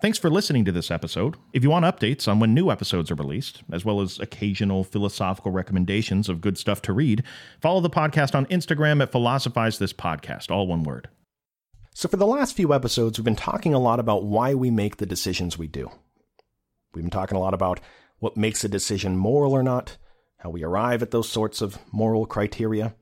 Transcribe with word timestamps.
Thanks 0.00 0.16
for 0.16 0.30
listening 0.30 0.64
to 0.64 0.72
this 0.72 0.90
episode. 0.90 1.36
If 1.52 1.62
you 1.62 1.68
want 1.68 1.84
updates 1.84 2.26
on 2.26 2.40
when 2.40 2.54
new 2.54 2.70
episodes 2.70 3.10
are 3.10 3.16
released, 3.16 3.62
as 3.70 3.84
well 3.84 4.00
as 4.00 4.18
occasional 4.18 4.82
philosophical 4.82 5.52
recommendations 5.52 6.30
of 6.30 6.40
good 6.40 6.56
stuff 6.56 6.80
to 6.82 6.94
read, 6.94 7.22
follow 7.60 7.82
the 7.82 7.90
podcast 7.90 8.34
on 8.34 8.46
Instagram 8.46 9.02
at 9.02 9.12
Philosophize 9.12 9.78
This 9.78 9.92
Podcast, 9.92 10.50
all 10.50 10.66
one 10.66 10.84
word. 10.84 11.10
So, 11.92 12.08
for 12.08 12.16
the 12.16 12.26
last 12.26 12.56
few 12.56 12.72
episodes, 12.72 13.18
we've 13.18 13.26
been 13.26 13.36
talking 13.36 13.74
a 13.74 13.78
lot 13.78 14.00
about 14.00 14.24
why 14.24 14.54
we 14.54 14.70
make 14.70 14.96
the 14.96 15.04
decisions 15.04 15.58
we 15.58 15.66
do. 15.66 15.90
We've 16.94 17.04
been 17.04 17.10
talking 17.10 17.36
a 17.36 17.40
lot 17.40 17.52
about 17.52 17.80
what 18.20 18.38
makes 18.38 18.64
a 18.64 18.70
decision 18.70 19.18
moral 19.18 19.52
or 19.52 19.62
not, 19.62 19.98
how 20.38 20.48
we 20.48 20.64
arrive 20.64 21.02
at 21.02 21.10
those 21.10 21.28
sorts 21.28 21.60
of 21.60 21.78
moral 21.92 22.24
criteria, 22.24 22.94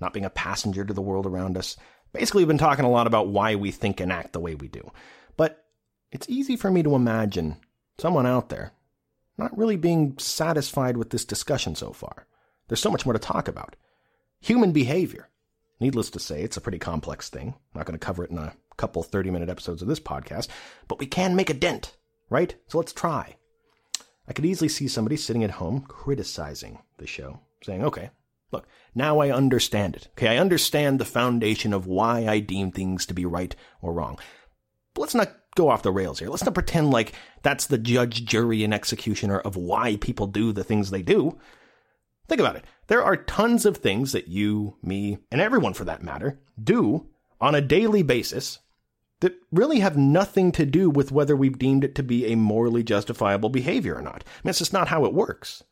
not 0.00 0.12
being 0.12 0.24
a 0.24 0.30
passenger 0.30 0.84
to 0.84 0.94
the 0.94 1.02
world 1.02 1.26
around 1.26 1.56
us. 1.58 1.76
Basically, 2.12 2.42
we've 2.42 2.48
been 2.48 2.58
talking 2.58 2.84
a 2.84 2.90
lot 2.90 3.08
about 3.08 3.26
why 3.26 3.56
we 3.56 3.72
think 3.72 3.98
and 3.98 4.12
act 4.12 4.34
the 4.34 4.40
way 4.40 4.54
we 4.54 4.68
do. 4.68 4.88
It's 6.10 6.28
easy 6.28 6.56
for 6.56 6.70
me 6.70 6.82
to 6.82 6.94
imagine 6.94 7.56
someone 7.98 8.26
out 8.26 8.48
there 8.48 8.72
not 9.36 9.56
really 9.56 9.76
being 9.76 10.16
satisfied 10.18 10.96
with 10.96 11.10
this 11.10 11.24
discussion 11.24 11.74
so 11.74 11.92
far. 11.92 12.26
There's 12.66 12.80
so 12.80 12.90
much 12.90 13.06
more 13.06 13.12
to 13.12 13.18
talk 13.18 13.46
about. 13.46 13.76
Human 14.40 14.72
behavior. 14.72 15.28
Needless 15.80 16.10
to 16.10 16.18
say, 16.18 16.42
it's 16.42 16.56
a 16.56 16.60
pretty 16.60 16.78
complex 16.78 17.28
thing. 17.28 17.54
I'm 17.54 17.78
not 17.78 17.86
going 17.86 17.98
to 17.98 18.04
cover 18.04 18.24
it 18.24 18.30
in 18.30 18.38
a 18.38 18.54
couple 18.76 19.02
30 19.02 19.30
minute 19.30 19.48
episodes 19.48 19.80
of 19.80 19.88
this 19.88 20.00
podcast, 20.00 20.48
but 20.88 20.98
we 20.98 21.06
can 21.06 21.36
make 21.36 21.50
a 21.50 21.54
dent, 21.54 21.96
right? 22.30 22.54
So 22.66 22.78
let's 22.78 22.92
try. 22.92 23.36
I 24.26 24.32
could 24.32 24.44
easily 24.44 24.68
see 24.68 24.88
somebody 24.88 25.16
sitting 25.16 25.44
at 25.44 25.52
home 25.52 25.82
criticizing 25.82 26.80
the 26.98 27.06
show, 27.06 27.40
saying, 27.62 27.84
okay, 27.84 28.10
look, 28.50 28.66
now 28.94 29.20
I 29.20 29.30
understand 29.30 29.94
it. 29.94 30.08
Okay, 30.12 30.28
I 30.28 30.38
understand 30.38 30.98
the 30.98 31.04
foundation 31.04 31.72
of 31.72 31.86
why 31.86 32.26
I 32.26 32.40
deem 32.40 32.72
things 32.72 33.06
to 33.06 33.14
be 33.14 33.24
right 33.24 33.54
or 33.80 33.92
wrong. 33.92 34.18
But 34.94 35.02
let's 35.02 35.14
not 35.14 35.32
go 35.58 35.68
off 35.68 35.82
the 35.82 35.92
rails 35.92 36.18
here. 36.18 36.30
Let's 36.30 36.44
not 36.44 36.54
pretend 36.54 36.90
like 36.90 37.12
that's 37.42 37.66
the 37.66 37.78
judge, 37.78 38.24
jury, 38.24 38.64
and 38.64 38.72
executioner 38.72 39.40
of 39.40 39.56
why 39.56 39.96
people 39.96 40.26
do 40.26 40.52
the 40.52 40.64
things 40.64 40.90
they 40.90 41.02
do. 41.02 41.38
Think 42.28 42.40
about 42.40 42.56
it. 42.56 42.64
There 42.86 43.02
are 43.02 43.16
tons 43.16 43.66
of 43.66 43.76
things 43.76 44.12
that 44.12 44.28
you, 44.28 44.76
me, 44.82 45.18
and 45.30 45.40
everyone 45.40 45.74
for 45.74 45.84
that 45.84 46.02
matter 46.02 46.38
do 46.62 47.08
on 47.40 47.54
a 47.54 47.60
daily 47.60 48.02
basis 48.02 48.60
that 49.20 49.34
really 49.50 49.80
have 49.80 49.96
nothing 49.96 50.52
to 50.52 50.64
do 50.64 50.88
with 50.88 51.10
whether 51.10 51.34
we've 51.34 51.58
deemed 51.58 51.84
it 51.84 51.94
to 51.96 52.02
be 52.02 52.26
a 52.26 52.36
morally 52.36 52.84
justifiable 52.84 53.48
behavior 53.48 53.96
or 53.96 54.02
not. 54.02 54.24
I 54.26 54.40
mean, 54.44 54.50
it's 54.50 54.60
just 54.60 54.72
not 54.72 54.88
how 54.88 55.04
it 55.04 55.12
works. 55.12 55.64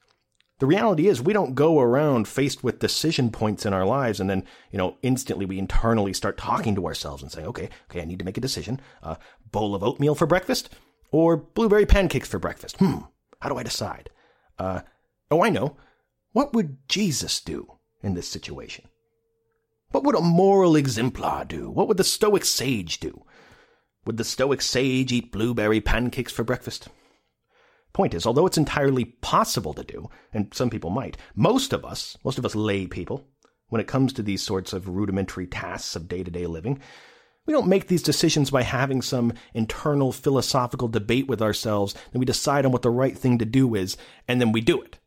The 0.58 0.66
reality 0.66 1.06
is 1.06 1.20
we 1.20 1.34
don't 1.34 1.54
go 1.54 1.78
around 1.80 2.28
faced 2.28 2.64
with 2.64 2.78
decision 2.78 3.30
points 3.30 3.66
in 3.66 3.74
our 3.74 3.84
lives 3.84 4.20
and 4.20 4.30
then, 4.30 4.44
you 4.70 4.78
know, 4.78 4.96
instantly 5.02 5.44
we 5.44 5.58
internally 5.58 6.14
start 6.14 6.38
talking 6.38 6.74
to 6.74 6.86
ourselves 6.86 7.22
and 7.22 7.30
saying 7.30 7.46
okay, 7.48 7.68
okay, 7.90 8.00
I 8.00 8.06
need 8.06 8.18
to 8.20 8.24
make 8.24 8.38
a 8.38 8.42
decision. 8.42 8.80
Uh, 9.02 9.16
bowl 9.52 9.74
of 9.74 9.82
oatmeal 9.82 10.14
for 10.14 10.26
breakfast 10.26 10.70
or 11.10 11.36
blueberry 11.36 11.86
pancakes 11.86 12.28
for 12.28 12.38
breakfast? 12.38 12.76
Hmm, 12.78 13.00
how 13.40 13.50
do 13.50 13.56
I 13.56 13.62
decide? 13.62 14.10
Uh, 14.58 14.80
oh, 15.30 15.42
I 15.42 15.50
know. 15.50 15.76
What 16.32 16.54
would 16.54 16.78
Jesus 16.88 17.40
do 17.40 17.78
in 18.02 18.14
this 18.14 18.28
situation? 18.28 18.88
What 19.90 20.04
would 20.04 20.14
a 20.14 20.20
moral 20.20 20.76
exemplar 20.76 21.44
do? 21.44 21.70
What 21.70 21.88
would 21.88 21.96
the 21.96 22.04
Stoic 22.04 22.44
sage 22.44 22.98
do? 22.98 23.24
Would 24.04 24.16
the 24.16 24.24
Stoic 24.24 24.62
sage 24.62 25.12
eat 25.12 25.32
blueberry 25.32 25.80
pancakes 25.80 26.32
for 26.32 26.44
breakfast? 26.44 26.88
Point 27.96 28.12
is, 28.12 28.26
although 28.26 28.44
it's 28.44 28.58
entirely 28.58 29.06
possible 29.06 29.72
to 29.72 29.82
do, 29.82 30.10
and 30.34 30.52
some 30.52 30.68
people 30.68 30.90
might, 30.90 31.16
most 31.34 31.72
of 31.72 31.82
us, 31.82 32.18
most 32.24 32.36
of 32.36 32.44
us 32.44 32.54
lay 32.54 32.86
people, 32.86 33.26
when 33.70 33.80
it 33.80 33.86
comes 33.86 34.12
to 34.12 34.22
these 34.22 34.42
sorts 34.42 34.74
of 34.74 34.86
rudimentary 34.86 35.46
tasks 35.46 35.96
of 35.96 36.06
day 36.06 36.22
to 36.22 36.30
day 36.30 36.44
living, 36.44 36.78
we 37.46 37.54
don't 37.54 37.66
make 37.66 37.86
these 37.86 38.02
decisions 38.02 38.50
by 38.50 38.64
having 38.64 39.00
some 39.00 39.32
internal 39.54 40.12
philosophical 40.12 40.88
debate 40.88 41.26
with 41.26 41.40
ourselves, 41.40 41.94
and 42.12 42.20
we 42.20 42.26
decide 42.26 42.66
on 42.66 42.70
what 42.70 42.82
the 42.82 42.90
right 42.90 43.16
thing 43.16 43.38
to 43.38 43.46
do 43.46 43.74
is, 43.74 43.96
and 44.28 44.42
then 44.42 44.52
we 44.52 44.60
do 44.60 44.78
it. 44.82 44.98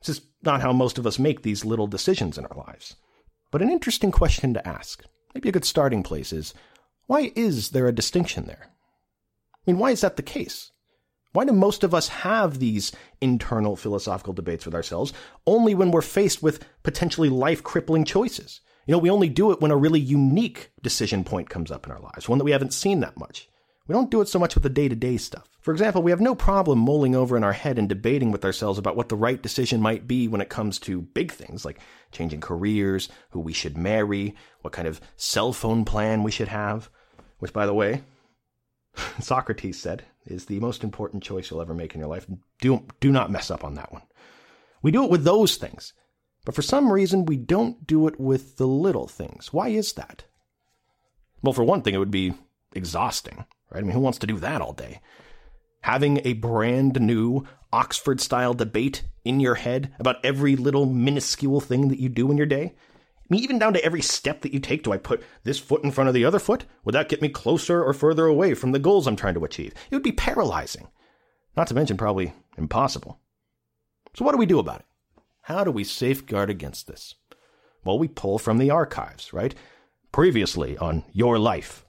This 0.00 0.16
is 0.16 0.26
not 0.42 0.62
how 0.62 0.72
most 0.72 0.96
of 0.96 1.06
us 1.06 1.18
make 1.18 1.42
these 1.42 1.66
little 1.66 1.86
decisions 1.86 2.38
in 2.38 2.46
our 2.46 2.56
lives. 2.56 2.96
But 3.50 3.60
an 3.60 3.68
interesting 3.68 4.10
question 4.10 4.54
to 4.54 4.66
ask, 4.66 5.04
maybe 5.34 5.50
a 5.50 5.52
good 5.52 5.66
starting 5.66 6.02
place 6.02 6.32
is 6.32 6.54
why 7.08 7.30
is 7.36 7.72
there 7.72 7.88
a 7.88 7.94
distinction 7.94 8.46
there? 8.46 8.68
I 8.70 9.70
mean, 9.70 9.76
why 9.76 9.90
is 9.90 10.00
that 10.00 10.16
the 10.16 10.22
case? 10.22 10.71
Why 11.32 11.46
do 11.46 11.52
most 11.52 11.82
of 11.82 11.94
us 11.94 12.08
have 12.08 12.58
these 12.58 12.92
internal 13.20 13.74
philosophical 13.74 14.34
debates 14.34 14.66
with 14.66 14.74
ourselves 14.74 15.12
only 15.46 15.74
when 15.74 15.90
we're 15.90 16.02
faced 16.02 16.42
with 16.42 16.64
potentially 16.82 17.30
life 17.30 17.62
crippling 17.62 18.04
choices? 18.04 18.60
You 18.86 18.92
know, 18.92 18.98
we 18.98 19.10
only 19.10 19.28
do 19.28 19.50
it 19.50 19.60
when 19.60 19.70
a 19.70 19.76
really 19.76 20.00
unique 20.00 20.72
decision 20.82 21.24
point 21.24 21.48
comes 21.48 21.70
up 21.70 21.86
in 21.86 21.92
our 21.92 22.00
lives, 22.00 22.28
one 22.28 22.38
that 22.38 22.44
we 22.44 22.50
haven't 22.50 22.74
seen 22.74 23.00
that 23.00 23.16
much. 23.16 23.48
We 23.86 23.94
don't 23.94 24.10
do 24.10 24.20
it 24.20 24.28
so 24.28 24.38
much 24.38 24.54
with 24.54 24.62
the 24.62 24.68
day 24.68 24.88
to 24.88 24.94
day 24.94 25.16
stuff. 25.16 25.48
For 25.60 25.72
example, 25.72 26.02
we 26.02 26.10
have 26.10 26.20
no 26.20 26.34
problem 26.34 26.78
mulling 26.78 27.14
over 27.14 27.36
in 27.36 27.44
our 27.44 27.52
head 27.52 27.78
and 27.78 27.88
debating 27.88 28.30
with 28.30 28.44
ourselves 28.44 28.78
about 28.78 28.96
what 28.96 29.08
the 29.08 29.16
right 29.16 29.42
decision 29.42 29.80
might 29.80 30.06
be 30.06 30.28
when 30.28 30.40
it 30.40 30.48
comes 30.48 30.78
to 30.80 31.02
big 31.02 31.32
things 31.32 31.64
like 31.64 31.78
changing 32.10 32.40
careers, 32.40 33.08
who 33.30 33.40
we 33.40 33.52
should 33.52 33.76
marry, 33.78 34.34
what 34.60 34.72
kind 34.72 34.86
of 34.86 35.00
cell 35.16 35.52
phone 35.52 35.84
plan 35.84 36.22
we 36.22 36.30
should 36.30 36.48
have. 36.48 36.90
Which, 37.38 37.52
by 37.52 37.66
the 37.66 37.74
way, 37.74 38.02
Socrates 39.20 39.80
said 39.80 40.04
is 40.26 40.46
the 40.46 40.60
most 40.60 40.84
important 40.84 41.22
choice 41.22 41.50
you'll 41.50 41.62
ever 41.62 41.74
make 41.74 41.94
in 41.94 42.00
your 42.00 42.08
life. 42.08 42.26
Do, 42.60 42.86
do 43.00 43.10
not 43.10 43.30
mess 43.30 43.50
up 43.50 43.64
on 43.64 43.74
that 43.74 43.92
one. 43.92 44.02
We 44.82 44.90
do 44.90 45.04
it 45.04 45.10
with 45.10 45.24
those 45.24 45.56
things, 45.56 45.92
but 46.44 46.54
for 46.54 46.62
some 46.62 46.92
reason 46.92 47.24
we 47.24 47.36
don't 47.36 47.86
do 47.86 48.08
it 48.08 48.18
with 48.18 48.56
the 48.56 48.66
little 48.66 49.06
things. 49.06 49.52
Why 49.52 49.68
is 49.68 49.92
that? 49.94 50.24
Well, 51.42 51.52
for 51.52 51.64
one 51.64 51.82
thing, 51.82 51.94
it 51.94 51.98
would 51.98 52.10
be 52.10 52.34
exhausting, 52.74 53.44
right? 53.70 53.80
I 53.80 53.82
mean, 53.82 53.92
who 53.92 54.00
wants 54.00 54.18
to 54.18 54.26
do 54.26 54.38
that 54.38 54.60
all 54.60 54.72
day? 54.72 55.00
Having 55.82 56.20
a 56.24 56.34
brand 56.34 57.00
new 57.00 57.46
Oxford 57.72 58.20
style 58.20 58.54
debate 58.54 59.02
in 59.24 59.40
your 59.40 59.56
head 59.56 59.92
about 59.98 60.24
every 60.24 60.56
little 60.56 60.86
minuscule 60.86 61.60
thing 61.60 61.88
that 61.88 61.98
you 61.98 62.08
do 62.08 62.30
in 62.30 62.36
your 62.36 62.46
day? 62.46 62.74
Mean, 63.32 63.42
even 63.42 63.58
down 63.58 63.72
to 63.72 63.84
every 63.84 64.02
step 64.02 64.42
that 64.42 64.52
you 64.52 64.60
take. 64.60 64.82
Do 64.82 64.92
I 64.92 64.98
put 64.98 65.22
this 65.42 65.58
foot 65.58 65.82
in 65.82 65.90
front 65.90 66.08
of 66.08 66.14
the 66.14 66.24
other 66.24 66.38
foot? 66.38 66.66
Would 66.84 66.94
that 66.94 67.08
get 67.08 67.22
me 67.22 67.28
closer 67.28 67.82
or 67.82 67.92
further 67.92 68.26
away 68.26 68.54
from 68.54 68.72
the 68.72 68.78
goals 68.78 69.06
I'm 69.06 69.16
trying 69.16 69.34
to 69.34 69.44
achieve? 69.44 69.74
It 69.90 69.96
would 69.96 70.02
be 70.02 70.12
paralyzing. 70.12 70.88
Not 71.56 71.66
to 71.68 71.74
mention, 71.74 71.96
probably 71.96 72.32
impossible. 72.56 73.20
So, 74.14 74.24
what 74.24 74.32
do 74.32 74.38
we 74.38 74.46
do 74.46 74.58
about 74.58 74.80
it? 74.80 74.86
How 75.42 75.64
do 75.64 75.70
we 75.70 75.84
safeguard 75.84 76.50
against 76.50 76.86
this? 76.86 77.14
Well, 77.84 77.98
we 77.98 78.08
pull 78.08 78.38
from 78.38 78.58
the 78.58 78.70
archives, 78.70 79.32
right? 79.32 79.54
Previously 80.12 80.76
on 80.78 81.04
Your 81.12 81.38
Life. 81.38 81.84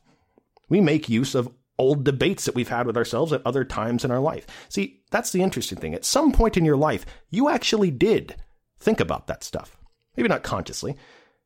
We 0.69 0.81
make 0.81 1.09
use 1.09 1.35
of 1.35 1.51
old 1.77 2.03
debates 2.03 2.45
that 2.45 2.55
we've 2.55 2.69
had 2.69 2.87
with 2.87 2.97
ourselves 2.97 3.33
at 3.33 3.45
other 3.45 3.65
times 3.65 4.05
in 4.05 4.11
our 4.11 4.19
life. 4.19 4.47
See, 4.69 5.01
that's 5.11 5.31
the 5.31 5.41
interesting 5.41 5.77
thing. 5.77 5.93
At 5.93 6.05
some 6.05 6.31
point 6.31 6.57
in 6.57 6.65
your 6.65 6.77
life, 6.77 7.05
you 7.29 7.49
actually 7.49 7.91
did 7.91 8.35
think 8.79 8.99
about 8.99 9.27
that 9.27 9.43
stuff. 9.43 9.77
Maybe 10.15 10.29
not 10.29 10.43
consciously, 10.43 10.95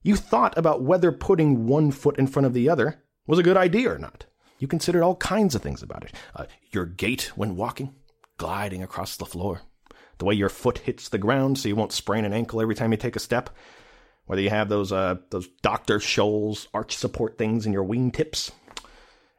you 0.07 0.15
thought 0.15 0.57
about 0.57 0.81
whether 0.81 1.11
putting 1.11 1.67
one 1.67 1.91
foot 1.91 2.17
in 2.17 2.27
front 2.27 2.45
of 2.45 2.53
the 2.53 2.69
other 2.69 3.03
was 3.27 3.37
a 3.37 3.43
good 3.43 3.57
idea 3.57 3.91
or 3.91 3.97
not. 3.97 4.25
You 4.57 4.67
considered 4.67 5.03
all 5.03 5.17
kinds 5.17 5.53
of 5.53 5.61
things 5.61 5.83
about 5.83 6.05
it. 6.05 6.13
Uh, 6.33 6.45
your 6.71 6.85
gait 6.85 7.31
when 7.35 7.57
walking, 7.57 7.93
gliding 8.37 8.81
across 8.81 9.17
the 9.17 9.25
floor, 9.25 9.61
the 10.17 10.25
way 10.25 10.33
your 10.33 10.49
foot 10.49 10.79
hits 10.79 11.09
the 11.09 11.17
ground 11.17 11.59
so 11.59 11.67
you 11.67 11.75
won't 11.75 11.91
sprain 11.91 12.23
an 12.23 12.33
ankle 12.33 12.61
every 12.61 12.73
time 12.73 12.91
you 12.91 12.97
take 12.97 13.17
a 13.17 13.19
step, 13.19 13.49
whether 14.25 14.41
you 14.41 14.49
have 14.49 14.69
those 14.69 14.91
uh, 14.93 15.15
those 15.29 15.47
Dr. 15.61 15.99
Scholl's 15.99 16.69
arch 16.73 16.95
support 16.95 17.37
things 17.37 17.65
in 17.65 17.73
your 17.73 17.85
wingtips, 17.85 18.51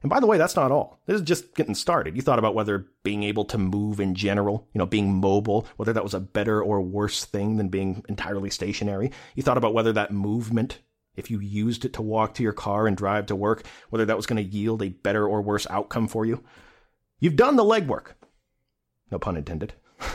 and 0.02 0.10
by 0.10 0.20
the 0.20 0.26
way, 0.26 0.38
that's 0.38 0.54
not 0.54 0.70
all. 0.70 1.00
This 1.06 1.16
is 1.16 1.26
just 1.26 1.54
getting 1.56 1.74
started. 1.74 2.14
You 2.14 2.22
thought 2.22 2.38
about 2.38 2.54
whether 2.54 2.86
being 3.02 3.24
able 3.24 3.44
to 3.46 3.58
move 3.58 3.98
in 3.98 4.14
general, 4.14 4.68
you 4.72 4.78
know, 4.78 4.86
being 4.86 5.14
mobile, 5.14 5.66
whether 5.76 5.92
that 5.92 6.04
was 6.04 6.14
a 6.14 6.20
better 6.20 6.62
or 6.62 6.80
worse 6.80 7.24
thing 7.24 7.56
than 7.56 7.68
being 7.68 8.04
entirely 8.08 8.50
stationary. 8.50 9.10
You 9.34 9.42
thought 9.42 9.58
about 9.58 9.74
whether 9.74 9.92
that 9.94 10.12
movement, 10.12 10.78
if 11.16 11.32
you 11.32 11.40
used 11.40 11.84
it 11.84 11.94
to 11.94 12.02
walk 12.02 12.34
to 12.34 12.44
your 12.44 12.52
car 12.52 12.86
and 12.86 12.96
drive 12.96 13.26
to 13.26 13.36
work, 13.36 13.66
whether 13.90 14.04
that 14.04 14.16
was 14.16 14.26
going 14.26 14.42
to 14.42 14.56
yield 14.56 14.82
a 14.82 14.90
better 14.90 15.26
or 15.26 15.42
worse 15.42 15.66
outcome 15.68 16.06
for 16.06 16.24
you. 16.24 16.44
You've 17.18 17.34
done 17.34 17.56
the 17.56 17.64
legwork. 17.64 18.12
No 19.10 19.18
pun 19.18 19.36
intended. 19.36 19.72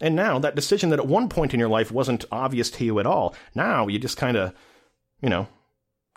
and 0.00 0.14
now 0.14 0.38
that 0.38 0.54
decision 0.54 0.90
that 0.90 1.00
at 1.00 1.08
one 1.08 1.28
point 1.28 1.52
in 1.52 1.58
your 1.58 1.68
life 1.68 1.90
wasn't 1.90 2.24
obvious 2.30 2.70
to 2.70 2.84
you 2.84 3.00
at 3.00 3.06
all, 3.06 3.34
now 3.52 3.88
you 3.88 3.98
just 3.98 4.16
kind 4.16 4.36
of, 4.36 4.54
you 5.20 5.28
know, 5.28 5.48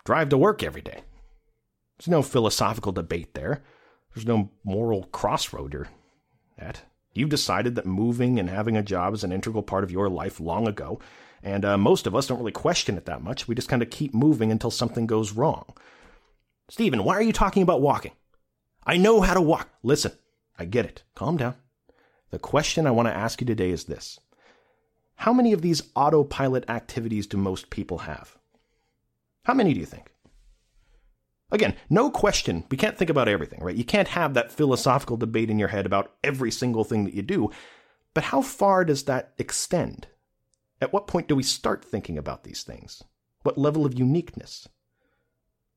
drive 0.04 0.28
to 0.28 0.38
work 0.38 0.62
every 0.62 0.82
day. 0.82 1.02
There's 1.98 2.08
no 2.08 2.22
philosophical 2.22 2.92
debate 2.92 3.34
there. 3.34 3.62
There's 4.14 4.26
no 4.26 4.50
moral 4.64 5.04
crossroad 5.04 5.72
you're 5.72 5.88
at. 6.58 6.82
You've 7.12 7.30
decided 7.30 7.74
that 7.74 7.86
moving 7.86 8.38
and 8.38 8.50
having 8.50 8.76
a 8.76 8.82
job 8.82 9.14
is 9.14 9.24
an 9.24 9.32
integral 9.32 9.62
part 9.62 9.84
of 9.84 9.90
your 9.90 10.08
life 10.08 10.38
long 10.38 10.68
ago, 10.68 11.00
and 11.42 11.64
uh, 11.64 11.78
most 11.78 12.06
of 12.06 12.14
us 12.14 12.26
don't 12.26 12.38
really 12.38 12.52
question 12.52 12.96
it 12.96 13.06
that 13.06 13.22
much. 13.22 13.48
We 13.48 13.54
just 13.54 13.68
kind 13.68 13.82
of 13.82 13.90
keep 13.90 14.12
moving 14.12 14.50
until 14.50 14.70
something 14.70 15.06
goes 15.06 15.32
wrong. 15.32 15.64
Stephen, 16.68 17.04
why 17.04 17.14
are 17.14 17.22
you 17.22 17.32
talking 17.32 17.62
about 17.62 17.80
walking? 17.80 18.12
I 18.84 18.96
know 18.96 19.20
how 19.20 19.34
to 19.34 19.40
walk. 19.40 19.70
Listen, 19.82 20.12
I 20.58 20.64
get 20.64 20.84
it. 20.84 21.02
Calm 21.14 21.36
down. 21.36 21.54
The 22.30 22.38
question 22.38 22.86
I 22.86 22.90
want 22.90 23.08
to 23.08 23.16
ask 23.16 23.40
you 23.40 23.46
today 23.46 23.70
is 23.70 23.84
this 23.84 24.18
How 25.16 25.32
many 25.32 25.52
of 25.52 25.62
these 25.62 25.82
autopilot 25.94 26.68
activities 26.68 27.26
do 27.26 27.36
most 27.36 27.70
people 27.70 27.98
have? 27.98 28.36
How 29.44 29.54
many 29.54 29.72
do 29.72 29.80
you 29.80 29.86
think? 29.86 30.10
Again, 31.52 31.76
no 31.88 32.10
question, 32.10 32.64
we 32.70 32.76
can't 32.76 32.98
think 32.98 33.10
about 33.10 33.28
everything, 33.28 33.62
right? 33.62 33.76
You 33.76 33.84
can't 33.84 34.08
have 34.08 34.34
that 34.34 34.50
philosophical 34.50 35.16
debate 35.16 35.48
in 35.48 35.58
your 35.58 35.68
head 35.68 35.86
about 35.86 36.12
every 36.24 36.50
single 36.50 36.82
thing 36.82 37.04
that 37.04 37.14
you 37.14 37.22
do. 37.22 37.50
But 38.14 38.24
how 38.24 38.42
far 38.42 38.84
does 38.84 39.04
that 39.04 39.32
extend? 39.38 40.08
At 40.80 40.92
what 40.92 41.06
point 41.06 41.28
do 41.28 41.36
we 41.36 41.42
start 41.42 41.84
thinking 41.84 42.18
about 42.18 42.44
these 42.44 42.62
things? 42.62 43.02
What 43.42 43.56
level 43.58 43.86
of 43.86 43.98
uniqueness? 43.98 44.68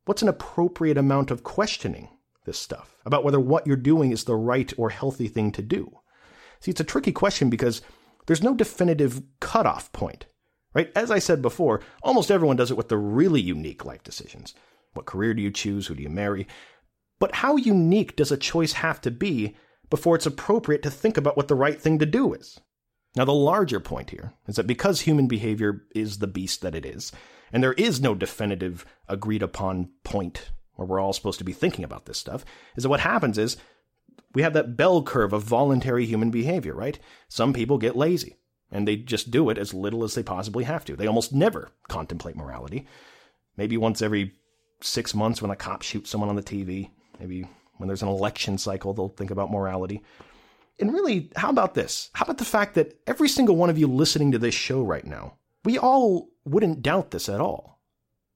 What's 0.06 0.24
an 0.24 0.28
appropriate 0.28 0.98
amount 0.98 1.30
of 1.30 1.44
questioning 1.44 2.10
this 2.46 2.58
stuff 2.58 2.98
about 3.06 3.24
whether 3.24 3.40
what 3.40 3.68
you're 3.68 3.76
doing 3.76 4.12
is 4.12 4.24
the 4.24 4.36
right 4.36 4.74
or 4.76 4.90
healthy 4.90 5.28
thing 5.28 5.52
to 5.52 5.62
do? 5.62 6.00
See, 6.62 6.72
it's 6.72 6.82
a 6.82 6.86
tricky 6.86 7.12
question 7.12 7.50
because 7.50 7.84
there's 8.26 8.42
no 8.42 8.56
definitive 8.56 9.22
cutoff 9.40 9.92
point, 9.92 10.26
right? 10.74 10.92
As 10.96 11.12
I 11.12 11.20
said 11.20 11.44
before, 11.44 11.82
almost 12.02 12.32
everyone 12.32 12.56
does 12.56 12.72
it 12.72 12.78
with 12.78 12.90
the 12.90 12.98
really 12.98 13.40
unique 13.40 13.86
life 13.86 14.04
decisions. 14.04 14.56
What 14.94 15.06
career 15.06 15.34
do 15.34 15.42
you 15.42 15.52
choose? 15.52 15.88
Who 15.88 15.96
do 15.96 16.04
you 16.04 16.10
marry? 16.10 16.48
But 17.20 17.36
how 17.36 17.58
unique 17.58 18.16
does 18.16 18.32
a 18.32 18.38
choice 18.38 18.74
have 18.74 19.02
to 19.02 19.12
be 19.12 19.56
before 19.90 20.16
it's 20.16 20.26
appropriate 20.26 20.84
to 20.84 20.92
think 20.92 21.18
about 21.18 21.36
what 21.36 21.48
the 21.48 21.56
right 21.56 21.80
thing 21.80 22.00
to 22.00 22.06
do 22.06 22.34
is? 22.34 22.60
Now, 23.16 23.26
the 23.26 23.34
larger 23.34 23.80
point 23.80 24.12
here 24.12 24.34
is 24.48 24.56
that 24.56 24.68
because 24.68 25.02
human 25.02 25.28
behavior 25.28 25.84
is 25.96 26.20
the 26.20 26.28
beast 26.28 26.62
that 26.62 26.76
it 26.76 26.86
is, 26.86 27.12
and 27.52 27.64
there 27.64 27.74
is 27.74 28.00
no 28.00 28.14
definitive 28.14 28.86
agreed 29.08 29.42
upon 29.42 29.90
point 30.04 30.52
where 30.76 30.88
we're 30.88 31.00
all 31.00 31.14
supposed 31.14 31.40
to 31.40 31.46
be 31.46 31.52
thinking 31.52 31.84
about 31.84 32.06
this 32.06 32.18
stuff, 32.18 32.46
is 32.76 32.84
that 32.84 32.90
what 32.90 33.00
happens 33.00 33.38
is 33.38 33.58
we 34.34 34.44
have 34.44 34.54
that 34.54 34.78
bell 34.78 35.02
curve 35.02 35.34
of 35.34 35.44
voluntary 35.44 36.06
human 36.06 36.30
behavior, 36.30 36.76
right? 36.76 37.00
Some 37.28 37.52
people 37.52 37.78
get 37.78 37.98
lazy 37.98 38.38
and 38.72 38.88
they 38.88 38.96
just 38.96 39.32
do 39.32 39.50
it 39.50 39.58
as 39.58 39.74
little 39.74 40.04
as 40.04 40.14
they 40.14 40.24
possibly 40.24 40.64
have 40.66 40.86
to. 40.86 40.96
They 40.96 41.08
almost 41.08 41.34
never 41.34 41.72
contemplate 41.88 42.36
morality. 42.36 42.88
Maybe 43.58 43.76
once 43.76 44.02
every 44.02 44.36
six 44.82 45.14
months 45.14 45.42
when 45.42 45.52
a 45.52 45.56
cop 45.56 45.82
shoots 45.82 46.10
someone 46.10 46.30
on 46.30 46.36
the 46.36 46.44
TV, 46.44 46.90
maybe 47.20 47.48
when 47.78 47.88
there's 47.88 48.02
an 48.02 48.10
election 48.10 48.58
cycle, 48.58 48.94
they'll 48.94 49.10
think 49.10 49.32
about 49.32 49.52
morality. 49.52 50.02
And 50.80 50.94
really, 50.94 51.30
how 51.36 51.50
about 51.50 51.74
this? 51.74 52.10
How 52.14 52.24
about 52.24 52.38
the 52.38 52.46
fact 52.46 52.76
that 52.76 52.98
every 53.06 53.28
single 53.28 53.56
one 53.56 53.70
of 53.70 53.78
you 53.78 53.88
listening 53.88 54.32
to 54.32 54.40
this 54.40 54.56
show 54.56 54.82
right 54.82 55.06
now, 55.06 55.36
we 55.66 55.78
all 55.78 56.30
wouldn't 56.46 56.82
doubt 56.82 57.12
this 57.12 57.28
at 57.28 57.42
all. 57.42 57.80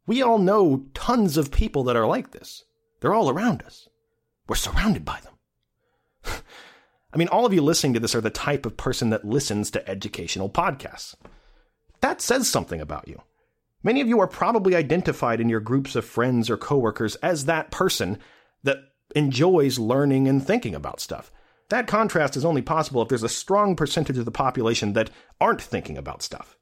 We 0.05 0.21
all 0.21 0.37
know 0.37 0.85
tons 0.93 1.37
of 1.37 1.51
people 1.51 1.83
that 1.85 1.95
are 1.95 2.05
like 2.05 2.31
this. 2.31 2.65
They're 2.99 3.13
all 3.13 3.29
around 3.29 3.63
us. 3.63 3.87
We're 4.47 4.55
surrounded 4.55 5.05
by 5.05 5.19
them. 5.21 6.41
I 7.13 7.17
mean, 7.17 7.29
all 7.29 7.45
of 7.45 7.53
you 7.53 7.61
listening 7.61 7.93
to 7.93 7.99
this 7.99 8.15
are 8.15 8.21
the 8.21 8.29
type 8.29 8.65
of 8.65 8.75
person 8.75 9.09
that 9.11 9.23
listens 9.23 9.71
to 9.71 9.89
educational 9.89 10.49
podcasts. 10.49 11.15
That 12.01 12.21
says 12.21 12.49
something 12.49 12.81
about 12.81 13.07
you. 13.07 13.21
Many 13.83 13.99
of 13.99 14.07
you 14.07 14.19
are 14.21 14.27
probably 14.27 14.75
identified 14.75 15.41
in 15.41 15.49
your 15.49 15.59
groups 15.59 15.95
of 15.95 16.05
friends 16.05 16.49
or 16.49 16.57
coworkers 16.57 17.15
as 17.17 17.45
that 17.45 17.69
person 17.69 18.17
that 18.63 18.77
enjoys 19.15 19.77
learning 19.77 20.27
and 20.27 20.45
thinking 20.45 20.73
about 20.73 21.01
stuff. 21.01 21.31
That 21.69 21.87
contrast 21.87 22.37
is 22.37 22.45
only 22.45 22.61
possible 22.61 23.01
if 23.01 23.09
there's 23.09 23.23
a 23.23 23.29
strong 23.29 23.75
percentage 23.75 24.17
of 24.17 24.25
the 24.25 24.31
population 24.31 24.93
that 24.93 25.09
aren't 25.41 25.61
thinking 25.61 25.97
about 25.97 26.21
stuff. 26.21 26.55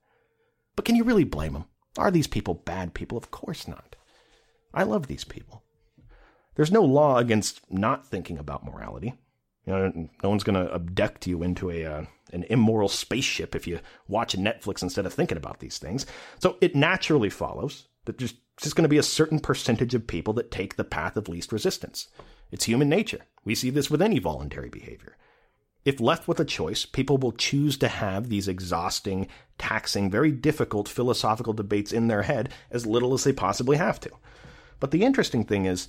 But 0.75 0.85
can 0.85 0.95
you 0.95 1.03
really 1.03 1.23
blame 1.23 1.53
them? 1.53 1.65
Are 1.97 2.11
these 2.11 2.27
people 2.27 2.55
bad 2.55 2.93
people? 2.93 3.17
Of 3.17 3.29
course 3.29 3.67
not. 3.67 3.95
I 4.73 4.83
love 4.83 5.07
these 5.07 5.25
people. 5.25 5.63
There's 6.55 6.71
no 6.71 6.81
law 6.81 7.17
against 7.17 7.61
not 7.69 8.07
thinking 8.07 8.37
about 8.37 8.65
morality. 8.65 9.13
You 9.65 9.73
know, 9.73 10.09
no 10.23 10.29
one's 10.29 10.43
going 10.43 10.65
to 10.65 10.73
abduct 10.73 11.27
you 11.27 11.43
into 11.43 11.69
a 11.69 11.85
uh, 11.85 12.05
an 12.33 12.45
immoral 12.49 12.89
spaceship 12.89 13.55
if 13.55 13.67
you 13.67 13.79
watch 14.07 14.37
Netflix 14.37 14.81
instead 14.81 15.05
of 15.05 15.13
thinking 15.13 15.37
about 15.37 15.59
these 15.59 15.77
things. 15.77 16.05
So 16.39 16.57
it 16.61 16.75
naturally 16.75 17.29
follows 17.29 17.87
that 18.05 18.17
there's 18.17 18.33
just 18.57 18.75
going 18.75 18.83
to 18.83 18.89
be 18.89 18.97
a 18.97 19.03
certain 19.03 19.39
percentage 19.39 19.93
of 19.93 20.07
people 20.07 20.33
that 20.33 20.51
take 20.51 20.75
the 20.75 20.83
path 20.83 21.17
of 21.17 21.27
least 21.27 21.51
resistance. 21.51 22.07
It's 22.51 22.65
human 22.65 22.89
nature. 22.89 23.21
We 23.43 23.55
see 23.55 23.69
this 23.69 23.89
with 23.89 24.01
any 24.01 24.19
voluntary 24.19 24.69
behavior. 24.69 25.17
If 25.83 25.99
left 25.99 26.27
with 26.27 26.39
a 26.39 26.45
choice, 26.45 26.85
people 26.85 27.17
will 27.17 27.31
choose 27.31 27.77
to 27.79 27.87
have 27.87 28.29
these 28.29 28.47
exhausting, 28.47 29.27
taxing, 29.57 30.11
very 30.11 30.31
difficult 30.31 30.87
philosophical 30.87 31.53
debates 31.53 31.91
in 31.91 32.07
their 32.07 32.21
head 32.21 32.49
as 32.69 32.85
little 32.85 33.13
as 33.13 33.23
they 33.23 33.33
possibly 33.33 33.77
have 33.77 33.99
to. 34.01 34.11
But 34.79 34.91
the 34.91 35.03
interesting 35.03 35.43
thing 35.43 35.65
is, 35.65 35.87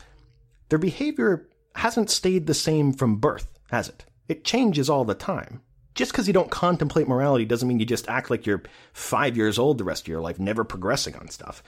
their 0.71 0.79
behavior 0.79 1.47
hasn't 1.75 2.11
stayed 2.11 2.47
the 2.47 2.55
same 2.55 2.93
from 2.95 3.17
birth, 3.17 3.52
has 3.73 3.89
it? 3.89 4.05
It 4.29 4.45
changes 4.45 4.89
all 4.89 5.05
the 5.05 5.15
time. 5.15 5.63
Just 5.95 6.13
because 6.13 6.27
you 6.27 6.33
don't 6.33 6.51
contemplate 6.51 7.09
morality 7.09 7.45
doesn't 7.45 7.67
mean 7.67 7.81
you 7.81 7.87
just 7.87 8.09
act 8.09 8.31
like 8.31 8.47
you're 8.47 8.63
five 8.93 9.37
years 9.37 9.59
old 9.59 9.79
the 9.79 9.85
rest 9.85 10.05
of 10.05 10.09
your 10.09 10.21
life, 10.21 10.39
never 10.39 10.63
progressing 10.63 11.17
on 11.17 11.29
stuff. 11.29 11.63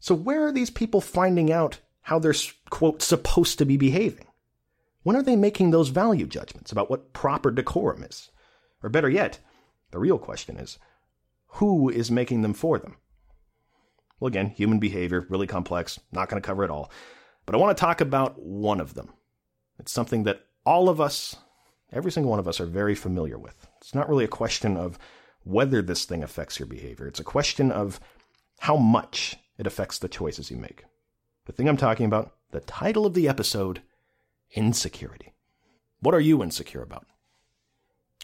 So, 0.00 0.14
where 0.14 0.46
are 0.46 0.52
these 0.52 0.70
people 0.70 1.00
finding 1.00 1.52
out 1.52 1.80
how 2.02 2.18
they're, 2.18 2.34
quote, 2.70 3.02
supposed 3.02 3.58
to 3.58 3.66
be 3.66 3.76
behaving? 3.76 4.26
When 5.02 5.16
are 5.16 5.22
they 5.22 5.36
making 5.36 5.70
those 5.70 5.88
value 5.88 6.26
judgments 6.26 6.72
about 6.72 6.90
what 6.90 7.12
proper 7.12 7.50
decorum 7.50 8.02
is? 8.02 8.30
Or 8.82 8.88
better 8.88 9.10
yet, 9.10 9.40
the 9.90 9.98
real 9.98 10.18
question 10.18 10.56
is, 10.56 10.78
who 11.46 11.88
is 11.88 12.10
making 12.10 12.42
them 12.42 12.54
for 12.54 12.78
them? 12.78 12.96
Well, 14.18 14.28
again, 14.28 14.50
human 14.50 14.78
behavior, 14.78 15.26
really 15.28 15.46
complex, 15.46 15.98
not 16.12 16.28
going 16.28 16.40
to 16.40 16.46
cover 16.46 16.64
it 16.64 16.70
all. 16.70 16.90
But 17.46 17.54
I 17.54 17.58
want 17.58 17.76
to 17.76 17.80
talk 17.80 18.00
about 18.00 18.40
one 18.40 18.80
of 18.80 18.94
them. 18.94 19.12
It's 19.78 19.92
something 19.92 20.24
that 20.24 20.45
all 20.66 20.88
of 20.88 21.00
us, 21.00 21.36
every 21.92 22.10
single 22.10 22.30
one 22.30 22.40
of 22.40 22.48
us, 22.48 22.60
are 22.60 22.66
very 22.66 22.94
familiar 22.94 23.38
with. 23.38 23.66
It's 23.80 23.94
not 23.94 24.08
really 24.08 24.24
a 24.24 24.28
question 24.28 24.76
of 24.76 24.98
whether 25.44 25.80
this 25.80 26.04
thing 26.04 26.24
affects 26.24 26.58
your 26.58 26.66
behavior, 26.66 27.06
it's 27.06 27.20
a 27.20 27.24
question 27.24 27.70
of 27.70 28.00
how 28.60 28.76
much 28.76 29.36
it 29.58 29.66
affects 29.66 29.98
the 29.98 30.08
choices 30.08 30.50
you 30.50 30.56
make. 30.56 30.84
The 31.46 31.52
thing 31.52 31.68
I'm 31.68 31.76
talking 31.76 32.06
about, 32.06 32.34
the 32.50 32.60
title 32.60 33.06
of 33.06 33.14
the 33.14 33.28
episode, 33.28 33.80
Insecurity. 34.52 35.32
What 36.00 36.14
are 36.14 36.20
you 36.20 36.42
insecure 36.42 36.82
about? 36.82 37.06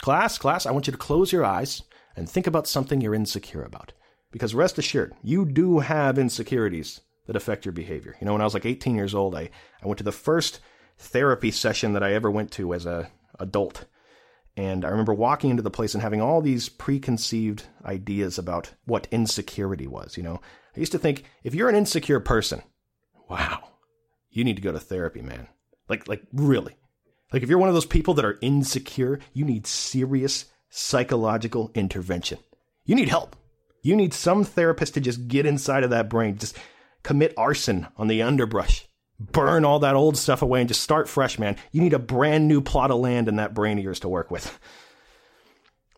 Class, 0.01 0.39
class, 0.39 0.67
I 0.67 0.73
want 0.73 0.87
you 0.87 0.93
to 0.93 0.99
close 0.99 1.33
your 1.33 1.45
eyes 1.45 1.83
and 2.17 2.29
think 2.29 2.47
about 2.47 2.67
something 2.67 3.01
you're 3.01 3.15
insecure 3.15 3.63
about. 3.63 3.93
Because 4.31 4.55
rest 4.55 4.79
assured, 4.79 5.15
you 5.23 5.45
do 5.45 5.79
have 5.81 6.19
insecurities 6.19 7.01
that 7.27 7.37
affect 7.37 7.65
your 7.65 7.73
behavior. 7.73 8.17
You 8.21 8.27
know, 8.27 8.33
when 8.33 8.41
I 8.41 8.45
was 8.45 8.55
like 8.55 8.67
18 8.67 8.95
years 8.95 9.15
old, 9.15 9.35
I, 9.35 9.51
I 9.83 9.87
went 9.87 9.99
to 9.99 10.05
the 10.05 10.13
first 10.13 10.61
therapy 10.99 11.51
session 11.51 11.93
that 11.93 12.03
I 12.03 12.15
ever 12.15 12.31
went 12.31 12.51
to 12.53 12.75
as 12.75 12.87
a 12.87 13.11
adult. 13.39 13.85
And 14.57 14.85
I 14.85 14.89
remember 14.89 15.15
walking 15.15 15.51
into 15.51 15.63
the 15.63 15.71
place 15.71 15.95
and 15.95 16.03
having 16.03 16.21
all 16.21 16.43
these 16.43 16.69
preconceived 16.69 17.65
ideas 17.85 18.39
about 18.39 18.73
what 18.85 19.09
insecurity 19.11 19.87
was. 19.87 20.17
You 20.17 20.23
know, 20.23 20.41
I 20.77 20.81
used 20.81 20.93
to 20.93 20.99
think 20.99 21.25
if 21.43 21.55
you're 21.55 21.71
an 21.71 21.75
insecure 21.75 22.21
person, 22.21 22.63
wow, 23.31 23.71
you 24.31 24.45
need 24.45 24.57
to 24.57 24.63
go 24.63 24.73
to 24.73 24.81
therapy, 24.81 25.23
man. 25.23 25.49
Like, 25.89 26.07
like 26.07 26.23
really. 26.33 26.77
Like 27.33 27.43
if 27.43 27.49
you're 27.49 27.59
one 27.59 27.71
of 27.71 27.75
those 27.75 27.87
people 27.87 28.15
that 28.15 28.25
are 28.27 28.39
insecure, 28.43 29.21
you 29.33 29.45
need 29.45 29.67
serious 29.67 30.47
psychological 30.69 31.71
intervention. 31.75 32.39
You 32.85 32.95
need 32.95 33.09
help. 33.09 33.37
You 33.83 33.97
need 33.97 34.15
some 34.15 34.45
therapist 34.45 34.95
to 34.95 35.01
just 35.01 35.29
get 35.29 35.47
inside 35.47 35.83
of 35.83 35.91
that 35.91 36.09
brain, 36.09 36.37
just 36.37 36.57
commit 37.03 37.35
arson 37.37 37.89
on 37.97 38.09
the 38.09 38.23
underbrush, 38.23 38.87
burn 39.31 39.65
all 39.65 39.79
that 39.81 39.95
old 39.95 40.17
stuff 40.17 40.43
away, 40.43 40.61
and 40.61 40.69
just 40.69 40.83
start 40.83 41.09
fresh, 41.09 41.39
man. 41.39 41.57
You 41.71 41.83
need 41.83 41.95
a 41.95 41.99
brand 41.99 42.49
new 42.49 42.61
plot 42.61 42.91
of 42.91 42.99
land 42.99 43.29
in 43.29 43.37
that 43.37 43.55
brain 43.55 43.79
of 43.79 43.85
yours 43.85 44.01
to 44.01 44.09
work 44.09 44.31
with. 44.31 44.59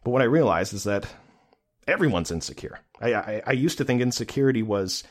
But 0.02 0.10
what 0.10 0.22
I 0.22 0.26
realized 0.26 0.74
is 0.74 0.84
that 0.84 1.06
everyone's 1.88 2.30
insecure. 2.30 2.78
I, 3.00 3.14
I, 3.14 3.42
I 3.46 3.52
used 3.52 3.78
to 3.78 3.84
think 3.84 4.02
insecurity 4.02 4.62
was 4.62 5.02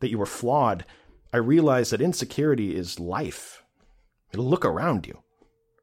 that 0.00 0.10
you 0.10 0.18
were 0.18 0.26
flawed 0.26 0.84
I 1.32 1.38
realize 1.38 1.90
that 1.90 2.02
insecurity 2.02 2.76
is 2.76 3.00
life. 3.00 3.64
Look 4.34 4.64
around 4.64 5.06
you. 5.06 5.22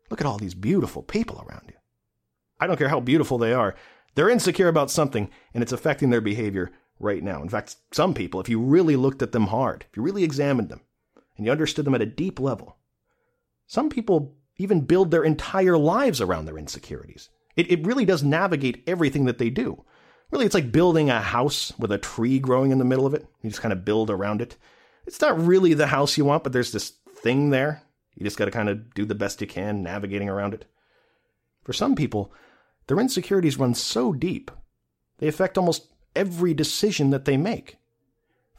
Look 0.10 0.22
at 0.22 0.28
all 0.28 0.38
these 0.38 0.54
beautiful 0.54 1.02
people 1.02 1.44
around 1.48 1.66
you. 1.68 1.76
I 2.60 2.68
don't 2.68 2.78
care 2.78 2.90
how 2.90 3.00
beautiful 3.00 3.38
they 3.38 3.54
are. 3.54 3.76
They're 4.14 4.30
insecure 4.30 4.68
about 4.68 4.92
something, 4.92 5.30
and 5.54 5.64
it's 5.64 5.72
affecting 5.72 6.10
their 6.10 6.22
behavior 6.22 6.72
right 7.00 7.24
now. 7.24 7.42
In 7.42 7.50
fact, 7.50 7.78
some 7.92 8.14
people, 8.14 8.40
if 8.40 8.50
you 8.50 8.60
really 8.60 8.96
looked 8.96 9.22
at 9.22 9.32
them 9.32 9.48
hard, 9.48 9.86
if 9.90 9.98
you 9.98 10.04
really 10.04 10.24
examined 10.24 10.70
them, 10.70 10.82
and 11.40 11.46
you 11.48 11.52
understood 11.52 11.86
them 11.86 11.96
at 11.96 12.02
a 12.02 12.06
deep 12.06 12.40
level, 12.40 12.78
some 13.66 13.90
people 13.90 14.36
even 14.58 14.82
build 14.82 15.10
their 15.10 15.24
entire 15.24 15.78
lives 15.78 16.22
around 16.22 16.46
their 16.46 16.58
insecurities. 16.60 17.30
It, 17.56 17.72
it 17.72 17.86
really 17.86 18.06
does 18.06 18.24
navigate 18.24 18.84
everything 18.86 19.26
that 19.26 19.40
they 19.40 19.50
do. 19.50 19.84
Really, 20.30 20.46
it's 20.46 20.54
like 20.54 20.72
building 20.72 21.10
a 21.10 21.20
house 21.20 21.74
with 21.80 21.92
a 21.92 21.98
tree 21.98 22.38
growing 22.38 22.70
in 22.70 22.78
the 22.78 22.86
middle 22.86 23.08
of 23.08 23.16
it. 23.16 23.26
You 23.42 23.50
just 23.50 23.64
kind 23.64 23.74
of 23.74 23.84
build 23.84 24.12
around 24.12 24.42
it 24.42 24.56
it's 25.10 25.22
not 25.22 25.44
really 25.44 25.74
the 25.74 25.88
house 25.88 26.20
you 26.20 26.26
want, 26.26 26.44
but 26.44 26.54
there's 26.54 26.72
this 26.72 26.94
thing 27.24 27.50
there. 27.50 27.82
You 28.14 28.24
just 28.24 28.38
got 28.38 28.46
to 28.46 28.52
kind 28.52 28.70
of 28.70 28.94
do 28.94 29.06
the 29.06 29.16
best 29.16 29.42
you 29.42 29.48
can 29.48 29.82
navigating 29.82 30.30
around 30.30 30.54
it. 30.54 30.66
For 31.64 31.74
some 31.74 31.96
people, 31.96 32.32
their 32.86 33.00
insecurities 33.00 33.58
run 33.58 33.74
so 33.74 34.14
deep, 34.14 34.52
they 35.18 35.28
affect 35.28 35.58
almost 35.58 35.88
every 36.16 36.54
decision 36.54 37.10
that 37.10 37.26
they 37.26 37.38
make. 37.38 37.78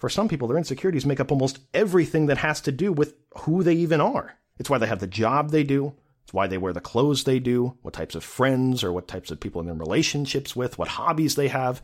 For 0.01 0.09
some 0.09 0.29
people, 0.29 0.49
their 0.49 0.57
insecurities 0.57 1.05
make 1.05 1.21
up 1.21 1.31
almost 1.31 1.59
everything 1.75 2.27
that 2.27 2.39
has 2.39 2.63
to 2.63 2.73
do 2.73 2.91
with 2.91 3.15
who 3.41 3.63
they 3.63 3.75
even 3.75 4.01
are. 4.01 4.35
It's 4.59 4.71
why 4.71 4.79
they 4.79 4.87
have 4.87 4.99
the 4.99 5.07
job 5.07 5.51
they 5.51 5.63
do. 5.63 5.95
It's 6.25 6.33
why 6.33 6.47
they 6.47 6.57
wear 6.57 6.73
the 6.73 6.81
clothes 6.81 7.25
they 7.25 7.39
do, 7.39 7.77
what 7.83 7.93
types 7.93 8.15
of 8.15 8.25
friends 8.25 8.83
or 8.83 8.93
what 8.93 9.09
types 9.09 9.31
of 9.31 9.41
people 9.41 9.63
they're 9.63 9.73
in 9.73 9.79
their 9.79 9.87
relationships 9.87 10.57
with, 10.57 10.79
what 10.79 10.89
hobbies 10.89 11.35
they 11.35 11.49
have. 11.49 11.83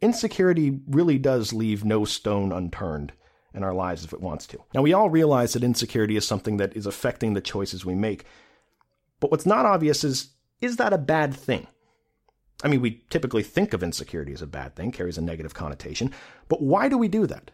Insecurity 0.00 0.78
really 0.86 1.18
does 1.18 1.52
leave 1.52 1.84
no 1.84 2.04
stone 2.04 2.52
unturned 2.52 3.12
in 3.52 3.64
our 3.64 3.74
lives 3.74 4.04
if 4.04 4.12
it 4.12 4.20
wants 4.20 4.46
to. 4.46 4.58
Now, 4.72 4.82
we 4.82 4.92
all 4.92 5.10
realize 5.10 5.54
that 5.54 5.64
insecurity 5.64 6.16
is 6.16 6.26
something 6.26 6.58
that 6.58 6.76
is 6.76 6.86
affecting 6.86 7.34
the 7.34 7.40
choices 7.40 7.84
we 7.84 7.96
make. 7.96 8.24
But 9.18 9.32
what's 9.32 9.46
not 9.46 9.66
obvious 9.66 10.04
is 10.04 10.30
is 10.60 10.76
that 10.76 10.92
a 10.92 10.98
bad 10.98 11.34
thing? 11.34 11.66
I 12.62 12.68
mean, 12.68 12.80
we 12.80 13.02
typically 13.10 13.42
think 13.42 13.72
of 13.72 13.82
insecurity 13.82 14.32
as 14.32 14.42
a 14.42 14.46
bad 14.46 14.74
thing, 14.74 14.90
carries 14.90 15.18
a 15.18 15.22
negative 15.22 15.54
connotation, 15.54 16.12
but 16.48 16.60
why 16.60 16.88
do 16.88 16.98
we 16.98 17.08
do 17.08 17.26
that? 17.26 17.50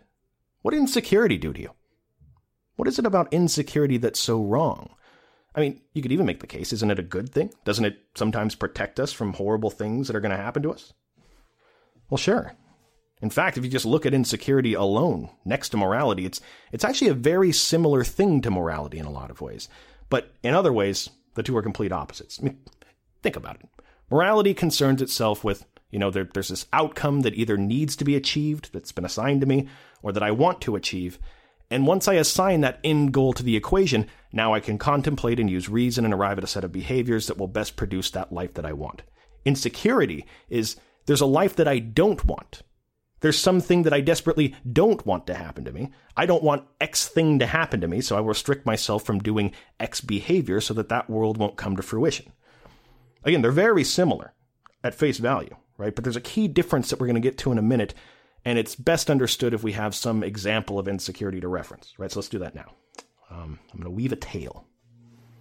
What 0.63 0.71
did 0.71 0.81
insecurity 0.81 1.37
do 1.37 1.53
to 1.53 1.61
you? 1.61 1.71
What 2.77 2.89
is 2.89 2.99
it 2.99 3.07
about 3.07 3.33
insecurity 3.33 3.99
that's 3.99 4.21
so 4.21 4.43
wrong? 4.43 4.91
I 5.55 5.61
mean, 5.61 5.83
you 5.93 6.03
could 6.03 6.11
even 6.13 6.27
make 6.27 6.41
the 6.41 6.47
case 6.47 6.73
isn't 6.73 6.91
it 6.91 6.99
a 6.99 7.03
good 7.03 7.31
thing? 7.31 7.53
Doesn't 7.65 7.85
it 7.85 7.99
sometimes 8.15 8.55
protect 8.55 8.99
us 8.99 9.13
from 9.13 9.35
horrible 9.35 9.71
things 9.71 10.07
that 10.07 10.17
are 10.17 10.21
going 10.21 10.37
to 10.37 10.43
happen 10.43 10.63
to 10.63 10.73
us? 10.73 10.93
Well, 12.11 12.19
sure. 12.19 12.55
In 13.23 13.31
fact, 13.31 13.57
if 13.57 13.65
you 13.65 13.71
just 13.71 13.87
look 13.87 14.05
at 14.05 14.15
insecurity 14.15 14.75
alone 14.75 15.31
next 15.45 15.71
to 15.71 15.77
morality, 15.77 16.27
it's 16.27 16.41
it's 16.73 16.85
actually 16.85 17.09
a 17.09 17.15
very 17.15 17.53
similar 17.53 18.05
thing 18.05 18.41
to 18.43 18.51
morality 18.51 18.99
in 18.99 19.07
a 19.07 19.11
lot 19.11 19.31
of 19.31 19.41
ways. 19.41 19.69
But 20.11 20.33
in 20.43 20.55
other 20.55 20.73
ways, 20.73 21.09
the 21.35 21.43
two 21.43 21.57
are 21.57 21.63
complete 21.63 21.93
opposites. 21.93 22.39
I 22.41 22.45
mean, 22.45 22.59
think 23.23 23.37
about 23.37 23.57
it. 23.57 23.69
Morality 24.15 24.55
concerns 24.55 25.03
itself 25.03 25.43
with, 25.43 25.67
you 25.91 25.99
know, 25.99 26.09
there, 26.09 26.29
there's 26.33 26.47
this 26.47 26.67
outcome 26.73 27.23
that 27.23 27.35
either 27.35 27.57
needs 27.57 27.97
to 27.97 28.05
be 28.05 28.15
achieved, 28.15 28.73
that's 28.73 28.93
been 28.93 29.05
assigned 29.05 29.41
to 29.41 29.47
me, 29.49 29.69
or 30.05 30.13
that 30.13 30.23
I 30.23 30.31
want 30.31 30.61
to 30.61 30.77
achieve. 30.77 31.19
And 31.69 31.85
once 31.85 32.07
I 32.07 32.15
assign 32.15 32.61
that 32.61 32.79
end 32.85 33.13
goal 33.13 33.33
to 33.33 33.43
the 33.43 33.57
equation, 33.57 34.07
now 34.33 34.55
I 34.55 34.61
can 34.61 34.79
contemplate 34.79 35.41
and 35.41 35.51
use 35.51 35.69
reason 35.69 36.05
and 36.05 36.15
arrive 36.15 36.39
at 36.39 36.45
a 36.45 36.47
set 36.47 36.63
of 36.63 36.71
behaviors 36.71 37.27
that 37.27 37.39
will 37.39 37.49
best 37.49 37.75
produce 37.75 38.13
that 38.13 38.33
life 38.33 38.55
that 38.55 38.65
I 38.65 38.73
want. 38.73 39.03
Insecurity 39.45 40.27
is 40.49 40.77
there's 41.07 41.21
a 41.21 41.27
life 41.27 41.57
that 41.57 41.67
I 41.67 41.81
don't 41.81 42.25
want. 42.25 42.63
There's 43.19 43.37
something 43.37 43.83
that 43.83 43.93
I 43.93 44.01
desperately 44.01 44.55
don't 44.73 45.05
want 45.05 45.27
to 45.27 45.35
happen 45.35 45.65
to 45.65 45.73
me. 45.73 45.91
I 46.17 46.27
don't 46.27 46.45
want 46.45 46.69
X 46.81 47.09
thing 47.09 47.41
to 47.41 47.47
happen 47.47 47.81
to 47.81 47.89
me, 47.89 48.01
so 48.01 48.17
I 48.17 48.21
restrict 48.21 48.65
myself 48.65 49.03
from 49.03 49.19
doing 49.19 49.51
X 49.81 50.01
behavior 50.01 50.61
so 50.61 50.73
that 50.75 50.89
that 50.91 51.11
world 51.11 51.37
won't 51.37 51.57
come 51.57 51.75
to 51.75 51.83
fruition. 51.83 52.31
Again, 53.25 53.43
they're 53.43 53.51
very 53.51 53.85
similar 53.85 54.35
at 54.83 54.95
face 54.95 55.19
value, 55.19 55.57
right? 55.79 55.95
But 55.95 56.05
there's 56.05 56.17
a 56.17 56.21
key 56.21 56.49
difference 56.49 56.91
that 56.91 57.01
we're 57.01 57.07
going 57.07 57.15
to 57.15 57.21
get 57.21 57.39
to 57.39 57.53
in 57.53 57.59
a 57.59 57.63
minute, 57.63 57.95
and 58.45 58.59
it's 58.59 58.75
best 58.75 59.11
understood 59.11 59.55
if 59.55 59.63
we 59.63 59.73
have 59.73 59.95
some 59.95 60.23
example 60.23 60.79
of 60.79 60.89
insecurity 60.89 61.41
to 61.41 61.49
reference, 61.49 61.95
right? 61.99 62.11
So 62.11 62.21
let's 62.21 62.29
do 62.29 62.39
that 62.41 62.55
now. 62.55 62.73
Um, 63.31 63.59
I'm 63.73 63.81
going 63.81 63.85
to 63.85 63.91
weave 63.91 64.13
a 64.13 64.17
tale. 64.17 64.67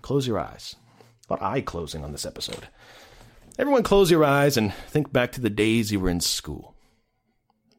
Close 0.01 0.27
your 0.27 0.39
eyes. 0.39 0.75
Of 1.29 1.41
eye 1.41 1.61
closing 1.61 2.03
on 2.03 2.11
this 2.11 2.25
episode. 2.25 2.67
Everyone, 3.57 3.83
close 3.83 4.11
your 4.11 4.23
eyes 4.23 4.57
and 4.57 4.73
think 4.73 5.13
back 5.13 5.31
to 5.33 5.41
the 5.41 5.49
days 5.49 5.91
you 5.91 5.99
were 5.99 6.09
in 6.09 6.19
school. 6.19 6.75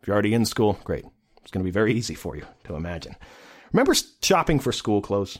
If 0.00 0.08
you're 0.08 0.14
already 0.14 0.34
in 0.34 0.44
school, 0.44 0.78
great. 0.84 1.04
It's 1.42 1.50
going 1.50 1.62
to 1.62 1.68
be 1.68 1.72
very 1.72 1.92
easy 1.94 2.14
for 2.14 2.36
you 2.36 2.46
to 2.64 2.76
imagine. 2.76 3.16
Remember 3.72 3.94
shopping 4.22 4.60
for 4.60 4.72
school 4.72 5.02
clothes? 5.02 5.38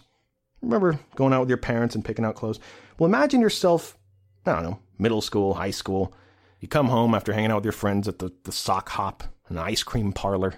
Remember 0.61 0.99
going 1.16 1.33
out 1.33 1.40
with 1.40 1.49
your 1.49 1.59
parents 1.59 1.94
and 1.94 2.04
picking 2.04 2.25
out 2.25 2.35
clothes? 2.35 2.61
Well, 2.99 3.09
imagine 3.09 3.40
yourself 3.40 3.97
I 4.46 4.52
don't 4.52 4.62
know, 4.62 4.78
middle 4.98 5.20
school, 5.20 5.54
high 5.54 5.70
school. 5.70 6.14
You 6.60 6.68
come 6.68 6.88
home 6.88 7.14
after 7.14 7.32
hanging 7.32 7.50
out 7.50 7.56
with 7.56 7.64
your 7.64 7.72
friends 7.72 8.08
at 8.08 8.18
the, 8.18 8.32
the 8.44 8.52
sock 8.52 8.88
hop, 8.90 9.24
an 9.48 9.58
ice 9.58 9.82
cream 9.82 10.12
parlor, 10.12 10.54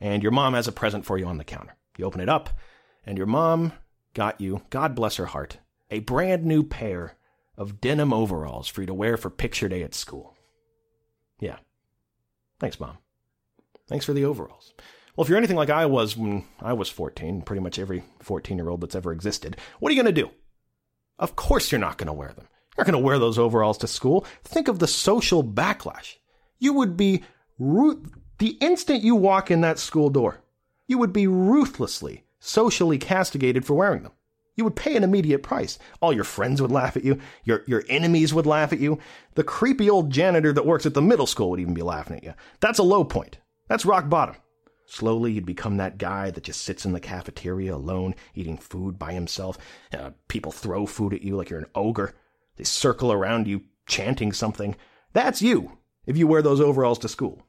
and 0.00 0.22
your 0.22 0.32
mom 0.32 0.54
has 0.54 0.68
a 0.68 0.72
present 0.72 1.04
for 1.04 1.18
you 1.18 1.26
on 1.26 1.38
the 1.38 1.44
counter. 1.44 1.76
You 1.96 2.04
open 2.04 2.20
it 2.20 2.28
up, 2.28 2.50
and 3.04 3.18
your 3.18 3.26
mom 3.26 3.72
got 4.14 4.40
you, 4.40 4.62
God 4.70 4.94
bless 4.94 5.16
her 5.16 5.26
heart, 5.26 5.58
a 5.90 6.00
brand 6.00 6.44
new 6.44 6.62
pair 6.62 7.16
of 7.56 7.80
denim 7.80 8.12
overalls 8.12 8.68
for 8.68 8.80
you 8.80 8.86
to 8.86 8.94
wear 8.94 9.16
for 9.16 9.30
picture 9.30 9.68
day 9.68 9.82
at 9.82 9.94
school. 9.94 10.36
Yeah. 11.38 11.56
Thanks, 12.60 12.80
Mom. 12.80 12.98
Thanks 13.88 14.04
for 14.04 14.12
the 14.12 14.24
overalls. 14.24 14.72
Well, 15.16 15.24
if 15.24 15.28
you're 15.28 15.38
anything 15.38 15.56
like 15.56 15.70
I 15.70 15.84
was 15.86 16.16
when 16.16 16.44
I 16.60 16.72
was 16.72 16.88
14, 16.88 17.42
pretty 17.42 17.60
much 17.60 17.78
every 17.78 18.04
14 18.20 18.56
year 18.56 18.68
old 18.68 18.80
that's 18.80 18.94
ever 18.94 19.12
existed, 19.12 19.56
what 19.78 19.90
are 19.90 19.94
you 19.94 20.02
going 20.02 20.14
to 20.14 20.22
do? 20.22 20.30
Of 21.18 21.36
course 21.36 21.70
you're 21.70 21.78
not 21.78 21.98
going 21.98 22.06
to 22.06 22.12
wear 22.12 22.32
them. 22.32 22.48
You're 22.76 22.84
not 22.84 22.92
going 22.92 23.02
to 23.02 23.06
wear 23.06 23.18
those 23.18 23.38
overalls 23.38 23.78
to 23.78 23.86
school. 23.86 24.26
Think 24.44 24.68
of 24.68 24.78
the 24.78 24.86
social 24.86 25.44
backlash. 25.44 26.16
You 26.58 26.72
would 26.74 26.96
be 26.96 27.22
the 27.58 28.56
instant 28.60 29.02
you 29.02 29.14
walk 29.14 29.50
in 29.50 29.60
that 29.60 29.78
school 29.78 30.10
door, 30.10 30.40
you 30.86 30.98
would 30.98 31.12
be 31.12 31.26
ruthlessly 31.26 32.24
socially 32.42 32.98
castigated 32.98 33.64
for 33.64 33.74
wearing 33.74 34.02
them. 34.02 34.12
You 34.56 34.64
would 34.64 34.76
pay 34.76 34.96
an 34.96 35.04
immediate 35.04 35.42
price. 35.42 35.78
All 36.00 36.12
your 36.12 36.24
friends 36.24 36.60
would 36.60 36.72
laugh 36.72 36.96
at 36.96 37.04
you. 37.04 37.18
Your, 37.44 37.62
your 37.66 37.84
enemies 37.88 38.34
would 38.34 38.46
laugh 38.46 38.72
at 38.72 38.80
you. 38.80 38.98
The 39.34 39.44
creepy 39.44 39.88
old 39.88 40.10
janitor 40.10 40.52
that 40.52 40.66
works 40.66 40.84
at 40.84 40.92
the 40.92 41.00
middle 41.00 41.26
school 41.26 41.50
would 41.50 41.60
even 41.60 41.72
be 41.72 41.82
laughing 41.82 42.16
at 42.16 42.24
you. 42.24 42.34
That's 42.60 42.80
a 42.80 42.82
low 42.82 43.04
point. 43.04 43.38
That's 43.68 43.86
rock 43.86 44.10
bottom. 44.10 44.34
Slowly, 44.84 45.32
you'd 45.32 45.46
become 45.46 45.78
that 45.78 45.96
guy 45.96 46.30
that 46.32 46.44
just 46.44 46.62
sits 46.62 46.84
in 46.84 46.92
the 46.92 47.00
cafeteria 47.00 47.74
alone, 47.74 48.14
eating 48.34 48.58
food 48.58 48.98
by 48.98 49.12
himself. 49.12 49.56
Uh, 49.96 50.10
people 50.28 50.52
throw 50.52 50.84
food 50.84 51.14
at 51.14 51.22
you 51.22 51.36
like 51.36 51.48
you're 51.48 51.60
an 51.60 51.66
ogre. 51.74 52.12
They 52.56 52.64
circle 52.64 53.12
around 53.12 53.46
you 53.46 53.62
chanting 53.86 54.32
something. 54.32 54.76
That's 55.12 55.42
you 55.42 55.78
if 56.06 56.16
you 56.16 56.26
wear 56.26 56.42
those 56.42 56.60
overalls 56.60 56.98
to 57.00 57.08
school. 57.08 57.46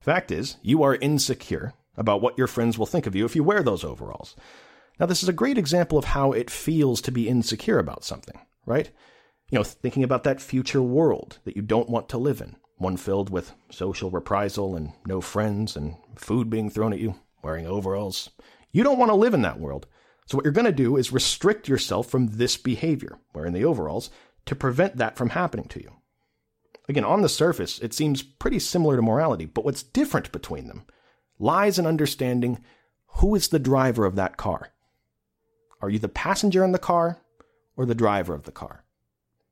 Fact 0.00 0.30
is, 0.30 0.56
you 0.62 0.82
are 0.82 0.96
insecure 0.96 1.74
about 1.96 2.22
what 2.22 2.38
your 2.38 2.46
friends 2.46 2.78
will 2.78 2.86
think 2.86 3.06
of 3.06 3.14
you 3.14 3.24
if 3.24 3.36
you 3.36 3.44
wear 3.44 3.62
those 3.62 3.84
overalls. 3.84 4.34
Now, 4.98 5.06
this 5.06 5.22
is 5.22 5.28
a 5.28 5.34
great 5.34 5.58
example 5.58 5.98
of 5.98 6.06
how 6.06 6.32
it 6.32 6.50
feels 6.50 7.00
to 7.02 7.12
be 7.12 7.28
insecure 7.28 7.78
about 7.78 8.04
something, 8.04 8.38
right? 8.66 8.90
You 9.50 9.58
know, 9.58 9.64
thinking 9.64 10.04
about 10.04 10.24
that 10.24 10.40
future 10.40 10.82
world 10.82 11.38
that 11.44 11.56
you 11.56 11.62
don't 11.62 11.90
want 11.90 12.08
to 12.10 12.18
live 12.18 12.40
in, 12.40 12.56
one 12.76 12.96
filled 12.96 13.30
with 13.30 13.52
social 13.70 14.10
reprisal 14.10 14.76
and 14.76 14.92
no 15.06 15.20
friends 15.20 15.76
and 15.76 15.96
food 16.16 16.48
being 16.48 16.70
thrown 16.70 16.92
at 16.92 17.00
you, 17.00 17.16
wearing 17.42 17.66
overalls. 17.66 18.30
You 18.72 18.82
don't 18.82 18.98
want 18.98 19.10
to 19.10 19.16
live 19.16 19.34
in 19.34 19.42
that 19.42 19.58
world. 19.58 19.86
So 20.30 20.36
what 20.36 20.44
you're 20.44 20.52
going 20.52 20.64
to 20.66 20.72
do 20.72 20.96
is 20.96 21.12
restrict 21.12 21.66
yourself 21.66 22.08
from 22.08 22.28
this 22.28 22.56
behavior, 22.56 23.18
wearing 23.34 23.52
the 23.52 23.64
overalls, 23.64 24.10
to 24.46 24.54
prevent 24.54 24.96
that 24.96 25.16
from 25.16 25.30
happening 25.30 25.66
to 25.66 25.82
you. 25.82 25.90
Again, 26.88 27.04
on 27.04 27.22
the 27.22 27.28
surface, 27.28 27.80
it 27.80 27.92
seems 27.92 28.22
pretty 28.22 28.60
similar 28.60 28.94
to 28.94 29.02
morality, 29.02 29.44
but 29.44 29.64
what's 29.64 29.82
different 29.82 30.30
between 30.30 30.68
them 30.68 30.84
lies 31.40 31.80
in 31.80 31.86
understanding 31.86 32.62
who 33.16 33.34
is 33.34 33.48
the 33.48 33.58
driver 33.58 34.06
of 34.06 34.14
that 34.14 34.36
car. 34.36 34.68
Are 35.82 35.90
you 35.90 35.98
the 35.98 36.08
passenger 36.08 36.62
in 36.62 36.70
the 36.70 36.78
car 36.78 37.18
or 37.76 37.84
the 37.84 37.92
driver 37.92 38.32
of 38.32 38.44
the 38.44 38.52
car? 38.52 38.84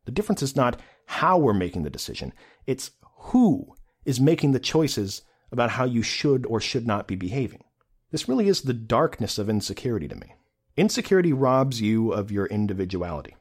The 0.05 0.13
difference 0.13 0.43
is 0.45 0.55
not 0.55 0.81
how 1.07 1.39
we're 1.39 1.55
making 1.55 1.83
the 1.83 1.91
decision, 1.91 2.33
it's 2.67 2.93
who 3.17 3.75
is 4.05 4.21
making 4.21 4.53
the 4.53 4.61
choices 4.61 5.23
about 5.51 5.71
how 5.71 5.87
you 5.87 6.03
should 6.03 6.47
or 6.47 6.61
should 6.61 6.87
not 6.87 7.09
be 7.09 7.17
behaving. 7.17 7.65
This 8.13 8.29
really 8.29 8.47
is 8.47 8.61
the 8.61 8.75
darkness 8.75 9.39
of 9.39 9.51
insecurity 9.51 10.07
to 10.07 10.15
me. 10.15 10.35
Insecurity 10.79 11.33
robs 11.33 11.81
you 11.81 12.13
of 12.13 12.31
your 12.31 12.47
individuality, 12.47 13.35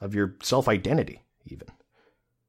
of 0.00 0.14
your 0.14 0.36
self 0.42 0.66
identity, 0.66 1.22
even. 1.44 1.68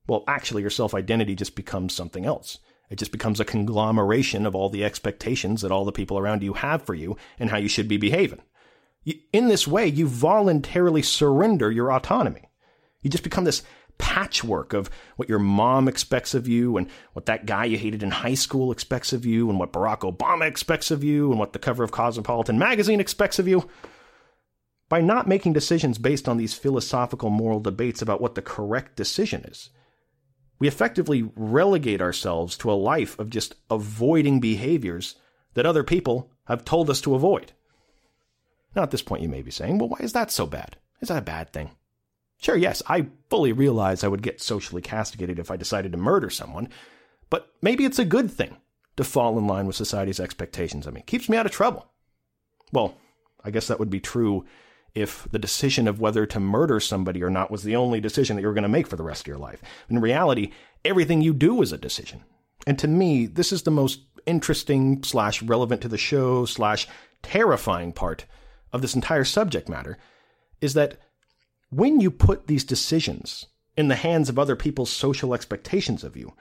Well, 0.08 0.24
actually, 0.26 0.62
your 0.62 0.72
self 0.72 0.96
identity 0.96 1.36
just 1.36 1.54
becomes 1.54 1.94
something 1.94 2.26
else. 2.26 2.58
It 2.90 2.96
just 2.96 3.12
becomes 3.12 3.42
a 3.42 3.46
conglomeration 3.46 4.46
of 4.46 4.56
all 4.56 4.70
the 4.70 4.86
expectations 4.86 5.62
that 5.62 5.72
all 5.72 5.84
the 5.84 5.92
people 5.92 6.18
around 6.18 6.44
you 6.44 6.54
have 6.54 6.82
for 6.82 6.94
you 6.94 7.18
and 7.40 7.50
how 7.50 7.58
you 7.58 7.68
should 7.68 7.90
be 7.90 7.98
behaving. 7.98 8.42
In 9.34 9.50
this 9.50 9.68
way, 9.68 9.88
you 9.88 10.08
voluntarily 10.08 11.02
surrender 11.02 11.70
your 11.70 11.92
autonomy. 11.92 12.50
You 13.02 13.10
just 13.10 13.26
become 13.26 13.44
this 13.44 13.64
patchwork 13.98 14.72
of 14.72 14.90
what 15.18 15.28
your 15.28 15.40
mom 15.40 15.90
expects 15.90 16.34
of 16.34 16.48
you 16.48 16.78
and 16.78 16.90
what 17.12 17.26
that 17.26 17.46
guy 17.46 17.66
you 17.66 17.78
hated 17.78 18.02
in 18.02 18.12
high 18.12 18.36
school 18.36 18.72
expects 18.72 19.12
of 19.12 19.26
you 19.26 19.50
and 19.50 19.60
what 19.60 19.74
Barack 19.74 20.10
Obama 20.10 20.48
expects 20.48 20.90
of 20.90 21.04
you 21.04 21.32
and 21.32 21.40
what 21.40 21.52
the 21.52 21.60
cover 21.60 21.84
of 21.84 21.92
Cosmopolitan 21.92 22.58
magazine 22.58 23.02
expects 23.02 23.38
of 23.38 23.48
you. 23.48 23.70
By 24.92 25.00
not 25.00 25.26
making 25.26 25.54
decisions 25.54 25.98
based 25.98 26.28
on 26.28 26.36
these 26.36 26.54
philosophical 26.54 27.30
moral 27.30 27.62
debates 27.62 28.02
about 28.02 28.20
what 28.20 28.36
the 28.36 28.42
correct 28.42 28.98
decision 28.98 29.46
is, 29.46 29.70
we 30.60 30.68
effectively 30.68 31.32
relegate 31.34 32.02
ourselves 32.02 32.58
to 32.58 32.70
a 32.70 32.74
life 32.74 33.18
of 33.18 33.30
just 33.30 33.56
avoiding 33.70 34.42
behaviors 34.42 35.16
that 35.54 35.66
other 35.66 35.86
people 35.86 36.30
have 36.44 36.66
told 36.66 36.90
us 36.90 37.00
to 37.02 37.16
avoid. 37.16 37.54
Now, 38.76 38.84
at 38.84 38.92
this 38.92 39.02
point, 39.02 39.22
you 39.22 39.30
may 39.30 39.42
be 39.42 39.50
saying, 39.50 39.78
well, 39.78 39.88
why 39.88 40.00
is 40.02 40.12
that 40.12 40.30
so 40.30 40.46
bad? 40.46 40.76
Is 41.00 41.08
that 41.08 41.20
a 41.20 41.22
bad 41.22 41.54
thing? 41.54 41.72
Sure, 42.42 42.58
yes, 42.58 42.84
I 42.86 43.08
fully 43.30 43.54
realize 43.54 44.04
I 44.04 44.10
would 44.10 44.22
get 44.22 44.42
socially 44.42 44.82
castigated 44.82 45.40
if 45.40 45.50
I 45.50 45.56
decided 45.56 45.94
to 45.94 45.98
murder 45.98 46.30
someone, 46.30 46.68
but 47.30 47.48
maybe 47.62 47.86
it's 47.86 48.00
a 48.00 48.04
good 48.04 48.30
thing 48.30 48.58
to 48.98 49.06
fall 49.06 49.38
in 49.38 49.48
line 49.48 49.68
with 49.68 49.78
society's 49.78 50.20
expectations. 50.20 50.86
I 50.86 50.92
mean, 50.92 51.04
keeps 51.04 51.30
me 51.30 51.38
out 51.38 51.46
of 51.46 51.54
trouble. 51.54 51.88
Well, 52.74 52.98
I 53.42 53.52
guess 53.52 53.68
that 53.68 53.80
would 53.80 53.90
be 53.90 54.02
true 54.02 54.46
if 54.94 55.28
the 55.32 55.40
decision 55.40 55.88
of 55.88 56.00
whether 56.00 56.26
to 56.26 56.40
murder 56.40 56.80
somebody 56.80 57.24
or 57.24 57.30
not 57.30 57.52
was 57.52 57.64
the 57.64 57.76
only 57.76 58.02
decision 58.02 58.36
that 58.36 58.42
you 58.42 58.48
were 58.48 58.54
going 58.54 58.64
to 58.64 58.70
make 58.70 58.88
for 58.88 58.96
the 58.96 59.04
rest 59.04 59.22
of 59.22 59.28
your 59.28 59.38
life. 59.38 59.62
In 59.90 60.00
reality, 60.00 60.52
everything 60.84 61.22
you 61.22 61.34
do 61.34 61.62
is 61.62 61.72
a 61.72 61.78
decision. 61.78 62.24
And 62.68 62.78
to 62.80 62.88
me, 62.88 63.26
this 63.26 63.52
is 63.52 63.64
the 63.64 63.72
most 63.72 64.02
interesting 64.26 65.04
slash 65.04 65.42
relevant 65.42 65.82
to 65.82 65.88
the 65.88 65.98
show 65.98 66.46
slash 66.46 66.88
terrifying 67.24 67.94
part 67.94 68.26
of 68.72 68.82
this 68.82 68.96
entire 68.96 69.24
subject 69.24 69.68
matter 69.70 69.98
is 70.60 70.74
that 70.74 71.00
when 71.70 72.02
you 72.02 72.12
put 72.12 72.48
these 72.48 72.64
decisions 72.64 73.48
in 73.78 73.88
the 73.88 73.96
hands 73.96 74.30
of 74.30 74.38
other 74.38 74.56
people's 74.56 74.92
social 74.92 75.34
expectations 75.34 76.04
of 76.04 76.16
you, 76.18 76.34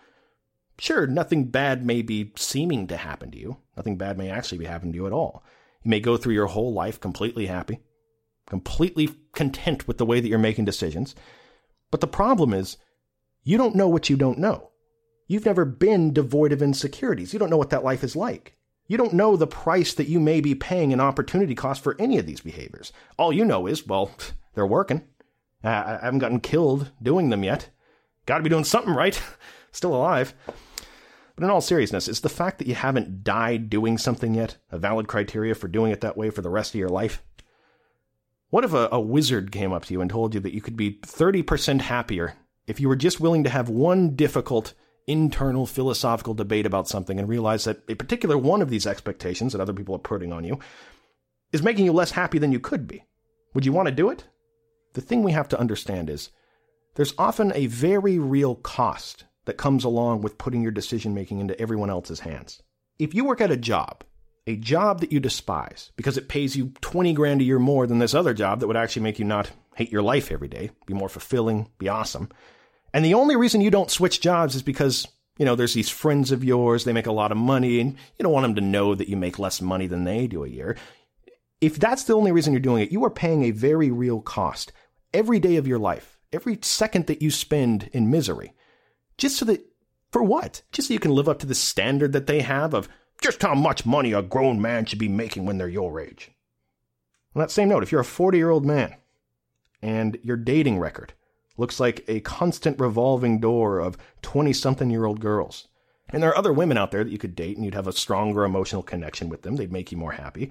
Sure, 0.80 1.07
nothing 1.07 1.45
bad 1.45 1.85
may 1.85 2.00
be 2.00 2.33
seeming 2.37 2.87
to 2.87 2.97
happen 2.97 3.30
to 3.30 3.38
you. 3.38 3.59
Nothing 3.76 3.99
bad 3.99 4.16
may 4.16 4.30
actually 4.30 4.57
be 4.57 4.64
happening 4.64 4.95
to 4.95 4.97
you 4.97 5.07
at 5.07 5.12
all. 5.12 5.45
You 5.85 5.90
may 5.90 6.00
go 6.00 6.16
through 6.16 6.33
your 6.33 6.47
whole 6.47 6.73
life 6.73 6.99
completely 6.99 7.47
happy, 7.47 7.80
completely 8.50 9.09
content 9.33 9.88
with 9.88 9.97
the 9.97 10.04
way 10.04 10.21
that 10.21 10.28
you're 10.28 10.38
making 10.38 10.66
decisions. 10.66 11.14
But 11.90 12.00
the 12.00 12.07
problem 12.07 12.52
is, 12.52 12.76
you 13.45 13.57
don't 13.57 13.76
know 13.76 13.88
what 13.88 14.11
you 14.11 14.16
don't 14.16 14.38
know. 14.38 14.71
You've 15.28 15.47
never 15.47 15.64
been 15.64 16.12
devoid 16.12 16.52
of 16.52 16.61
insecurities. 16.61 17.33
You 17.33 17.38
don't 17.38 17.49
know 17.49 17.57
what 17.57 17.71
that 17.71 17.85
life 17.85 18.04
is 18.04 18.16
like. 18.16 18.57
You 18.88 18.97
don't 18.97 19.14
know 19.14 19.37
the 19.37 19.47
price 19.47 19.95
that 19.95 20.09
you 20.09 20.19
may 20.19 20.40
be 20.40 20.57
paying 20.57 20.90
in 20.90 21.00
opportunity 21.00 21.54
cost 21.54 21.80
for 21.80 21.95
any 22.00 22.19
of 22.19 22.26
these 22.26 22.40
behaviors. 22.40 22.92
All 23.16 23.33
you 23.33 23.45
know 23.45 23.69
is, 23.69 23.87
well, 23.87 24.11
they're 24.54 24.66
working. 24.66 25.04
I 25.62 26.00
haven't 26.02 26.19
gotten 26.19 26.40
killed 26.40 26.90
doing 27.00 27.30
them 27.30 27.45
yet. 27.45 27.71
Got 28.26 28.38
to 28.38 28.42
be 28.42 28.50
doing 28.50 28.64
something 28.64 28.92
right. 28.92 29.21
Still 29.73 29.95
alive. 29.95 30.35
But 31.37 31.45
in 31.45 31.50
all 31.50 31.61
seriousness, 31.61 32.09
is 32.09 32.21
the 32.21 32.28
fact 32.28 32.59
that 32.59 32.66
you 32.66 32.75
haven't 32.75 33.23
died 33.23 33.71
doing 33.71 33.97
something 33.97 34.35
yet 34.35 34.57
a 34.73 34.78
valid 34.78 35.07
criteria 35.07 35.54
for 35.54 35.69
doing 35.69 35.92
it 35.92 36.00
that 36.00 36.16
way 36.16 36.30
for 36.30 36.42
the 36.42 36.50
rest 36.50 36.75
of 36.75 36.80
your 36.80 36.88
life? 36.88 37.23
What 38.50 38.64
if 38.64 38.73
a, 38.73 38.88
a 38.92 39.00
wizard 39.00 39.52
came 39.52 39.73
up 39.73 39.85
to 39.87 39.95
you 39.95 40.00
and 40.00 40.11
told 40.11 40.35
you 40.35 40.40
that 40.40 40.52
you 40.52 40.61
could 40.61 40.76
be 40.76 40.99
30% 41.02 41.80
happier 41.80 42.35
if 42.66 42.80
you 42.80 42.88
were 42.88 42.97
just 42.97 43.21
willing 43.21 43.45
to 43.45 43.50
have 43.50 43.69
one 43.69 44.16
difficult 44.16 44.75
internal 45.07 45.66
philosophical 45.66 46.35
debate 46.35 46.66
about 46.66 46.88
something 46.88 47.19
and 47.19 47.28
realize 47.28 47.64
that 47.64 47.83
a 47.88 47.95
particular 47.95 48.37
one 48.37 48.61
of 48.61 48.71
these 48.71 48.87
expectations 48.87 49.52
that 49.52 49.61
other 49.61 49.73
people 49.73 49.95
are 49.95 49.99
putting 49.99 50.33
on 50.33 50.45
you 50.45 50.59
is 51.52 51.62
making 51.62 51.85
you 51.85 51.92
less 51.92 52.12
happy 52.12 52.38
than 52.38 52.52
you 52.52 52.61
could 52.61 52.87
be? 52.87 53.04
Would 53.54 53.66
you 53.66 53.73
want 53.73 53.87
to 53.87 53.95
do 53.95 54.11
it? 54.11 54.25
The 54.92 55.00
thing 55.00 55.23
we 55.23 55.33
have 55.33 55.49
to 55.49 55.59
understand 55.59 56.11
is 56.11 56.30
there's 56.97 57.14
often 57.19 57.52
a 57.54 57.66
very 57.66 58.19
real 58.19 58.57
cost 58.57 59.25
that 59.45 59.57
comes 59.57 59.85
along 59.85 60.23
with 60.23 60.38
putting 60.38 60.62
your 60.62 60.73
decision 60.73 61.14
making 61.14 61.40
into 61.40 61.59
everyone 61.61 61.90
else's 61.90 62.21
hands. 62.21 62.62
If 62.99 63.14
you 63.14 63.25
work 63.25 63.40
at 63.40 63.50
a 63.50 63.57
job 63.57 64.04
a 64.50 64.57
job 64.57 65.00
that 65.00 65.12
you 65.12 65.21
despise 65.21 65.90
because 65.97 66.19
it 66.19 66.28
pays 66.28 66.57
you 66.57 66.73
20 66.80 67.12
grand 67.14 67.40
a 67.40 67.45
year 67.45 67.59
more 67.59 67.87
than 67.87 67.99
this 67.99 68.14
other 68.14 68.35
job 68.35 68.61
that 68.61 68.66
would 68.66 68.76
actually 68.76 69.02
make 69.02 69.19
you 69.19 69.25
not 69.25 69.50
hate 69.76 69.92
your 69.92 70.02
life 70.02 70.30
every 70.30 70.49
day, 70.49 70.71
be 70.87 70.95
more 70.95 71.09
fulfilling, 71.09 71.71
be 71.78 71.88
awesome. 71.88 72.28
And 72.92 73.04
the 73.04 73.14
only 73.14 73.37
reason 73.37 73.61
you 73.61 73.71
don't 73.71 73.90
switch 73.90 74.21
jobs 74.21 74.54
is 74.54 74.62
because, 74.62 75.07
you 75.38 75.45
know, 75.45 75.54
there's 75.54 75.75
these 75.75 75.88
friends 75.88 76.33
of 76.33 76.45
yours, 76.45 76.85
they 76.85 76.92
make 76.92 77.07
a 77.07 77.12
lot 77.12 77.33
of 77.33 77.38
money, 77.38 77.80
and 77.80 77.92
you 77.92 78.23
don't 78.23 78.33
want 78.33 78.45
them 78.45 78.57
to 78.57 78.61
know 78.61 78.95
that 78.95 79.09
you 79.09 79.16
make 79.16 79.38
less 79.38 79.62
money 79.62 79.87
than 79.87 80.04
they 80.04 80.26
do 80.26 80.45
a 80.45 80.49
year. 80.49 80.76
If 81.61 81.78
that's 81.78 82.04
the 82.04 82.14
only 82.14 82.33
reason 82.33 82.52
you're 82.52 82.61
doing 82.61 82.83
it, 82.83 82.92
you 82.92 83.04
are 83.04 83.11
paying 83.11 83.45
a 83.45 83.52
very 83.52 83.90
real 83.90 84.21
cost 84.21 84.73
every 85.14 85.38
day 85.38 85.57
of 85.57 85.66
your 85.66 85.78
life, 85.78 86.19
every 86.33 86.59
second 86.62 87.07
that 87.07 87.23
you 87.23 87.30
spend 87.30 87.88
in 87.92 88.11
misery, 88.11 88.54
just 89.19 89.37
so 89.37 89.45
that, 89.45 89.64
for 90.11 90.23
what? 90.23 90.62
Just 90.73 90.88
so 90.88 90.95
you 90.95 91.00
can 91.00 91.14
live 91.14 91.28
up 91.28 91.38
to 91.40 91.47
the 91.47 91.54
standard 91.54 92.12
that 92.12 92.26
they 92.26 92.40
have 92.40 92.75
of 92.75 92.88
just 93.20 93.42
how 93.42 93.54
much 93.54 93.86
money 93.86 94.12
a 94.12 94.22
grown 94.22 94.60
man 94.60 94.84
should 94.84 94.98
be 94.98 95.08
making 95.08 95.44
when 95.44 95.58
they're 95.58 95.68
your 95.68 96.00
age. 96.00 96.30
On 97.34 97.40
that 97.40 97.50
same 97.50 97.68
note, 97.68 97.82
if 97.82 97.92
you're 97.92 98.00
a 98.00 98.04
40 98.04 98.38
year 98.38 98.50
old 98.50 98.64
man 98.64 98.96
and 99.82 100.18
your 100.22 100.36
dating 100.36 100.78
record 100.78 101.12
looks 101.56 101.78
like 101.78 102.04
a 102.08 102.20
constant 102.20 102.80
revolving 102.80 103.38
door 103.38 103.78
of 103.78 103.98
20 104.22 104.52
something 104.52 104.90
year 104.90 105.04
old 105.04 105.20
girls, 105.20 105.68
and 106.08 106.22
there 106.22 106.30
are 106.30 106.38
other 106.38 106.52
women 106.52 106.76
out 106.76 106.90
there 106.90 107.04
that 107.04 107.12
you 107.12 107.18
could 107.18 107.36
date 107.36 107.56
and 107.56 107.64
you'd 107.64 107.74
have 107.74 107.86
a 107.86 107.92
stronger 107.92 108.44
emotional 108.44 108.82
connection 108.82 109.28
with 109.28 109.42
them, 109.42 109.56
they'd 109.56 109.72
make 109.72 109.92
you 109.92 109.98
more 109.98 110.12
happy. 110.12 110.50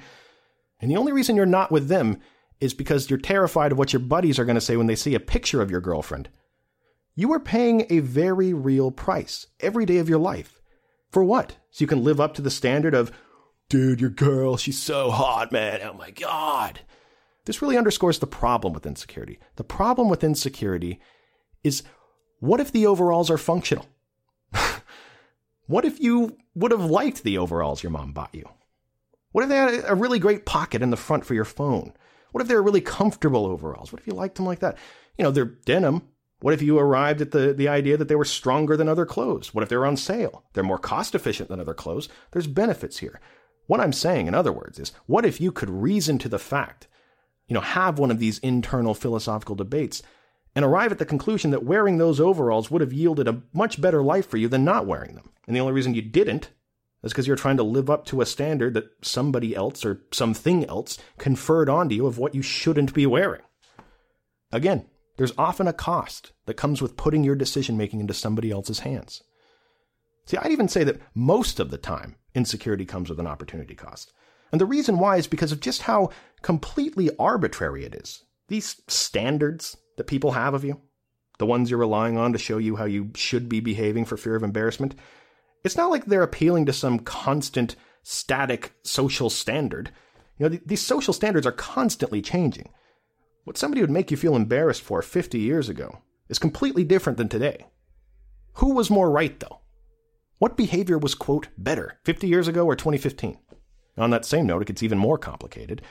And 0.80 0.90
the 0.90 0.98
only 0.98 1.12
reason 1.12 1.36
you're 1.36 1.46
not 1.46 1.72
with 1.72 1.90
them 1.90 2.22
is 2.62 2.74
because 2.74 3.10
you're 3.10 3.20
terrified 3.20 3.72
of 3.72 3.78
what 3.78 3.92
your 3.92 4.00
buddies 4.00 4.40
are 4.40 4.46
going 4.46 4.56
to 4.56 4.62
say 4.62 4.78
when 4.78 4.88
they 4.88 4.96
see 4.96 5.16
a 5.16 5.20
picture 5.20 5.62
of 5.62 5.72
your 5.72 5.82
girlfriend. 5.82 6.30
You 7.16 7.34
are 7.34 7.40
paying 7.40 7.86
a 7.90 8.00
very 8.00 8.54
real 8.54 8.92
price 8.92 9.48
every 9.60 9.86
day 9.86 9.98
of 9.98 10.08
your 10.08 10.20
life 10.20 10.59
for 11.12 11.24
what? 11.24 11.58
So 11.72 11.84
you 11.84 11.88
can 11.88 12.04
live 12.04 12.20
up 12.20 12.34
to 12.36 12.42
the 12.42 12.52
standard 12.52 12.94
of, 12.94 13.12
dude, 13.68 14.02
your 14.02 14.10
girl, 14.10 14.58
she's 14.58 14.78
so 14.78 15.12
hot, 15.12 15.52
man. 15.52 15.80
Oh 15.84 15.94
my 15.94 16.12
God. 16.12 16.82
This 17.46 17.62
really 17.62 17.78
underscores 17.78 18.20
the 18.20 18.28
problem 18.28 18.74
with 18.74 18.86
insecurity. 18.86 19.40
The 19.56 19.64
problem 19.64 20.10
with 20.10 20.24
insecurity 20.24 21.00
is 21.64 21.84
what 22.40 22.60
if 22.60 22.72
the 22.72 22.86
overalls 22.86 23.30
are 23.30 23.38
functional? 23.38 23.88
what 25.68 25.86
if 25.86 26.00
you 26.00 26.38
would 26.56 26.72
have 26.72 26.86
liked 26.86 27.24
the 27.24 27.38
overalls 27.38 27.84
your 27.84 27.92
mom 27.92 28.14
bought 28.14 28.36
you? 28.36 28.48
What 29.32 29.44
if 29.44 29.50
they 29.50 29.58
had 29.58 29.84
a 29.86 29.96
really 29.96 30.20
great 30.20 30.46
pocket 30.46 30.82
in 30.82 30.90
the 30.90 30.98
front 30.98 31.26
for 31.26 31.34
your 31.34 31.46
phone? 31.46 31.94
What 32.32 32.42
if 32.42 32.48
they 32.48 32.56
were 32.56 32.64
really 32.64 32.82
comfortable 32.82 33.46
overalls? 33.46 33.92
What 33.92 34.02
if 34.02 34.08
you 34.08 34.14
liked 34.14 34.36
them 34.36 34.46
like 34.46 34.60
that? 34.60 34.78
You 35.18 35.24
know, 35.24 35.32
they're 35.32 35.46
denim, 35.46 36.04
what 36.42 36.54
if 36.54 36.62
you 36.62 36.80
arrived 36.80 37.22
at 37.22 37.32
the, 37.32 37.54
the 37.54 37.68
idea 37.68 37.98
that 37.98 38.08
they 38.08 38.16
were 38.16 38.26
stronger 38.26 38.78
than 38.78 38.88
other 38.88 39.06
clothes? 39.06 39.54
What 39.54 39.62
if 39.62 39.70
they're 39.70 39.86
on 39.86 39.98
sale? 39.98 40.46
They're 40.54 40.64
more 40.64 40.78
cost 40.78 41.14
efficient 41.14 41.50
than 41.50 41.60
other 41.60 41.74
clothes. 41.74 42.08
There's 42.32 42.48
benefits 42.48 43.00
here. 43.00 43.20
What 43.68 43.80
I'm 43.80 43.94
saying, 43.94 44.28
in 44.28 44.34
other 44.34 44.54
words, 44.54 44.80
is 44.80 44.94
what 45.06 45.26
if 45.26 45.42
you 45.42 45.52
could 45.52 45.70
reason 45.70 46.18
to 46.20 46.30
the 46.30 46.40
fact, 46.40 46.88
you 47.48 47.54
know, 47.54 47.62
have 47.62 48.00
one 48.00 48.10
of 48.10 48.20
these 48.20 48.40
internal 48.40 48.94
philosophical 48.94 49.56
debates 49.56 50.02
and 50.56 50.66
arrive 50.66 50.92
at 50.92 50.98
the 50.98 51.06
conclusion 51.06 51.52
that 51.52 51.64
wearing 51.64 51.98
those 51.98 52.20
overalls 52.20 52.72
would 52.72 52.82
have 52.82 52.94
yielded 52.94 53.28
a 53.28 53.42
much 53.54 53.80
better 53.80 54.02
life 54.02 54.28
for 54.28 54.38
you 54.38 54.48
than 54.48 54.64
not 54.64 54.88
wearing 54.88 55.16
them. 55.16 55.30
And 55.46 55.56
the 55.56 55.60
only 55.60 55.74
reason 55.74 55.94
you 55.94 56.02
didn't 56.02 56.50
is 57.04 57.12
because 57.12 57.28
you're 57.28 57.36
trying 57.36 57.58
to 57.58 57.64
live 57.64 57.90
up 57.90 58.06
to 58.06 58.22
a 58.22 58.26
standard 58.26 58.74
that 58.74 58.90
somebody 59.02 59.56
else 59.56 59.86
or 59.86 60.02
something 60.12 60.66
else 60.66 60.98
conferred 61.18 61.70
onto 61.70 61.96
you 61.96 62.08
of 62.08 62.18
what 62.18 62.36
you 62.36 62.42
shouldn't 62.42 62.94
be 62.94 63.06
wearing. 63.06 63.42
Again, 64.52 64.86
there's 65.20 65.34
often 65.38 65.68
a 65.68 65.74
cost 65.74 66.32
that 66.46 66.54
comes 66.54 66.82
with 66.82 66.96
putting 66.96 67.26
your 67.26 67.36
decision 67.36 67.76
making 67.76 68.00
into 68.00 68.14
somebody 68.14 68.52
else's 68.52 68.80
hands. 68.80 69.22
See, 70.26 70.38
I'd 70.38 70.54
even 70.54 70.70
say 70.70 70.86
that 70.86 71.02
most 71.14 71.60
of 71.60 71.72
the 71.72 71.78
time, 71.78 72.16
insecurity 72.34 72.86
comes 72.86 73.10
with 73.10 73.20
an 73.20 73.28
opportunity 73.28 73.76
cost. 73.76 74.14
And 74.54 74.62
the 74.62 74.66
reason 74.66 74.98
why 74.98 75.18
is 75.18 75.28
because 75.28 75.52
of 75.52 75.60
just 75.60 75.82
how 75.82 76.12
completely 76.42 77.10
arbitrary 77.20 77.84
it 77.84 77.96
is. 77.96 78.24
These 78.48 78.82
standards 78.88 79.76
that 79.98 80.08
people 80.08 80.32
have 80.32 80.54
of 80.54 80.64
you, 80.64 80.80
the 81.38 81.46
ones 81.46 81.70
you're 81.70 81.80
relying 81.82 82.18
on 82.18 82.32
to 82.32 82.40
show 82.40 82.58
you 82.58 82.78
how 82.78 82.86
you 82.86 83.12
should 83.14 83.50
be 83.50 83.60
behaving 83.60 84.06
for 84.06 84.16
fear 84.16 84.38
of 84.38 84.44
embarrassment, 84.44 84.96
it's 85.66 85.76
not 85.76 85.90
like 85.90 86.06
they're 86.06 86.24
appealing 86.24 86.66
to 86.68 86.72
some 86.74 86.98
constant, 86.98 87.76
static 88.04 88.72
social 88.84 89.30
standard. 89.30 89.92
You 90.38 90.48
know, 90.48 90.60
these 90.66 90.82
social 90.82 91.14
standards 91.14 91.46
are 91.46 91.52
constantly 91.52 92.22
changing. 92.22 92.70
What 93.44 93.58
somebody 93.58 93.82
would 93.82 93.90
make 93.90 94.12
you 94.12 94.18
feel 94.18 94.36
embarrassed 94.36 94.82
for 94.82 95.02
50 95.02 95.40
years 95.40 95.70
ago 95.70 96.00
is 96.28 96.40
completely 96.40 96.84
different 96.84 97.18
than 97.18 97.30
today. 97.30 97.66
Who 98.54 98.74
was 98.74 98.90
more 98.90 99.10
right, 99.10 99.40
though? 99.40 99.62
What 100.38 100.58
behavior 100.58 100.98
was, 100.98 101.16
quote, 101.16 101.48
better 101.58 102.00
50 102.04 102.28
years 102.28 102.48
ago 102.48 102.66
or 102.66 102.76
2015? 102.76 103.38
On 103.98 104.10
that 104.12 104.26
same 104.26 104.46
note, 104.46 104.62
it 104.62 104.68
gets 104.68 104.84
even 104.84 104.98
more 104.98 105.18
complicated. 105.18 105.82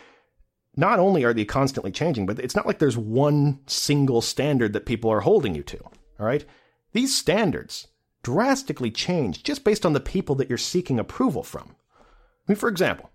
Not 0.76 0.98
only 0.98 1.24
are 1.24 1.34
they 1.34 1.44
constantly 1.44 1.90
changing, 1.90 2.26
but 2.26 2.38
it's 2.38 2.54
not 2.54 2.66
like 2.66 2.78
there's 2.78 2.96
one 2.96 3.60
single 3.66 4.20
standard 4.20 4.72
that 4.72 4.86
people 4.86 5.10
are 5.10 5.20
holding 5.20 5.54
you 5.54 5.62
to. 5.64 5.78
All 5.82 6.26
right? 6.26 6.44
These 6.92 7.16
standards 7.16 7.88
drastically 8.22 8.90
change 8.90 9.42
just 9.42 9.64
based 9.64 9.84
on 9.84 9.92
the 9.92 10.00
people 10.00 10.34
that 10.36 10.48
you're 10.48 10.58
seeking 10.58 10.98
approval 10.98 11.42
from. 11.42 11.74
I 11.98 12.52
mean, 12.52 12.56
for 12.56 12.68
example, 12.68 13.10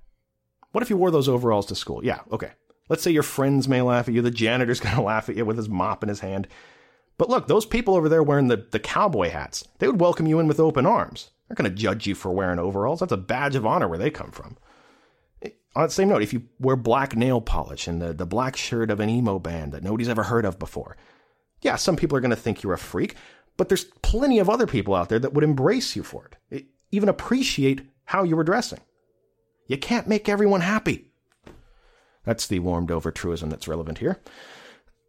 what 0.72 0.82
if 0.82 0.90
you 0.90 0.98
wore 0.98 1.12
those 1.12 1.30
overalls 1.30 1.66
to 1.68 1.76
school? 1.76 2.04
Yeah, 2.04 2.20
okay. 2.32 2.52
Let's 2.94 3.02
say 3.02 3.10
your 3.10 3.24
friends 3.24 3.68
may 3.68 3.82
laugh 3.82 4.08
at 4.08 4.14
you, 4.14 4.22
the 4.22 4.30
janitor's 4.30 4.80
going 4.80 4.94
to 4.94 5.02
laugh 5.02 5.28
at 5.28 5.36
you 5.36 5.46
with 5.46 5.58
his 5.58 5.68
mop 5.68 6.04
in 6.04 6.10
his 6.10 6.20
hand. 6.20 6.48
But 7.18 7.28
look, 7.28 7.48
those 7.48 7.66
people 7.66 7.96
over 7.96 8.08
there 8.08 8.22
wearing 8.22 8.50
the, 8.50 8.68
the 8.70 8.80
cowboy 8.80 9.32
hats, 9.32 9.68
they 9.80 9.88
would 9.88 10.00
welcome 10.00 10.28
you 10.28 10.40
in 10.40 10.48
with 10.48 10.60
open 10.60 10.86
arms. 10.86 11.32
They're 11.48 11.56
going 11.56 11.72
to 11.72 11.76
judge 11.76 12.06
you 12.06 12.14
for 12.14 12.32
wearing 12.32 12.60
overalls. 12.60 13.00
That's 13.00 13.12
a 13.12 13.18
badge 13.18 13.56
of 13.56 13.66
honor 13.66 13.88
where 13.88 13.98
they 13.98 14.12
come 14.12 14.30
from. 14.30 14.58
Eh, 15.42 15.50
on 15.76 15.86
the 15.86 15.90
same 15.90 16.10
note, 16.10 16.22
if 16.22 16.34
you 16.34 16.44
wear 16.60 16.76
black 16.76 17.16
nail 17.16 17.42
polish 17.42 17.88
and 17.88 18.00
the, 18.00 18.14
the 18.14 18.28
black 18.28 18.56
shirt 18.56 18.92
of 18.92 19.00
an 19.00 19.10
emo 19.10 19.40
band 19.40 19.72
that 19.72 19.82
nobody's 19.82 20.08
ever 20.08 20.22
heard 20.22 20.46
of 20.46 20.60
before, 20.60 20.96
yeah, 21.64 21.78
some 21.78 21.96
people 21.96 22.16
are 22.16 22.22
going 22.22 22.30
to 22.30 22.36
think 22.36 22.62
you're 22.62 22.74
a 22.74 22.78
freak, 22.78 23.16
but 23.58 23.70
there's 23.70 23.86
plenty 24.04 24.38
of 24.38 24.52
other 24.52 24.68
people 24.68 24.94
out 24.94 25.10
there 25.10 25.18
that 25.18 25.34
would 25.34 25.44
embrace 25.44 25.96
you 25.96 26.04
for 26.04 26.28
it, 26.28 26.36
eh, 26.52 26.68
even 26.92 27.10
appreciate 27.10 27.88
how 28.06 28.22
you 28.22 28.36
were 28.36 28.44
dressing. 28.44 28.82
You 29.66 29.80
can't 29.80 30.08
make 30.08 30.30
everyone 30.30 30.62
happy. 30.62 31.13
That's 32.26 32.48
the 32.48 32.60
warmed 32.60 32.92
over 32.92 33.12
truism 33.12 33.50
that's 33.50 33.68
relevant 33.68 33.98
here. 33.98 34.20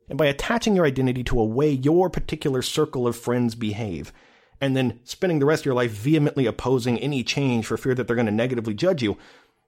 And 0.09 0.19
by 0.19 0.27
attaching 0.27 0.77
your 0.77 0.87
identity 0.87 1.25
to 1.25 1.41
a 1.41 1.45
way 1.45 1.71
your 1.71 2.11
particular 2.11 2.61
circle 2.63 3.07
of 3.07 3.17
friends 3.17 3.55
behave, 3.55 4.13
and 4.61 4.77
then 4.77 5.01
spending 5.05 5.39
the 5.39 5.47
rest 5.47 5.63
of 5.63 5.67
your 5.67 5.75
life 5.75 5.91
vehemently 5.91 6.47
opposing 6.47 6.99
any 6.99 7.23
change 7.23 7.67
for 7.67 7.77
fear 7.77 7.95
that 7.95 8.07
they're 8.07 8.17
going 8.17 8.27
to 8.27 8.33
negatively 8.33 8.75
judge 8.75 9.03
you, 9.03 9.17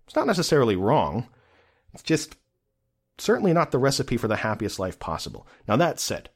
it's 0.07 0.17
not 0.17 0.27
necessarily 0.27 0.77
wrong. 0.77 1.29
It's 1.93 2.03
just 2.03 2.37
certainly 3.19 3.53
not 3.53 3.71
the 3.71 3.79
recipe 3.79 4.17
for 4.17 4.29
the 4.29 4.37
happiest 4.37 4.79
life 4.79 4.99
possible. 4.99 5.47
Now, 5.67 5.77
that 5.77 5.99
said, 5.99 6.31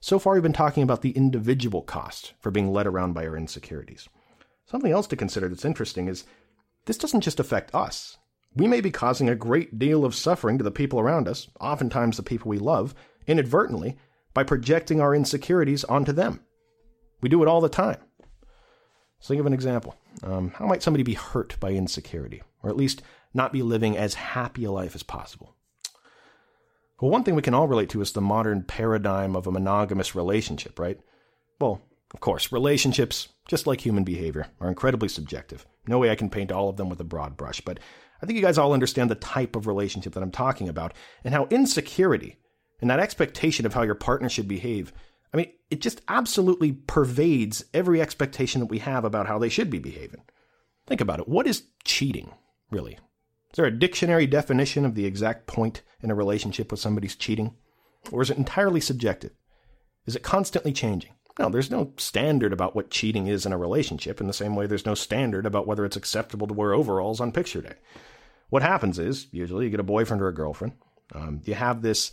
so 0.00 0.18
far 0.18 0.34
we've 0.34 0.42
been 0.42 0.52
talking 0.52 0.82
about 0.82 1.02
the 1.02 1.10
individual 1.10 1.82
cost 1.82 2.34
for 2.40 2.50
being 2.50 2.72
led 2.72 2.86
around 2.86 3.14
by 3.14 3.26
our 3.26 3.36
insecurities. 3.36 4.08
Something 4.66 4.92
else 4.92 5.06
to 5.08 5.16
consider 5.16 5.48
that's 5.48 5.64
interesting 5.64 6.08
is 6.08 6.24
this 6.84 6.98
doesn't 6.98 7.22
just 7.22 7.40
affect 7.40 7.74
us 7.74 8.18
we 8.58 8.66
may 8.66 8.80
be 8.80 8.90
causing 8.90 9.28
a 9.28 9.36
great 9.36 9.78
deal 9.78 10.04
of 10.04 10.14
suffering 10.14 10.58
to 10.58 10.64
the 10.64 10.70
people 10.70 10.98
around 10.98 11.28
us, 11.28 11.48
oftentimes 11.60 12.16
the 12.16 12.22
people 12.22 12.48
we 12.48 12.58
love, 12.58 12.94
inadvertently, 13.26 13.96
by 14.34 14.42
projecting 14.42 15.00
our 15.00 15.14
insecurities 15.14 15.84
onto 15.84 16.12
them. 16.12 16.40
We 17.20 17.28
do 17.28 17.42
it 17.42 17.48
all 17.48 17.60
the 17.60 17.68
time. 17.68 17.98
So 19.20 19.28
think 19.28 19.40
of 19.40 19.46
an 19.46 19.52
example. 19.52 19.96
Um, 20.22 20.50
how 20.50 20.66
might 20.66 20.82
somebody 20.82 21.02
be 21.02 21.14
hurt 21.14 21.58
by 21.60 21.72
insecurity, 21.72 22.42
or 22.62 22.70
at 22.70 22.76
least 22.76 23.02
not 23.34 23.52
be 23.52 23.62
living 23.62 23.96
as 23.96 24.14
happy 24.14 24.64
a 24.64 24.72
life 24.72 24.94
as 24.94 25.02
possible? 25.02 25.54
Well, 27.00 27.10
one 27.10 27.22
thing 27.22 27.34
we 27.34 27.42
can 27.42 27.54
all 27.54 27.68
relate 27.68 27.90
to 27.90 28.00
is 28.00 28.12
the 28.12 28.20
modern 28.20 28.64
paradigm 28.64 29.36
of 29.36 29.46
a 29.46 29.52
monogamous 29.52 30.14
relationship, 30.14 30.78
right? 30.78 30.98
Well, 31.60 31.80
of 32.12 32.20
course, 32.20 32.50
relationships, 32.50 33.28
just 33.46 33.66
like 33.66 33.80
human 33.80 34.02
behavior, 34.02 34.48
are 34.60 34.68
incredibly 34.68 35.08
subjective. 35.08 35.66
No 35.86 35.98
way 35.98 36.10
I 36.10 36.16
can 36.16 36.30
paint 36.30 36.50
all 36.50 36.68
of 36.68 36.76
them 36.76 36.88
with 36.88 37.00
a 37.00 37.04
broad 37.04 37.36
brush, 37.36 37.60
but 37.60 37.78
I 38.22 38.26
think 38.26 38.36
you 38.36 38.44
guys 38.44 38.58
all 38.58 38.72
understand 38.72 39.10
the 39.10 39.16
type 39.16 39.56
of 39.56 39.66
relationship 39.66 40.14
that 40.14 40.22
I'm 40.22 40.30
talking 40.30 40.68
about 40.68 40.94
and 41.24 41.34
how 41.34 41.46
insecurity 41.46 42.36
and 42.80 42.90
that 42.90 43.00
expectation 43.00 43.66
of 43.66 43.74
how 43.74 43.82
your 43.82 43.94
partner 43.94 44.28
should 44.28 44.48
behave, 44.48 44.92
I 45.32 45.36
mean, 45.36 45.52
it 45.70 45.80
just 45.80 46.00
absolutely 46.08 46.72
pervades 46.72 47.64
every 47.74 48.00
expectation 48.00 48.60
that 48.60 48.70
we 48.70 48.78
have 48.78 49.04
about 49.04 49.26
how 49.26 49.38
they 49.38 49.48
should 49.48 49.70
be 49.70 49.78
behaving. 49.78 50.22
Think 50.86 51.00
about 51.00 51.20
it. 51.20 51.28
What 51.28 51.46
is 51.46 51.64
cheating, 51.84 52.32
really? 52.70 52.94
Is 52.94 53.56
there 53.56 53.66
a 53.66 53.78
dictionary 53.78 54.26
definition 54.26 54.84
of 54.84 54.94
the 54.94 55.06
exact 55.06 55.46
point 55.46 55.82
in 56.00 56.10
a 56.10 56.14
relationship 56.14 56.70
with 56.70 56.80
somebody's 56.80 57.16
cheating? 57.16 57.54
Or 58.10 58.22
is 58.22 58.30
it 58.30 58.38
entirely 58.38 58.80
subjective? 58.80 59.32
Is 60.06 60.16
it 60.16 60.22
constantly 60.22 60.72
changing? 60.72 61.12
No, 61.38 61.48
there's 61.48 61.70
no 61.70 61.92
standard 61.96 62.52
about 62.52 62.74
what 62.74 62.90
cheating 62.90 63.28
is 63.28 63.46
in 63.46 63.52
a 63.52 63.58
relationship, 63.58 64.20
in 64.20 64.26
the 64.26 64.32
same 64.32 64.56
way 64.56 64.66
there's 64.66 64.86
no 64.86 64.94
standard 64.94 65.46
about 65.46 65.66
whether 65.66 65.84
it's 65.84 65.96
acceptable 65.96 66.46
to 66.48 66.54
wear 66.54 66.74
overalls 66.74 67.20
on 67.20 67.30
picture 67.30 67.60
day. 67.60 67.74
What 68.50 68.62
happens 68.62 68.98
is, 68.98 69.28
usually, 69.30 69.66
you 69.66 69.70
get 69.70 69.80
a 69.80 69.84
boyfriend 69.84 70.22
or 70.22 70.28
a 70.28 70.34
girlfriend. 70.34 70.74
Um, 71.14 71.42
you 71.44 71.54
have 71.54 71.82
this, 71.82 72.12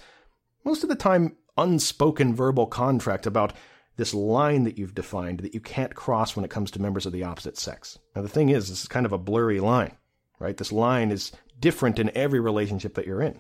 most 0.63 0.83
of 0.83 0.89
the 0.89 0.95
time, 0.95 1.37
unspoken 1.57 2.35
verbal 2.35 2.67
contract 2.67 3.25
about 3.25 3.53
this 3.97 4.13
line 4.13 4.65
that 4.65 4.77
you've 4.77 4.93
defined 4.93 5.39
that 5.39 5.53
you 5.53 5.61
can't 5.61 5.95
cross 5.95 6.35
when 6.35 6.43
it 6.43 6.51
comes 6.51 6.69
to 6.71 6.81
members 6.81 7.05
of 7.05 7.13
the 7.13 7.23
opposite 7.23 7.57
sex. 7.57 7.97
Now, 8.15 8.21
the 8.21 8.29
thing 8.29 8.49
is, 8.49 8.69
this 8.69 8.81
is 8.81 8.87
kind 8.87 9.05
of 9.05 9.13
a 9.13 9.17
blurry 9.17 9.59
line, 9.59 9.95
right? 10.37 10.57
This 10.57 10.71
line 10.71 11.11
is 11.11 11.31
different 11.59 11.97
in 11.97 12.11
every 12.15 12.41
relationship 12.41 12.95
that 12.95 13.07
you're 13.07 13.21
in. 13.21 13.39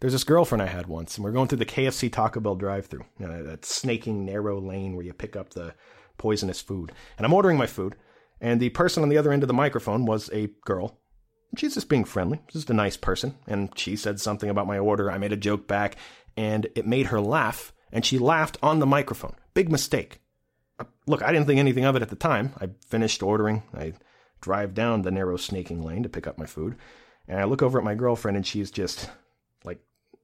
There's 0.00 0.12
this 0.12 0.24
girlfriend 0.24 0.62
I 0.62 0.66
had 0.66 0.86
once, 0.86 1.16
and 1.16 1.24
we're 1.24 1.32
going 1.32 1.48
through 1.48 1.58
the 1.58 1.66
KFC 1.66 2.12
Taco 2.12 2.40
Bell 2.40 2.54
drive-through, 2.54 3.04
you 3.18 3.26
know, 3.26 3.42
that 3.42 3.64
snaking 3.64 4.24
narrow 4.24 4.60
lane 4.60 4.94
where 4.94 5.04
you 5.04 5.12
pick 5.12 5.36
up 5.36 5.50
the 5.50 5.74
poisonous 6.18 6.60
food. 6.60 6.92
And 7.16 7.26
I'm 7.26 7.32
ordering 7.32 7.58
my 7.58 7.66
food, 7.66 7.96
and 8.40 8.60
the 8.60 8.70
person 8.70 9.02
on 9.02 9.08
the 9.08 9.18
other 9.18 9.32
end 9.32 9.42
of 9.42 9.48
the 9.48 9.54
microphone 9.54 10.04
was 10.04 10.30
a 10.32 10.48
girl. 10.64 10.98
She's 11.56 11.74
just 11.74 11.88
being 11.88 12.04
friendly, 12.04 12.40
just 12.48 12.70
a 12.70 12.74
nice 12.74 12.96
person. 12.96 13.36
And 13.46 13.76
she 13.78 13.96
said 13.96 14.20
something 14.20 14.48
about 14.48 14.66
my 14.66 14.78
order. 14.78 15.10
I 15.10 15.18
made 15.18 15.32
a 15.32 15.36
joke 15.36 15.68
back, 15.68 15.96
and 16.36 16.66
it 16.74 16.86
made 16.86 17.06
her 17.06 17.20
laugh, 17.20 17.72
and 17.92 18.04
she 18.04 18.18
laughed 18.18 18.58
on 18.62 18.78
the 18.78 18.86
microphone. 18.86 19.34
Big 19.54 19.70
mistake. 19.70 20.20
Uh, 20.78 20.84
look, 21.06 21.22
I 21.22 21.30
didn't 21.32 21.46
think 21.46 21.58
anything 21.58 21.84
of 21.84 21.94
it 21.94 22.02
at 22.02 22.08
the 22.08 22.16
time. 22.16 22.54
I 22.60 22.70
finished 22.88 23.22
ordering. 23.22 23.62
I 23.74 23.92
drive 24.40 24.74
down 24.74 25.02
the 25.02 25.10
narrow 25.10 25.36
snaking 25.36 25.82
lane 25.82 26.02
to 26.02 26.08
pick 26.08 26.26
up 26.26 26.38
my 26.38 26.46
food, 26.46 26.76
and 27.28 27.38
I 27.38 27.44
look 27.44 27.62
over 27.62 27.78
at 27.78 27.84
my 27.84 27.94
girlfriend, 27.94 28.36
and 28.36 28.46
she's 28.46 28.70
just 28.70 29.10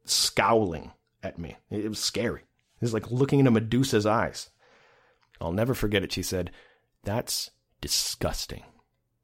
scowling 0.05 0.93
at 1.23 1.39
me. 1.39 1.57
It 1.71 1.89
was 1.89 1.99
scary. 1.99 2.41
It 2.41 2.83
was 2.83 2.95
like 2.95 3.11
looking 3.11 3.39
into 3.39 3.51
Medusa's 3.51 4.07
eyes. 4.07 4.51
I'll 5.41 5.53
never 5.53 5.75
forget 5.75 6.03
it. 6.03 6.13
She 6.13 6.23
said, 6.23 6.51
That's 7.05 7.51
disgusting. 7.81 8.65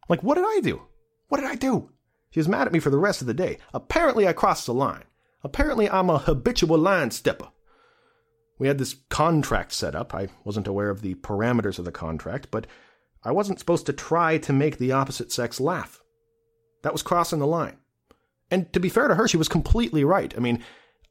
Like, 0.09 0.23
what 0.23 0.35
did 0.35 0.45
I 0.47 0.61
do? 0.61 0.83
What 1.29 1.41
did 1.41 1.51
I 1.51 1.55
do? 1.55 1.91
She 2.31 2.41
was 2.41 2.49
mad 2.49 2.67
at 2.67 2.73
me 2.73 2.81
for 2.81 2.91
the 2.91 2.99
rest 2.99 3.21
of 3.21 3.27
the 3.27 3.35
day. 3.35 3.59
Apparently, 3.73 4.27
I 4.27 4.33
crossed 4.33 4.67
the 4.67 4.75
line. 4.75 5.05
Apparently, 5.43 5.89
I'm 5.89 6.11
a 6.11 6.19
habitual 6.19 6.79
line 6.79 7.11
stepper. 7.11 7.49
We 8.59 8.69
had 8.69 8.79
this 8.79 8.97
contract 9.09 9.73
set 9.73 9.95
up. 9.95 10.15
I 10.15 10.29
wasn't 10.45 10.67
aware 10.67 10.91
of 10.91 11.03
the 11.03 11.15
parameters 11.17 11.79
of 11.79 11.85
the 11.85 11.93
contract, 11.93 12.49
but 12.51 12.67
I 13.23 13.33
wasn't 13.33 13.59
supposed 13.59 13.87
to 13.87 13.93
try 13.93 14.39
to 14.39 14.53
make 14.53 14.79
the 14.79 14.93
opposite 14.93 15.33
sex 15.33 15.61
laugh. 15.61 16.03
That 16.83 16.93
was 16.93 17.03
crossing 17.03 17.39
the 17.39 17.47
line. 17.47 17.79
And 18.55 18.73
to 18.73 18.79
be 18.79 18.89
fair 18.89 19.09
to 19.09 19.17
her, 19.17 19.27
she 19.27 19.37
was 19.37 19.49
completely 19.49 20.05
right. 20.05 20.33
I 20.37 20.39
mean, 20.39 20.63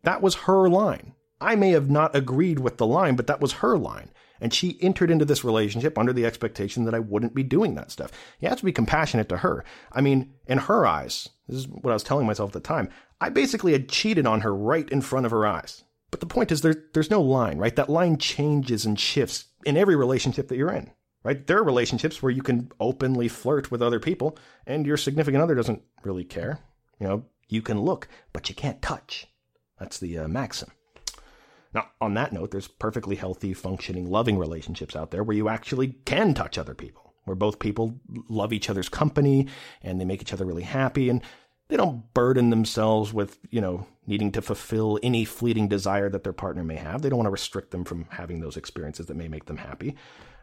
that 0.04 0.22
was 0.22 0.34
her 0.48 0.70
line. 0.70 1.14
I 1.42 1.58
may 1.58 1.72
have 1.72 1.90
not 1.90 2.16
agreed 2.16 2.60
with 2.60 2.78
the 2.78 2.88
line, 2.88 3.18
but 3.18 3.28
that 3.28 3.42
was 3.42 3.54
her 3.54 3.78
line. 3.78 4.12
And 4.40 4.54
she 4.54 4.78
entered 4.82 5.12
into 5.12 5.26
this 5.26 5.44
relationship 5.44 5.98
under 5.98 6.14
the 6.14 6.26
expectation 6.26 6.86
that 6.86 6.96
I 6.96 7.00
wouldn't 7.00 7.36
be 7.36 7.44
doing 7.44 7.76
that 7.76 7.92
stuff. 7.92 8.14
You 8.40 8.48
have 8.48 8.60
to 8.60 8.66
be 8.66 8.72
compassionate 8.72 9.28
to 9.28 9.38
her. 9.38 9.66
I 9.92 10.00
mean, 10.00 10.36
in 10.48 10.58
her 10.58 10.88
eyes, 10.88 11.28
this 11.50 11.58
is 11.58 11.68
what 11.68 11.92
I 11.92 11.94
was 11.94 12.04
telling 12.04 12.26
myself 12.26 12.52
at 12.52 12.54
the 12.54 12.62
time, 12.62 12.88
I 13.20 13.28
basically 13.28 13.74
had 13.74 13.90
cheated 13.90 14.26
on 14.26 14.40
her 14.40 14.56
right 14.56 14.90
in 14.90 15.02
front 15.02 15.26
of 15.26 15.34
her 15.34 15.46
eyes. 15.46 15.84
But 16.12 16.22
the 16.22 16.26
point 16.26 16.50
is, 16.50 16.62
there, 16.62 16.86
there's 16.94 17.12
no 17.12 17.22
line, 17.22 17.58
right? 17.58 17.76
That 17.76 17.90
line 17.90 18.18
changes 18.18 18.86
and 18.86 18.98
shifts 18.98 19.48
in 19.66 19.76
every 19.76 19.98
relationship 19.98 20.48
that 20.48 20.56
you're 20.56 20.72
in, 20.72 20.92
right? 21.26 21.46
There 21.46 21.58
are 21.58 21.64
relationships 21.64 22.24
where 22.24 22.32
you 22.32 22.42
can 22.42 22.72
openly 22.80 23.28
flirt 23.28 23.70
with 23.70 23.82
other 23.82 24.00
people 24.00 24.38
and 24.66 24.86
your 24.86 24.96
significant 24.96 25.44
other 25.44 25.56
doesn't 25.56 25.82
really 26.06 26.24
care. 26.24 26.62
You 27.00 27.08
know, 27.08 27.26
you 27.48 27.62
can 27.62 27.82
look, 27.82 28.08
but 28.32 28.50
you 28.50 28.56
can't 28.56 28.82
touch. 28.82 29.28
That's 29.80 30.00
the 30.00 30.18
uh, 30.18 30.28
maxim. 30.28 30.72
Now, 31.74 31.88
on 32.00 32.14
that 32.14 32.34
note, 32.34 32.52
there's 32.52 32.68
perfectly 32.68 33.16
healthy, 33.16 33.54
functioning, 33.54 34.10
loving 34.10 34.38
relationships 34.38 34.96
out 34.96 35.12
there 35.12 35.24
where 35.24 35.36
you 35.36 35.50
actually 35.50 35.96
can 36.06 36.34
touch 36.34 36.58
other 36.58 36.76
people, 36.76 37.16
where 37.26 37.36
both 37.36 37.60
people 37.60 38.00
love 38.30 38.54
each 38.54 38.70
other's 38.70 38.90
company 38.90 39.48
and 39.82 40.00
they 40.00 40.06
make 40.06 40.22
each 40.22 40.34
other 40.34 40.46
really 40.46 40.64
happy 40.64 41.10
and 41.10 41.22
they 41.70 41.78
don't 41.78 42.14
burden 42.14 42.50
themselves 42.50 43.14
with, 43.14 43.40
you 43.50 43.62
know, 43.62 43.88
needing 44.06 44.32
to 44.34 44.42
fulfill 44.42 45.00
any 45.02 45.26
fleeting 45.26 45.68
desire 45.68 46.10
that 46.10 46.24
their 46.24 46.34
partner 46.34 46.64
may 46.64 46.76
have. 46.76 47.02
They 47.02 47.10
don't 47.10 47.18
want 47.18 47.28
to 47.28 47.32
restrict 47.32 47.72
them 47.72 47.86
from 47.86 48.06
having 48.10 48.42
those 48.42 48.58
experiences 48.58 49.08
that 49.08 49.18
may 49.18 49.28
make 49.28 49.46
them 49.46 49.58
happy. 49.58 49.96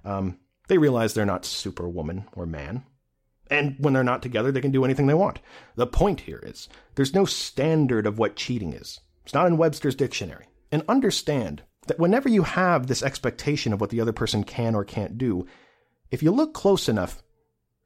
Um, 0.04 0.38
they 0.68 0.78
realize 0.78 1.14
they're 1.14 1.26
not 1.26 1.44
superwoman 1.44 2.26
or 2.32 2.46
man. 2.46 2.84
And 3.50 3.74
when 3.80 3.92
they're 3.92 4.04
not 4.04 4.22
together, 4.22 4.52
they 4.52 4.60
can 4.60 4.70
do 4.70 4.84
anything 4.84 5.06
they 5.06 5.14
want. 5.14 5.40
The 5.74 5.86
point 5.86 6.20
here 6.20 6.40
is 6.44 6.68
there's 6.94 7.14
no 7.14 7.24
standard 7.24 8.06
of 8.06 8.18
what 8.18 8.36
cheating 8.36 8.72
is. 8.72 9.00
It's 9.24 9.34
not 9.34 9.46
in 9.46 9.58
Webster's 9.58 9.96
dictionary. 9.96 10.46
And 10.72 10.84
understand 10.88 11.62
that 11.88 11.98
whenever 11.98 12.28
you 12.28 12.44
have 12.44 12.86
this 12.86 13.02
expectation 13.02 13.72
of 13.72 13.80
what 13.80 13.90
the 13.90 14.00
other 14.00 14.12
person 14.12 14.44
can 14.44 14.76
or 14.76 14.84
can't 14.84 15.18
do, 15.18 15.46
if 16.10 16.22
you 16.22 16.30
look 16.30 16.54
close 16.54 16.88
enough, 16.88 17.22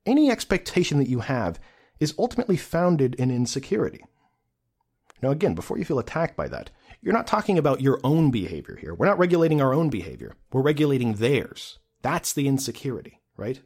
any 0.05 0.31
expectation 0.31 0.99
that 0.99 1.09
you 1.09 1.21
have 1.21 1.59
is 1.99 2.15
ultimately 2.19 2.59
founded 2.59 3.15
in 3.15 3.31
insecurity. 3.31 4.05
Now, 5.23 5.31
again, 5.31 5.55
before 5.55 5.79
you 5.79 5.87
feel 5.87 5.99
attacked 5.99 6.37
by 6.37 6.49
that, 6.49 6.69
you're 7.01 7.15
not 7.15 7.27
talking 7.27 7.57
about 7.57 7.81
your 7.81 8.01
own 8.05 8.31
behavior 8.31 8.77
here. 8.77 8.95
We're 8.95 9.07
not 9.07 9.19
regulating 9.19 9.63
our 9.63 9.73
own 9.73 9.89
behavior, 9.89 10.35
we're 10.53 10.61
regulating 10.61 11.15
theirs. 11.15 11.79
That's 12.03 12.35
the 12.35 12.47
insecurity, 12.47 13.21
right? 13.37 13.63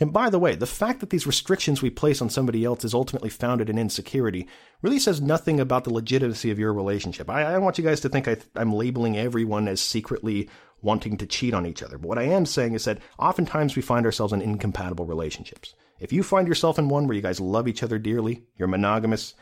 And 0.00 0.14
by 0.14 0.30
the 0.30 0.38
way, 0.38 0.54
the 0.56 0.66
fact 0.66 1.00
that 1.00 1.10
these 1.10 1.26
restrictions 1.26 1.82
we 1.82 1.90
place 1.90 2.22
on 2.22 2.30
somebody 2.30 2.64
else 2.64 2.84
is 2.84 2.94
ultimately 2.94 3.28
founded 3.28 3.68
in 3.68 3.78
insecurity 3.78 4.48
really 4.80 4.98
says 4.98 5.20
nothing 5.20 5.60
about 5.60 5.84
the 5.84 5.92
legitimacy 5.92 6.50
of 6.50 6.58
your 6.58 6.72
relationship. 6.72 7.28
I, 7.28 7.42
I 7.42 7.58
want 7.58 7.76
you 7.76 7.84
guys 7.84 8.00
to 8.00 8.08
think 8.08 8.26
I, 8.26 8.38
I'm 8.56 8.72
labeling 8.72 9.18
everyone 9.18 9.68
as 9.68 9.80
secretly 9.80 10.48
wanting 10.80 11.18
to 11.18 11.26
cheat 11.26 11.52
on 11.52 11.66
each 11.66 11.82
other. 11.82 11.98
But 11.98 12.08
what 12.08 12.18
I 12.18 12.22
am 12.22 12.46
saying 12.46 12.72
is 12.72 12.86
that 12.86 13.00
oftentimes 13.18 13.76
we 13.76 13.82
find 13.82 14.06
ourselves 14.06 14.32
in 14.32 14.40
incompatible 14.40 15.04
relationships. 15.04 15.74
If 15.98 16.14
you 16.14 16.22
find 16.22 16.48
yourself 16.48 16.78
in 16.78 16.88
one 16.88 17.06
where 17.06 17.14
you 17.14 17.20
guys 17.20 17.38
love 17.38 17.68
each 17.68 17.82
other 17.82 17.98
dearly, 17.98 18.44
you're 18.56 18.68
monogamous, 18.68 19.34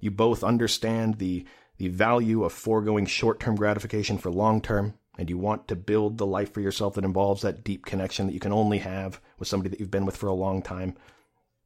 you 0.00 0.10
both 0.10 0.42
understand 0.42 1.18
the 1.18 1.46
the 1.78 1.88
value 1.88 2.44
of 2.44 2.52
foregoing 2.52 3.06
short-term 3.06 3.56
gratification 3.56 4.18
for 4.18 4.30
long-term, 4.30 4.92
and 5.18 5.28
you 5.28 5.38
want 5.38 5.68
to 5.68 5.76
build 5.76 6.18
the 6.18 6.26
life 6.26 6.52
for 6.52 6.60
yourself 6.60 6.94
that 6.94 7.04
involves 7.04 7.42
that 7.42 7.64
deep 7.64 7.84
connection 7.84 8.26
that 8.26 8.32
you 8.32 8.40
can 8.40 8.52
only 8.52 8.78
have 8.78 9.20
with 9.38 9.48
somebody 9.48 9.70
that 9.70 9.80
you've 9.80 9.90
been 9.90 10.06
with 10.06 10.16
for 10.16 10.28
a 10.28 10.34
long 10.34 10.62
time, 10.62 10.96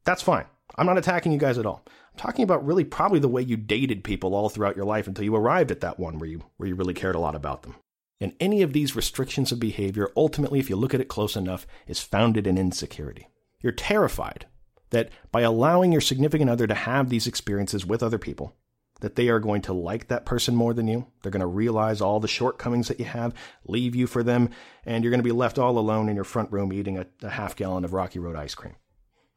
that's 0.03 0.21
fine. 0.21 0.45
I'm 0.77 0.85
not 0.85 0.97
attacking 0.97 1.31
you 1.31 1.37
guys 1.37 1.57
at 1.57 1.65
all. 1.65 1.83
I'm 1.87 2.19
talking 2.19 2.43
about 2.43 2.65
really 2.65 2.83
probably 2.83 3.19
the 3.19 3.27
way 3.27 3.41
you 3.41 3.57
dated 3.57 4.03
people 4.03 4.35
all 4.35 4.49
throughout 4.49 4.75
your 4.75 4.85
life 4.85 5.07
until 5.07 5.23
you 5.23 5.35
arrived 5.35 5.71
at 5.71 5.81
that 5.81 5.99
one 5.99 6.19
where 6.19 6.29
you 6.29 6.43
where 6.57 6.67
you 6.67 6.75
really 6.75 6.93
cared 6.93 7.15
a 7.15 7.19
lot 7.19 7.35
about 7.35 7.63
them. 7.63 7.75
And 8.21 8.33
any 8.39 8.61
of 8.61 8.73
these 8.73 8.95
restrictions 8.95 9.51
of 9.51 9.59
behavior, 9.59 10.11
ultimately, 10.15 10.59
if 10.59 10.69
you 10.69 10.75
look 10.75 10.93
at 10.93 11.01
it 11.01 11.09
close 11.09 11.35
enough, 11.35 11.67
is 11.85 11.99
founded 11.99 12.47
in 12.47 12.57
insecurity. 12.57 13.27
You're 13.61 13.73
terrified 13.73 14.45
that 14.91 15.09
by 15.31 15.41
allowing 15.41 15.91
your 15.91 16.01
significant 16.01 16.49
other 16.49 16.67
to 16.67 16.73
have 16.73 17.09
these 17.09 17.27
experiences 17.27 17.85
with 17.85 18.01
other 18.01 18.17
people, 18.17 18.55
that 19.01 19.15
they 19.15 19.27
are 19.29 19.39
going 19.39 19.61
to 19.61 19.73
like 19.73 20.07
that 20.07 20.25
person 20.25 20.55
more 20.55 20.73
than 20.73 20.87
you. 20.87 21.05
They're 21.21 21.31
going 21.31 21.41
to 21.41 21.47
realize 21.47 22.01
all 22.01 22.19
the 22.19 22.27
shortcomings 22.27 22.87
that 22.87 22.99
you 22.99 23.05
have, 23.05 23.33
leave 23.65 23.95
you 23.95 24.07
for 24.07 24.23
them, 24.23 24.49
and 24.85 25.03
you're 25.03 25.11
going 25.11 25.19
to 25.19 25.23
be 25.23 25.31
left 25.31 25.59
all 25.59 25.77
alone 25.77 26.09
in 26.09 26.15
your 26.15 26.23
front 26.23 26.51
room 26.51 26.71
eating 26.71 26.97
a, 26.97 27.05
a 27.21 27.29
half 27.29 27.55
gallon 27.55 27.83
of 27.83 27.93
Rocky 27.93 28.19
Road 28.19 28.35
ice 28.35 28.55
cream. 28.55 28.75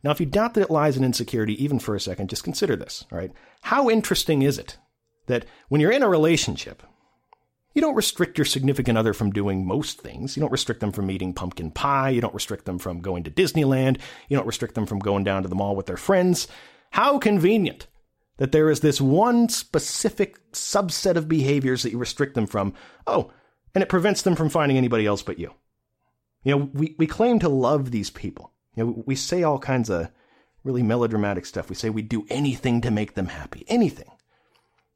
Now, 0.05 0.13
if 0.13 0.21
you 0.21 0.27
doubt 0.27 0.55
that 0.55 0.63
it 0.63 0.71
lies 0.71 0.97
in 0.97 1.05
insecurity 1.05 1.63
even 1.63 1.81
for 1.81 1.97
a 1.97 2.01
second, 2.01 2.31
just 2.31 2.45
consider 2.45 2.77
this, 2.77 3.05
right? 3.11 3.33
How 3.63 3.91
interesting 3.91 4.43
is 4.43 4.59
it 4.59 4.79
that 5.27 5.45
when 5.69 5.81
you're 5.81 5.91
in 5.91 6.05
a 6.05 6.09
relationship, 6.09 6.83
you 7.75 7.83
don't 7.83 7.97
restrict 7.97 8.39
your 8.39 8.45
significant 8.45 8.97
other 8.97 9.13
from 9.13 9.31
doing 9.31 9.67
most 9.67 10.01
things. 10.01 10.37
You 10.37 10.41
don't 10.41 10.53
restrict 10.53 10.81
them 10.81 10.93
from 10.93 11.11
eating 11.11 11.35
pumpkin 11.35 11.71
pie. 11.71 12.11
You 12.11 12.21
don't 12.21 12.35
restrict 12.35 12.65
them 12.65 12.79
from 12.79 13.01
going 13.01 13.25
to 13.25 13.31
Disneyland. 13.31 13.99
You 14.29 14.37
don't 14.37 14.47
restrict 14.47 14.75
them 14.75 14.87
from 14.87 14.99
going 14.99 15.25
down 15.25 15.43
to 15.43 15.49
the 15.49 15.55
mall 15.55 15.77
with 15.77 15.87
their 15.87 15.97
friends. 15.97 16.49
How 16.91 17.19
convenient 17.19 17.87
that 18.39 18.53
there 18.53 18.71
is 18.71 18.81
this 18.81 19.01
one 19.01 19.49
specific 19.49 20.39
subset 20.53 21.17
of 21.17 21.29
behaviors 21.29 21.83
that 21.83 21.93
you 21.93 21.99
restrict 21.99 22.35
them 22.35 22.47
from. 22.47 22.73
Oh, 23.07 23.31
and 23.75 23.83
it 23.83 23.89
prevents 23.89 24.23
them 24.23 24.35
from 24.35 24.49
finding 24.49 24.79
anybody 24.79 25.07
else 25.07 25.23
but 25.23 25.39
you. 25.39 25.53
You 26.45 26.57
know, 26.57 26.71
we, 26.73 26.95
we 26.99 27.07
claim 27.07 27.39
to 27.41 27.49
love 27.49 27.91
these 27.91 28.11
people. 28.11 28.53
You 28.75 28.85
know, 28.85 29.03
we 29.07 29.15
say 29.15 29.43
all 29.43 29.59
kinds 29.59 29.91
of 29.91 30.11
really 30.65 30.83
melodramatic 30.83 31.47
stuff. 31.47 31.69
We 31.69 31.75
say 31.75 31.91
we'd 31.91 32.09
do 32.09 32.27
anything 32.31 32.81
to 32.83 32.91
make 32.91 33.15
them 33.15 33.27
happy, 33.27 33.65
anything. 33.69 34.11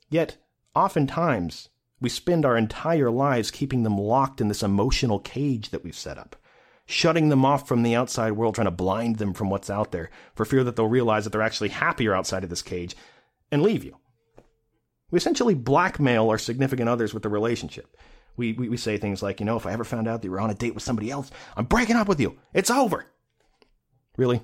Yet, 0.09 0.37
oftentimes, 0.75 1.69
we 2.01 2.09
spend 2.09 2.45
our 2.45 2.57
entire 2.57 3.11
lives 3.11 3.51
keeping 3.51 3.83
them 3.83 3.99
locked 3.99 4.41
in 4.41 4.49
this 4.49 4.63
emotional 4.63 5.19
cage 5.19 5.71
that 5.71 5.83
we've 5.83 5.97
set 5.97 6.19
up, 6.19 6.37
shutting 6.87 7.29
them 7.29 7.45
off 7.45 7.67
from 7.67 7.83
the 7.83 7.95
outside 7.95 8.33
world, 8.33 8.55
trying 8.55 8.67
to 8.67 8.71
blind 8.71 9.17
them 9.17 9.35
from 9.35 9.51
what's 9.51 9.71
out 9.71 9.93
there 9.93 10.11
for 10.35 10.45
fear 10.45 10.63
that 10.65 10.77
they'll 10.77 10.87
realize 10.87 11.25
that 11.25 11.31
they're 11.31 11.43
actually 11.43 11.71
happier 11.71 12.15
outside 12.15 12.45
of 12.45 12.51
this 12.51 12.63
cage 12.63 12.95
and 13.53 13.63
leave 13.63 13.85
you. 13.85 13.97
We 15.13 15.19
essentially 15.19 15.55
blackmail 15.55 16.31
our 16.31 16.39
significant 16.39 16.89
others 16.89 17.15
with 17.15 17.23
the 17.23 17.29
relationship. 17.29 17.97
We, 18.37 18.55
we, 18.55 18.71
we 18.71 18.77
say 18.79 18.97
things 18.97 19.23
like, 19.23 19.41
you 19.41 19.47
know, 19.47 19.59
if 19.59 19.67
I 19.67 19.73
ever 19.73 19.85
found 19.85 20.09
out 20.09 20.23
that 20.23 20.27
you 20.27 20.33
were 20.33 20.41
on 20.41 20.51
a 20.51 20.55
date 20.55 20.75
with 20.75 20.83
somebody 20.83 21.11
else, 21.11 21.31
I'm 21.55 21.67
breaking 21.67 21.97
up 21.97 22.09
with 22.09 22.19
you. 22.19 22.39
It's 22.55 22.71
over. 22.71 23.05
Really? 24.17 24.41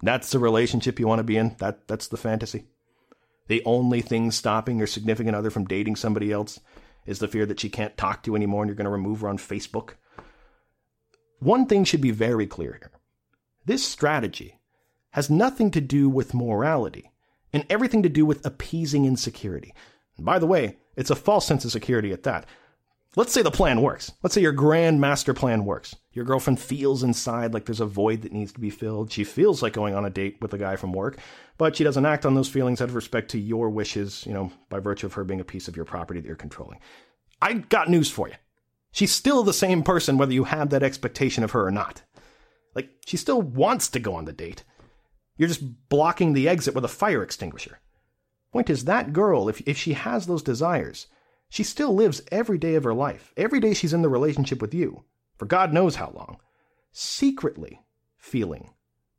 That's 0.00 0.30
the 0.30 0.38
relationship 0.38 1.00
you 1.00 1.08
want 1.08 1.18
to 1.18 1.24
be 1.24 1.36
in? 1.36 1.56
That, 1.58 1.88
that's 1.88 2.06
the 2.06 2.16
fantasy? 2.16 2.66
The 3.48 3.62
only 3.64 4.00
thing 4.00 4.30
stopping 4.30 4.78
your 4.78 4.86
significant 4.86 5.34
other 5.34 5.50
from 5.50 5.64
dating 5.64 5.96
somebody 5.96 6.30
else 6.30 6.60
is 7.04 7.18
the 7.18 7.28
fear 7.28 7.46
that 7.46 7.58
she 7.58 7.68
can't 7.68 7.96
talk 7.96 8.22
to 8.22 8.30
you 8.30 8.36
anymore 8.36 8.62
and 8.62 8.68
you're 8.68 8.76
going 8.76 8.84
to 8.84 8.90
remove 8.90 9.22
her 9.22 9.28
on 9.28 9.38
Facebook? 9.38 9.94
One 11.40 11.66
thing 11.66 11.84
should 11.84 12.00
be 12.00 12.12
very 12.12 12.46
clear 12.46 12.74
here. 12.74 12.92
This 13.64 13.84
strategy 13.84 14.60
has 15.10 15.28
nothing 15.30 15.72
to 15.72 15.80
do 15.80 16.08
with 16.08 16.34
morality 16.34 17.10
and 17.52 17.64
everything 17.70 18.02
to 18.02 18.08
do 18.08 18.26
with 18.26 18.44
appeasing 18.44 19.04
insecurity. 19.04 19.74
And 20.16 20.26
by 20.26 20.38
the 20.38 20.46
way, 20.46 20.78
it's 20.96 21.10
a 21.10 21.16
false 21.16 21.46
sense 21.46 21.64
of 21.64 21.72
security 21.72 22.12
at 22.12 22.22
that. 22.24 22.46
Let's 23.16 23.32
say 23.32 23.40
the 23.40 23.50
plan 23.50 23.80
works. 23.80 24.12
Let's 24.22 24.34
say 24.34 24.42
your 24.42 24.52
grand 24.52 25.00
master 25.00 25.32
plan 25.32 25.64
works. 25.64 25.96
Your 26.12 26.26
girlfriend 26.26 26.60
feels 26.60 27.02
inside 27.02 27.54
like 27.54 27.64
there's 27.64 27.80
a 27.80 27.86
void 27.86 28.22
that 28.22 28.32
needs 28.32 28.52
to 28.52 28.60
be 28.60 28.68
filled. 28.68 29.10
She 29.10 29.24
feels 29.24 29.62
like 29.62 29.72
going 29.72 29.94
on 29.94 30.04
a 30.04 30.10
date 30.10 30.36
with 30.42 30.52
a 30.52 30.58
guy 30.58 30.76
from 30.76 30.92
work, 30.92 31.18
but 31.56 31.74
she 31.74 31.84
doesn't 31.84 32.04
act 32.04 32.26
on 32.26 32.34
those 32.34 32.48
feelings 32.48 32.82
out 32.82 32.90
of 32.90 32.94
respect 32.94 33.30
to 33.30 33.38
your 33.38 33.70
wishes, 33.70 34.24
you 34.26 34.34
know, 34.34 34.52
by 34.68 34.80
virtue 34.80 35.06
of 35.06 35.14
her 35.14 35.24
being 35.24 35.40
a 35.40 35.44
piece 35.44 35.66
of 35.66 35.76
your 35.76 35.86
property 35.86 36.20
that 36.20 36.26
you're 36.26 36.36
controlling. 36.36 36.78
I 37.40 37.54
got 37.54 37.88
news 37.88 38.10
for 38.10 38.28
you. 38.28 38.34
She's 38.92 39.12
still 39.12 39.42
the 39.42 39.52
same 39.54 39.82
person 39.82 40.18
whether 40.18 40.34
you 40.34 40.44
have 40.44 40.68
that 40.70 40.82
expectation 40.82 41.42
of 41.42 41.52
her 41.52 41.66
or 41.66 41.70
not. 41.70 42.02
Like, 42.74 42.90
she 43.06 43.16
still 43.16 43.40
wants 43.40 43.88
to 43.90 43.98
go 43.98 44.14
on 44.14 44.26
the 44.26 44.32
date. 44.34 44.62
You're 45.36 45.48
just 45.48 45.88
blocking 45.88 46.32
the 46.32 46.48
exit 46.48 46.74
with 46.74 46.84
a 46.84 46.88
fire 46.88 47.22
extinguisher. 47.22 47.80
Point 48.52 48.70
is, 48.70 48.84
that 48.84 49.12
girl, 49.12 49.48
if, 49.48 49.60
if 49.62 49.76
she 49.76 49.92
has 49.92 50.26
those 50.26 50.42
desires, 50.42 51.06
she 51.48 51.62
still 51.62 51.94
lives 51.94 52.22
every 52.32 52.58
day 52.58 52.74
of 52.74 52.84
her 52.84 52.94
life, 52.94 53.32
every 53.36 53.60
day 53.60 53.74
she's 53.74 53.92
in 53.92 54.02
the 54.02 54.08
relationship 54.08 54.60
with 54.60 54.72
you, 54.72 55.04
for 55.36 55.46
God 55.46 55.72
knows 55.72 55.96
how 55.96 56.10
long, 56.10 56.38
secretly 56.92 57.82
feeling 58.16 58.70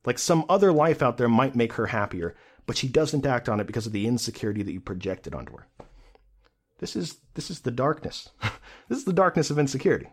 like 0.07 0.17
some 0.17 0.45
other 0.47 0.71
life 0.71 1.01
out 1.01 1.17
there 1.17 1.27
might 1.27 1.53
make 1.53 1.73
her 1.73 1.87
happier, 1.87 2.33
but 2.65 2.77
she 2.77 2.87
doesn't 2.87 3.25
act 3.25 3.49
on 3.49 3.59
it 3.59 3.67
because 3.67 3.85
of 3.85 3.91
the 3.91 4.07
insecurity 4.07 4.63
that 4.63 4.71
you 4.71 4.79
projected 4.79 5.35
onto 5.35 5.57
her. 5.57 5.67
This 6.79 6.95
is 6.95 7.17
this 7.33 7.51
is 7.51 7.59
the 7.59 7.71
darkness. 7.71 8.29
this 8.87 8.99
is 8.99 9.03
the 9.03 9.11
darkness 9.11 9.49
of 9.49 9.59
insecurity. 9.59 10.07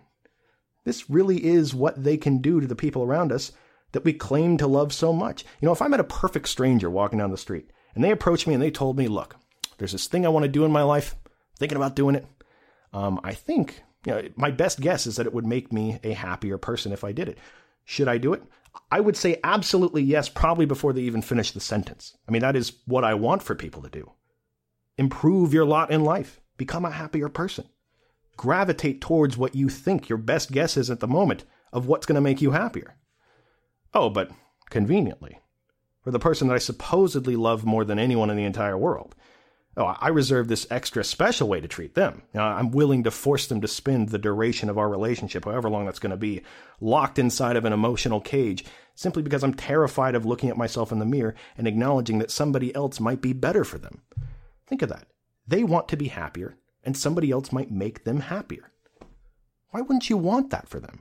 This 0.83 1.09
really 1.09 1.45
is 1.45 1.77
what 1.77 2.03
they 2.03 2.17
can 2.17 2.39
do 2.39 2.61
to 2.61 2.67
the 2.67 2.75
people 2.75 3.05
around 3.05 3.31
us 3.31 3.53
that 3.95 4.05
we 4.05 4.13
claim 4.13 4.59
to 4.59 4.67
love 4.67 4.93
so 4.93 5.13
much. 5.13 5.45
You 5.61 5.67
know, 5.67 5.73
if 5.73 5.83
I 5.83 5.89
met 5.89 6.01
a 6.01 6.05
perfect 6.05 6.49
stranger 6.49 6.91
walking 6.91 7.19
down 7.19 7.31
the 7.31 7.37
street 7.39 7.71
and 7.95 8.05
they 8.05 8.11
approached 8.11 8.47
me 8.47 8.55
and 8.55 8.63
they 8.63 8.71
told 8.71 8.99
me, 8.99 9.09
"Look, 9.09 9.37
there's 9.79 9.93
this 9.93 10.07
thing 10.07 10.25
I 10.25 10.31
want 10.31 10.45
to 10.45 10.49
do 10.49 10.65
in 10.65 10.73
my 10.73 10.83
life 10.83 11.17
thinking 11.59 11.77
about 11.77 11.97
doing 11.97 12.17
it. 12.17 12.27
Um, 12.93 13.21
I 13.25 13.35
think 13.35 13.83
you 14.07 14.13
know, 14.13 14.23
my 14.37 14.51
best 14.51 14.81
guess 14.81 15.07
is 15.07 15.17
that 15.17 15.27
it 15.27 15.35
would 15.35 15.47
make 15.47 15.73
me 15.73 15.99
a 16.05 16.13
happier 16.13 16.59
person 16.59 16.93
if 16.93 17.05
I 17.05 17.13
did 17.13 17.29
it. 17.29 17.39
Should 17.85 18.09
I 18.09 18.19
do 18.19 18.33
it? 18.33 18.43
I 18.91 19.01
would 19.01 19.17
say 19.17 19.41
absolutely 19.45 20.03
yes, 20.03 20.29
probably 20.29 20.67
before 20.67 20.93
they 20.93 21.03
even 21.03 21.23
finish 21.23 21.53
the 21.53 21.61
sentence. 21.61 22.17
I 22.29 22.33
mean, 22.33 22.43
that 22.43 22.57
is 22.57 22.73
what 22.87 23.05
I 23.05 23.15
want 23.15 23.43
for 23.43 23.55
people 23.55 23.83
to 23.83 23.89
do. 23.89 24.13
Improve 24.99 25.55
your 25.55 25.65
lot 25.65 25.91
in 25.91 26.05
life, 26.05 26.41
become 26.57 26.85
a 26.85 26.91
happier 26.91 27.29
person. 27.29 27.69
Gravitate 28.37 29.01
towards 29.01 29.37
what 29.37 29.55
you 29.55 29.69
think 29.69 30.09
your 30.09 30.19
best 30.19 30.51
guess 30.51 30.77
is 30.77 30.91
at 30.91 31.01
the 31.01 31.07
moment 31.07 31.45
of 31.73 31.87
what's 31.87 32.07
going 32.07 32.17
to 32.17 32.21
make 32.21 32.43
you 32.43 32.51
happier. 32.51 32.97
Oh, 33.95 34.11
but 34.11 34.31
conveniently, 34.71 35.41
for 36.03 36.11
the 36.11 36.19
person 36.19 36.49
that 36.49 36.55
I 36.55 36.59
supposedly 36.59 37.37
love 37.37 37.65
more 37.65 37.85
than 37.85 37.99
anyone 37.99 38.31
in 38.31 38.37
the 38.37 38.45
entire 38.45 38.77
world, 38.77 39.15
Oh, 39.77 39.87
I 39.87 40.09
reserve 40.09 40.47
this 40.47 40.69
extra 40.71 41.03
special 41.03 41.49
way 41.49 41.61
to 41.61 41.67
treat 41.67 41.95
them. 41.95 42.23
Know, 42.33 42.43
I'm 42.43 42.71
willing 42.71 43.03
to 43.05 43.11
force 43.11 43.49
them 43.49 43.61
to 43.61 43.69
spend 43.69 44.09
the 44.09 44.19
duration 44.19 44.71
of 44.71 44.79
our 44.79 44.89
relationship, 44.89 45.45
however 45.45 45.69
long 45.69 45.85
that's 45.85 45.99
going 45.99 46.13
to 46.13 46.17
be, 46.17 46.43
locked 46.81 47.19
inside 47.19 47.57
of 47.57 47.65
an 47.65 47.73
emotional 47.73 48.21
cage, 48.21 48.65
simply 48.95 49.23
because 49.23 49.43
I'm 49.43 49.55
terrified 49.55 50.15
of 50.15 50.25
looking 50.25 50.49
at 50.49 50.57
myself 50.57 50.93
in 50.93 51.01
the 51.01 51.05
mirror 51.05 51.35
and 51.59 51.67
acknowledging 51.67 52.19
that 52.21 52.31
somebody 52.31 52.73
else 52.73 53.01
might 53.01 53.21
be 53.21 53.33
better 53.33 53.65
for 53.65 53.79
them. 53.79 54.03
Think 54.67 54.83
of 54.83 54.91
that. 54.91 55.09
They 55.47 55.65
want 55.65 55.89
to 55.89 55.97
be 55.97 56.09
happier, 56.09 56.57
and 56.85 56.97
somebody 56.97 57.33
else 57.33 57.51
might 57.51 57.73
make 57.73 58.05
them 58.05 58.21
happier. 58.21 58.71
Why 59.71 59.81
wouldn't 59.81 60.09
you 60.09 60.17
want 60.17 60.51
that 60.51 60.69
for 60.69 60.79
them? 60.79 61.01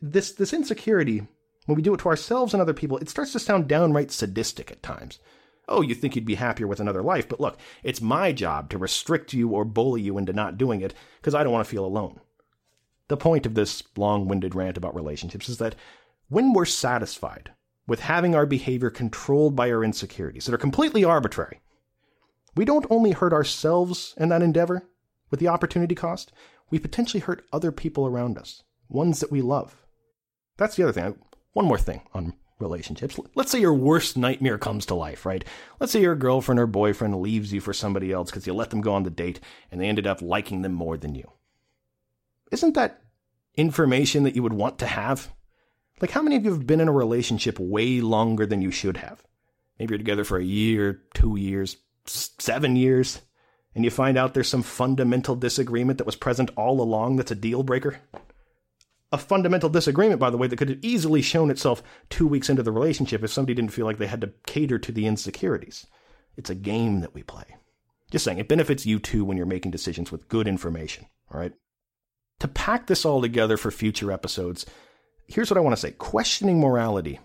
This, 0.00 0.32
this 0.32 0.54
insecurity, 0.54 1.26
when 1.66 1.76
we 1.76 1.82
do 1.82 1.94
it 1.94 2.00
to 2.00 2.08
ourselves 2.08 2.52
and 2.52 2.60
other 2.60 2.74
people, 2.74 2.98
it 2.98 3.08
starts 3.08 3.32
to 3.32 3.38
sound 3.38 3.68
downright 3.68 4.10
sadistic 4.10 4.70
at 4.70 4.82
times. 4.82 5.18
Oh, 5.66 5.80
you 5.80 5.94
think 5.94 6.14
you'd 6.14 6.26
be 6.26 6.34
happier 6.34 6.66
with 6.66 6.80
another 6.80 7.02
life, 7.02 7.28
but 7.28 7.40
look, 7.40 7.58
it's 7.82 8.00
my 8.00 8.32
job 8.32 8.68
to 8.70 8.78
restrict 8.78 9.32
you 9.32 9.48
or 9.50 9.64
bully 9.64 10.02
you 10.02 10.18
into 10.18 10.32
not 10.32 10.58
doing 10.58 10.82
it 10.82 10.94
because 11.20 11.34
I 11.34 11.42
don't 11.42 11.52
want 11.52 11.66
to 11.66 11.70
feel 11.70 11.86
alone. 11.86 12.20
The 13.08 13.16
point 13.16 13.46
of 13.46 13.54
this 13.54 13.82
long 13.96 14.28
winded 14.28 14.54
rant 14.54 14.76
about 14.76 14.94
relationships 14.94 15.48
is 15.48 15.58
that 15.58 15.74
when 16.28 16.52
we're 16.52 16.64
satisfied 16.64 17.52
with 17.86 18.00
having 18.00 18.34
our 18.34 18.46
behavior 18.46 18.90
controlled 18.90 19.56
by 19.56 19.70
our 19.70 19.84
insecurities 19.84 20.46
that 20.46 20.54
are 20.54 20.58
completely 20.58 21.04
arbitrary, 21.04 21.60
we 22.56 22.64
don't 22.64 22.86
only 22.90 23.12
hurt 23.12 23.32
ourselves 23.32 24.14
in 24.16 24.28
that 24.28 24.42
endeavor 24.42 24.88
with 25.30 25.40
the 25.40 25.48
opportunity 25.48 25.94
cost, 25.94 26.32
we 26.70 26.78
potentially 26.78 27.20
hurt 27.20 27.46
other 27.52 27.72
people 27.72 28.06
around 28.06 28.38
us, 28.38 28.62
ones 28.88 29.20
that 29.20 29.30
we 29.30 29.42
love. 29.42 29.84
That's 30.56 30.76
the 30.76 30.84
other 30.84 30.92
thing. 30.92 31.18
One 31.54 31.66
more 31.66 31.78
thing 31.78 32.02
on 32.12 32.34
relationships. 32.58 33.18
Let's 33.34 33.50
say 33.50 33.60
your 33.60 33.74
worst 33.74 34.16
nightmare 34.16 34.58
comes 34.58 34.86
to 34.86 34.94
life, 34.94 35.24
right? 35.24 35.44
Let's 35.80 35.92
say 35.92 36.00
your 36.00 36.16
girlfriend 36.16 36.60
or 36.60 36.66
boyfriend 36.66 37.20
leaves 37.20 37.52
you 37.52 37.60
for 37.60 37.72
somebody 37.72 38.12
else 38.12 38.30
because 38.30 38.46
you 38.46 38.54
let 38.54 38.70
them 38.70 38.80
go 38.80 38.92
on 38.94 39.04
the 39.04 39.10
date 39.10 39.40
and 39.70 39.80
they 39.80 39.88
ended 39.88 40.06
up 40.06 40.20
liking 40.20 40.62
them 40.62 40.72
more 40.72 40.96
than 40.96 41.14
you. 41.14 41.30
Isn't 42.50 42.74
that 42.74 43.00
information 43.56 44.24
that 44.24 44.36
you 44.36 44.42
would 44.42 44.52
want 44.52 44.78
to 44.80 44.86
have? 44.86 45.32
Like, 46.00 46.10
how 46.10 46.22
many 46.22 46.36
of 46.36 46.44
you 46.44 46.52
have 46.52 46.66
been 46.66 46.80
in 46.80 46.88
a 46.88 46.92
relationship 46.92 47.58
way 47.58 48.00
longer 48.00 48.46
than 48.46 48.60
you 48.60 48.70
should 48.70 48.96
have? 48.96 49.22
Maybe 49.78 49.92
you're 49.92 49.98
together 49.98 50.24
for 50.24 50.38
a 50.38 50.44
year, 50.44 51.02
two 51.14 51.36
years, 51.36 51.76
seven 52.06 52.76
years, 52.76 53.20
and 53.74 53.84
you 53.84 53.90
find 53.90 54.16
out 54.16 54.34
there's 54.34 54.48
some 54.48 54.62
fundamental 54.62 55.36
disagreement 55.36 55.98
that 55.98 56.06
was 56.06 56.16
present 56.16 56.50
all 56.56 56.80
along 56.80 57.16
that's 57.16 57.30
a 57.30 57.36
deal 57.36 57.62
breaker? 57.62 58.00
A 59.12 59.18
fundamental 59.18 59.68
disagreement, 59.68 60.20
by 60.20 60.30
the 60.30 60.36
way, 60.36 60.46
that 60.46 60.56
could 60.56 60.68
have 60.68 60.78
easily 60.82 61.22
shown 61.22 61.50
itself 61.50 61.82
two 62.10 62.26
weeks 62.26 62.50
into 62.50 62.62
the 62.62 62.72
relationship 62.72 63.22
if 63.22 63.32
somebody 63.32 63.54
didn't 63.54 63.72
feel 63.72 63.86
like 63.86 63.98
they 63.98 64.06
had 64.06 64.20
to 64.20 64.32
cater 64.46 64.78
to 64.78 64.92
the 64.92 65.06
insecurities. 65.06 65.86
It's 66.36 66.50
a 66.50 66.54
game 66.54 67.00
that 67.00 67.14
we 67.14 67.22
play. 67.22 67.44
Just 68.10 68.24
saying, 68.24 68.38
it 68.38 68.48
benefits 68.48 68.86
you 68.86 68.98
too 68.98 69.24
when 69.24 69.36
you're 69.36 69.46
making 69.46 69.70
decisions 69.70 70.10
with 70.10 70.28
good 70.28 70.48
information, 70.48 71.06
all 71.32 71.40
right? 71.40 71.52
To 72.40 72.48
pack 72.48 72.86
this 72.86 73.04
all 73.04 73.22
together 73.22 73.56
for 73.56 73.70
future 73.70 74.10
episodes, 74.10 74.66
here's 75.26 75.50
what 75.50 75.58
I 75.58 75.60
want 75.60 75.74
to 75.74 75.80
say 75.80 75.92
questioning 75.92 76.60
morality 76.60 77.20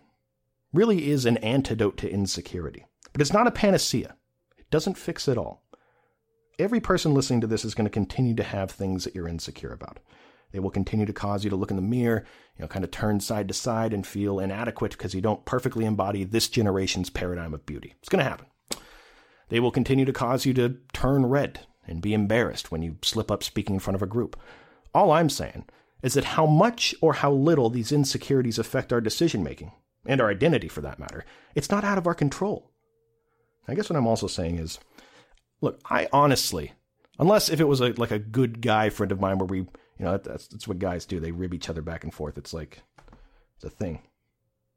really 0.72 1.10
is 1.10 1.26
an 1.26 1.38
antidote 1.38 1.98
to 1.98 2.12
insecurity, 2.12 2.86
but 3.12 3.22
it's 3.22 3.34
not 3.34 3.48
a 3.48 3.52
panacea. 3.52 4.16
It 4.58 4.70
doesn't 4.70 4.98
fix 4.98 5.28
it 5.28 5.38
all. 5.38 5.64
Every 6.60 6.80
person 6.80 7.14
listening 7.14 7.42
to 7.42 7.48
this 7.48 7.66
is 7.66 7.74
going 7.74 7.86
to 7.86 7.92
continue 7.92 8.36
to 8.36 8.44
have 8.44 8.70
things 8.70 9.04
that 9.04 9.16
you're 9.16 9.28
insecure 9.28 9.72
about. 9.72 10.00
They 10.52 10.60
will 10.60 10.72
continue 10.72 11.06
to 11.06 11.14
cause 11.14 11.44
you 11.44 11.50
to 11.50 11.56
look 11.56 11.70
in 11.70 11.76
the 11.76 11.82
mirror, 11.82 12.26
you 12.58 12.62
know, 12.62 12.68
kind 12.68 12.84
of 12.84 12.92
turn 12.92 13.20
side 13.20 13.48
to 13.48 13.54
side 13.54 13.94
and 13.94 14.06
feel 14.06 14.40
inadequate 14.40 14.92
because 14.92 15.14
you 15.14 15.22
don't 15.22 15.46
perfectly 15.46 15.86
embody 15.86 16.24
this 16.24 16.48
generation's 16.48 17.10
paradigm 17.10 17.54
of 17.54 17.66
beauty. 17.66 17.96
It's 18.00 18.10
going 18.10 18.24
to 18.24 18.30
happen. 18.30 18.48
They 19.50 19.60
will 19.60 19.72
continue 19.72 20.06
to 20.06 20.14
cause 20.14 20.46
you 20.46 20.54
to 20.56 20.78
turn 20.94 21.26
red 21.26 21.62
and 21.88 22.02
be 22.02 22.14
embarrassed 22.14 22.72
when 22.72 22.82
you 22.82 22.98
slip 23.02 23.32
up 23.32 23.44
speaking 23.44 23.76
in 23.76 23.80
front 23.80 23.96
of 23.96 24.02
a 24.02 24.08
group. 24.08 24.40
All 24.94 25.12
I'm 25.12 25.30
saying 25.30 25.66
is 26.02 26.14
that 26.14 26.24
how 26.24 26.46
much 26.46 26.96
or 27.02 27.14
how 27.14 27.32
little 27.32 27.70
these 27.70 27.92
insecurities 27.92 28.60
affect 28.60 28.94
our 28.94 29.02
decision 29.02 29.44
making, 29.44 29.72
and 30.06 30.22
our 30.22 30.30
identity 30.30 30.68
for 30.68 30.82
that 30.82 31.00
matter, 31.00 31.26
it's 31.56 31.70
not 31.70 31.84
out 31.84 31.98
of 31.98 32.08
our 32.08 32.14
control. 32.14 32.72
I 33.68 33.76
guess 33.76 33.90
what 33.90 33.98
I'm 33.98 34.08
also 34.08 34.28
saying 34.28 34.58
is 34.58 34.80
look, 35.62 35.80
I 35.86 36.08
honestly, 36.14 36.74
unless 37.20 37.50
if 37.50 37.60
it 37.60 37.68
was 37.68 37.82
a, 37.82 37.90
like 37.94 38.12
a 38.12 38.20
good 38.20 38.62
guy 38.62 38.90
friend 38.90 39.12
of 39.12 39.20
mine 39.20 39.38
where 39.38 39.46
we 39.46 39.68
you 40.00 40.06
know, 40.06 40.18
that's 40.18 40.48
that's 40.48 40.68
what 40.68 40.80
guys 40.80 41.06
do. 41.06 41.20
They 41.20 41.32
rib 41.32 41.54
each 41.54 41.70
other 41.70 41.82
back 41.82 42.04
and 42.04 42.14
forth. 42.14 42.38
It's 42.38 42.54
like 42.54 42.82
it's 43.56 43.66
a 43.66 43.70
thing. 43.70 44.02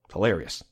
It's 0.04 0.14
hilarious. 0.14 0.64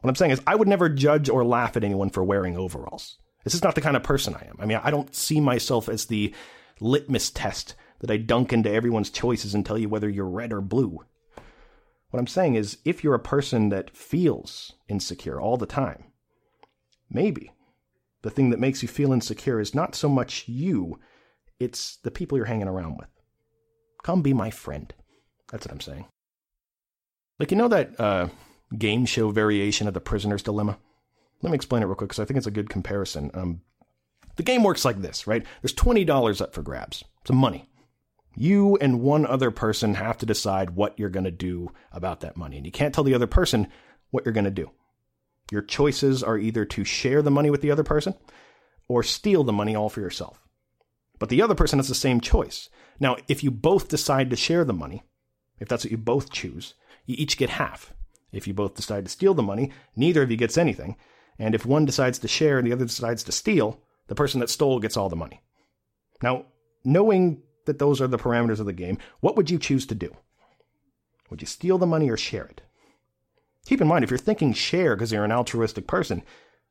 What 0.00 0.10
I'm 0.10 0.16
saying 0.16 0.32
is, 0.32 0.42
I 0.46 0.56
would 0.56 0.66
never 0.66 0.88
judge 0.88 1.28
or 1.28 1.44
laugh 1.44 1.76
at 1.76 1.84
anyone 1.84 2.10
for 2.10 2.24
wearing 2.24 2.56
overalls. 2.56 3.18
This 3.44 3.54
is 3.54 3.62
not 3.62 3.76
the 3.76 3.80
kind 3.80 3.96
of 3.96 4.02
person 4.02 4.34
I 4.34 4.46
am. 4.48 4.56
I 4.58 4.66
mean, 4.66 4.80
I 4.82 4.90
don't 4.90 5.14
see 5.14 5.40
myself 5.40 5.88
as 5.88 6.06
the 6.06 6.34
litmus 6.80 7.30
test 7.30 7.76
that 8.00 8.10
I 8.10 8.16
dunk 8.16 8.52
into 8.52 8.70
everyone's 8.70 9.10
choices 9.10 9.54
and 9.54 9.64
tell 9.64 9.78
you 9.78 9.88
whether 9.88 10.08
you're 10.08 10.28
red 10.28 10.52
or 10.52 10.60
blue. 10.60 10.98
What 12.10 12.18
I'm 12.18 12.26
saying 12.26 12.56
is, 12.56 12.78
if 12.84 13.04
you're 13.04 13.14
a 13.14 13.20
person 13.20 13.68
that 13.68 13.96
feels 13.96 14.72
insecure 14.88 15.40
all 15.40 15.56
the 15.56 15.66
time, 15.66 16.04
maybe 17.08 17.52
the 18.22 18.30
thing 18.30 18.50
that 18.50 18.60
makes 18.60 18.82
you 18.82 18.88
feel 18.88 19.12
insecure 19.12 19.60
is 19.60 19.74
not 19.74 19.94
so 19.94 20.08
much 20.08 20.48
you, 20.48 20.98
it's 21.60 21.96
the 21.98 22.10
people 22.10 22.36
you're 22.36 22.46
hanging 22.46 22.68
around 22.68 22.98
with. 22.98 23.08
Come 24.02 24.22
be 24.22 24.32
my 24.32 24.50
friend. 24.50 24.92
That's 25.50 25.66
what 25.66 25.72
I'm 25.72 25.80
saying. 25.80 26.06
Like, 27.38 27.50
you 27.50 27.56
know 27.56 27.68
that 27.68 27.98
uh, 28.00 28.28
game 28.76 29.06
show 29.06 29.30
variation 29.30 29.88
of 29.88 29.94
the 29.94 30.00
prisoner's 30.00 30.42
dilemma? 30.42 30.78
Let 31.42 31.50
me 31.50 31.56
explain 31.56 31.82
it 31.82 31.86
real 31.86 31.94
quick 31.94 32.10
because 32.10 32.20
I 32.20 32.24
think 32.24 32.38
it's 32.38 32.46
a 32.46 32.52
good 32.52 32.70
comparison. 32.70 33.30
Um, 33.34 33.62
the 34.36 34.42
game 34.42 34.62
works 34.62 34.84
like 34.84 35.02
this, 35.02 35.26
right? 35.26 35.44
There's 35.60 35.74
$20 35.74 36.40
up 36.40 36.54
for 36.54 36.62
grabs, 36.62 37.04
some 37.26 37.36
money. 37.36 37.68
You 38.34 38.76
and 38.80 39.02
one 39.02 39.26
other 39.26 39.50
person 39.50 39.94
have 39.94 40.16
to 40.18 40.26
decide 40.26 40.70
what 40.70 40.98
you're 40.98 41.10
going 41.10 41.24
to 41.24 41.30
do 41.30 41.70
about 41.90 42.20
that 42.20 42.36
money. 42.36 42.56
And 42.56 42.64
you 42.64 42.72
can't 42.72 42.94
tell 42.94 43.04
the 43.04 43.14
other 43.14 43.26
person 43.26 43.68
what 44.10 44.24
you're 44.24 44.32
going 44.32 44.44
to 44.44 44.50
do. 44.50 44.70
Your 45.50 45.62
choices 45.62 46.22
are 46.22 46.38
either 46.38 46.64
to 46.64 46.84
share 46.84 47.20
the 47.20 47.30
money 47.30 47.50
with 47.50 47.60
the 47.60 47.70
other 47.70 47.84
person 47.84 48.14
or 48.88 49.02
steal 49.02 49.44
the 49.44 49.52
money 49.52 49.74
all 49.74 49.90
for 49.90 50.00
yourself. 50.00 50.40
But 51.22 51.28
the 51.28 51.40
other 51.40 51.54
person 51.54 51.78
has 51.78 51.86
the 51.86 51.94
same 51.94 52.20
choice. 52.20 52.68
Now, 52.98 53.16
if 53.28 53.44
you 53.44 53.52
both 53.52 53.86
decide 53.86 54.28
to 54.30 54.34
share 54.34 54.64
the 54.64 54.72
money, 54.72 55.04
if 55.60 55.68
that's 55.68 55.84
what 55.84 55.92
you 55.92 55.96
both 55.96 56.32
choose, 56.32 56.74
you 57.06 57.14
each 57.16 57.36
get 57.36 57.48
half. 57.48 57.94
If 58.32 58.48
you 58.48 58.54
both 58.54 58.74
decide 58.74 59.04
to 59.04 59.08
steal 59.08 59.32
the 59.32 59.40
money, 59.40 59.70
neither 59.94 60.24
of 60.24 60.32
you 60.32 60.36
gets 60.36 60.58
anything. 60.58 60.96
And 61.38 61.54
if 61.54 61.64
one 61.64 61.84
decides 61.84 62.18
to 62.18 62.26
share 62.26 62.58
and 62.58 62.66
the 62.66 62.72
other 62.72 62.86
decides 62.86 63.22
to 63.22 63.30
steal, 63.30 63.80
the 64.08 64.16
person 64.16 64.40
that 64.40 64.50
stole 64.50 64.80
gets 64.80 64.96
all 64.96 65.08
the 65.08 65.14
money. 65.14 65.40
Now, 66.24 66.46
knowing 66.84 67.44
that 67.66 67.78
those 67.78 68.00
are 68.00 68.08
the 68.08 68.18
parameters 68.18 68.58
of 68.58 68.66
the 68.66 68.72
game, 68.72 68.98
what 69.20 69.36
would 69.36 69.48
you 69.48 69.60
choose 69.60 69.86
to 69.86 69.94
do? 69.94 70.16
Would 71.30 71.40
you 71.40 71.46
steal 71.46 71.78
the 71.78 71.86
money 71.86 72.10
or 72.10 72.16
share 72.16 72.46
it? 72.46 72.62
Keep 73.64 73.80
in 73.80 73.86
mind, 73.86 74.02
if 74.02 74.10
you're 74.10 74.18
thinking 74.18 74.52
share 74.54 74.96
because 74.96 75.12
you're 75.12 75.24
an 75.24 75.30
altruistic 75.30 75.86
person, 75.86 76.24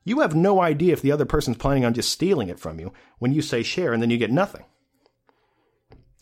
you 0.03 0.21
have 0.21 0.35
no 0.35 0.61
idea 0.61 0.93
if 0.93 1.01
the 1.01 1.11
other 1.11 1.25
person's 1.25 1.57
planning 1.57 1.85
on 1.85 1.93
just 1.93 2.09
stealing 2.09 2.49
it 2.49 2.59
from 2.59 2.79
you 2.79 2.91
when 3.19 3.31
you 3.31 3.41
say 3.41 3.63
share 3.63 3.93
and 3.93 4.01
then 4.01 4.09
you 4.09 4.17
get 4.17 4.31
nothing. 4.31 4.65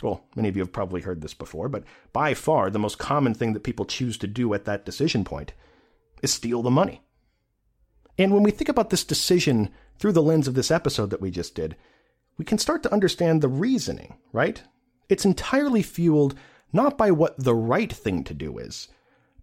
Well, 0.01 0.25
many 0.35 0.47
of 0.47 0.55
you 0.55 0.61
have 0.61 0.71
probably 0.71 1.01
heard 1.01 1.21
this 1.21 1.33
before, 1.33 1.67
but 1.69 1.83
by 2.13 2.33
far 2.33 2.69
the 2.69 2.79
most 2.79 2.97
common 2.97 3.33
thing 3.33 3.53
that 3.53 3.63
people 3.63 3.85
choose 3.85 4.17
to 4.19 4.27
do 4.27 4.53
at 4.53 4.65
that 4.65 4.85
decision 4.85 5.23
point 5.23 5.53
is 6.21 6.33
steal 6.33 6.61
the 6.61 6.69
money. 6.69 7.01
And 8.17 8.33
when 8.33 8.43
we 8.43 8.51
think 8.51 8.69
about 8.69 8.89
this 8.89 9.03
decision 9.03 9.69
through 9.97 10.13
the 10.13 10.21
lens 10.21 10.47
of 10.47 10.53
this 10.53 10.71
episode 10.71 11.09
that 11.09 11.21
we 11.21 11.31
just 11.31 11.55
did, 11.55 11.75
we 12.37 12.45
can 12.45 12.57
start 12.57 12.83
to 12.83 12.93
understand 12.93 13.41
the 13.41 13.49
reasoning, 13.49 14.17
right? 14.31 14.61
It's 15.09 15.25
entirely 15.25 15.81
fueled 15.81 16.35
not 16.71 16.97
by 16.97 17.11
what 17.11 17.41
the 17.41 17.55
right 17.55 17.91
thing 17.91 18.23
to 18.25 18.33
do 18.33 18.57
is, 18.57 18.87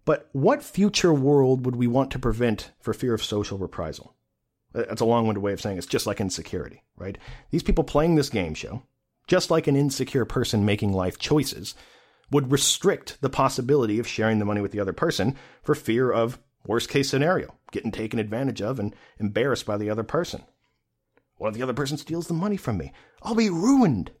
but 0.05 0.29
what 0.31 0.63
future 0.63 1.13
world 1.13 1.65
would 1.65 1.75
we 1.75 1.87
want 1.87 2.11
to 2.11 2.19
prevent 2.19 2.71
for 2.79 2.93
fear 2.93 3.13
of 3.13 3.23
social 3.23 3.57
reprisal? 3.57 4.15
That's 4.85 5.01
a 5.01 5.05
long 5.05 5.25
winded 5.25 5.43
way 5.43 5.53
of 5.53 5.61
saying 5.61 5.77
it's 5.77 5.87
just 5.87 6.05
like 6.05 6.21
insecurity, 6.21 6.83
right? 6.97 7.17
These 7.49 7.63
people 7.63 7.83
playing 7.83 8.15
this 8.15 8.29
game 8.29 8.53
show, 8.53 8.83
just 9.27 9.49
like 9.49 9.67
an 9.67 9.75
insecure 9.75 10.25
person 10.25 10.65
making 10.65 10.93
life 10.93 11.17
choices, 11.17 11.73
would 12.31 12.51
restrict 12.51 13.17
the 13.21 13.29
possibility 13.29 13.99
of 13.99 14.07
sharing 14.07 14.39
the 14.39 14.45
money 14.45 14.61
with 14.61 14.71
the 14.71 14.79
other 14.79 14.93
person 14.93 15.35
for 15.63 15.75
fear 15.75 16.11
of 16.11 16.39
worst 16.65 16.89
case 16.89 17.09
scenario, 17.09 17.55
getting 17.71 17.91
taken 17.91 18.19
advantage 18.19 18.61
of 18.61 18.79
and 18.79 18.95
embarrassed 19.19 19.65
by 19.65 19.77
the 19.77 19.89
other 19.89 20.03
person. 20.03 20.43
What 21.37 21.49
if 21.49 21.55
the 21.55 21.63
other 21.63 21.73
person 21.73 21.97
steals 21.97 22.27
the 22.27 22.33
money 22.33 22.57
from 22.57 22.77
me? 22.77 22.91
I'll 23.21 23.35
be 23.35 23.49
ruined. 23.49 24.11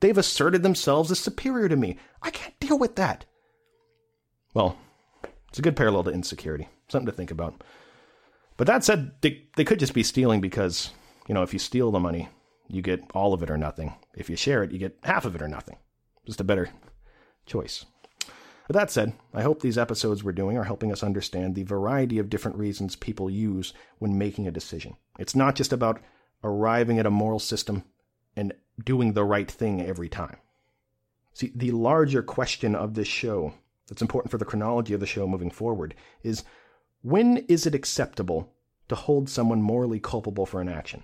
They've 0.00 0.16
asserted 0.16 0.62
themselves 0.62 1.10
as 1.10 1.18
superior 1.18 1.68
to 1.68 1.76
me. 1.76 1.98
I 2.22 2.30
can't 2.30 2.58
deal 2.60 2.78
with 2.78 2.96
that. 2.96 3.24
Well, 4.54 4.78
it's 5.48 5.58
a 5.58 5.62
good 5.62 5.76
parallel 5.76 6.04
to 6.04 6.10
insecurity. 6.10 6.68
Something 6.88 7.06
to 7.06 7.12
think 7.12 7.30
about. 7.30 7.62
But 8.56 8.66
that 8.66 8.84
said, 8.84 9.12
they, 9.20 9.44
they 9.56 9.64
could 9.64 9.78
just 9.78 9.94
be 9.94 10.02
stealing 10.02 10.40
because, 10.40 10.90
you 11.28 11.34
know, 11.34 11.42
if 11.42 11.52
you 11.52 11.58
steal 11.58 11.90
the 11.90 12.00
money, 12.00 12.28
you 12.68 12.82
get 12.82 13.02
all 13.14 13.32
of 13.32 13.42
it 13.42 13.50
or 13.50 13.56
nothing. 13.56 13.94
If 14.14 14.30
you 14.30 14.36
share 14.36 14.62
it, 14.62 14.72
you 14.72 14.78
get 14.78 14.98
half 15.02 15.24
of 15.24 15.34
it 15.34 15.42
or 15.42 15.48
nothing. 15.48 15.76
Just 16.24 16.40
a 16.40 16.44
better 16.44 16.70
choice. 17.44 17.84
But 18.66 18.74
that 18.74 18.90
said, 18.90 19.12
I 19.32 19.42
hope 19.42 19.60
these 19.60 19.78
episodes 19.78 20.24
we're 20.24 20.32
doing 20.32 20.58
are 20.58 20.64
helping 20.64 20.90
us 20.90 21.04
understand 21.04 21.54
the 21.54 21.62
variety 21.62 22.18
of 22.18 22.28
different 22.28 22.56
reasons 22.56 22.96
people 22.96 23.30
use 23.30 23.72
when 23.98 24.18
making 24.18 24.48
a 24.48 24.52
decision. 24.52 24.96
It's 25.18 25.36
not 25.36 25.54
just 25.54 25.72
about 25.72 26.00
arriving 26.42 26.98
at 26.98 27.06
a 27.06 27.10
moral 27.10 27.38
system 27.38 27.84
and 28.34 28.52
doing 28.82 29.12
the 29.12 29.24
right 29.24 29.50
thing 29.50 29.80
every 29.80 30.08
time. 30.08 30.38
See, 31.32 31.52
the 31.54 31.70
larger 31.70 32.22
question 32.22 32.74
of 32.74 32.94
this 32.94 33.08
show 33.08 33.54
that's 33.88 34.02
important 34.02 34.30
for 34.30 34.38
the 34.38 34.44
chronology 34.44 34.94
of 34.94 35.00
the 35.00 35.06
show 35.06 35.28
moving 35.28 35.50
forward 35.50 35.94
is 36.22 36.42
when 37.02 37.38
is 37.48 37.66
it 37.66 37.74
acceptable 37.74 38.52
to 38.88 38.94
hold 38.94 39.28
someone 39.28 39.62
morally 39.62 40.00
culpable 40.00 40.46
for 40.46 40.60
an 40.60 40.68
action? 40.68 41.02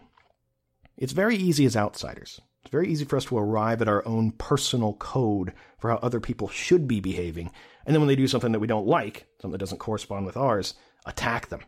It's 0.96 1.12
very 1.12 1.36
easy 1.36 1.64
as 1.64 1.76
outsiders. 1.76 2.40
It's 2.62 2.70
very 2.70 2.88
easy 2.88 3.04
for 3.04 3.16
us 3.16 3.24
to 3.26 3.38
arrive 3.38 3.82
at 3.82 3.88
our 3.88 4.06
own 4.06 4.32
personal 4.32 4.94
code 4.94 5.52
for 5.78 5.90
how 5.90 5.96
other 5.96 6.20
people 6.20 6.48
should 6.48 6.86
be 6.86 7.00
behaving, 7.00 7.50
and 7.84 7.94
then 7.94 8.00
when 8.00 8.08
they 8.08 8.16
do 8.16 8.28
something 8.28 8.52
that 8.52 8.60
we 8.60 8.68
don't 8.68 8.86
like, 8.86 9.26
something 9.40 9.52
that 9.52 9.58
doesn't 9.58 9.78
correspond 9.78 10.26
with 10.26 10.36
ours, 10.36 10.74
attack 11.04 11.48
them, 11.48 11.62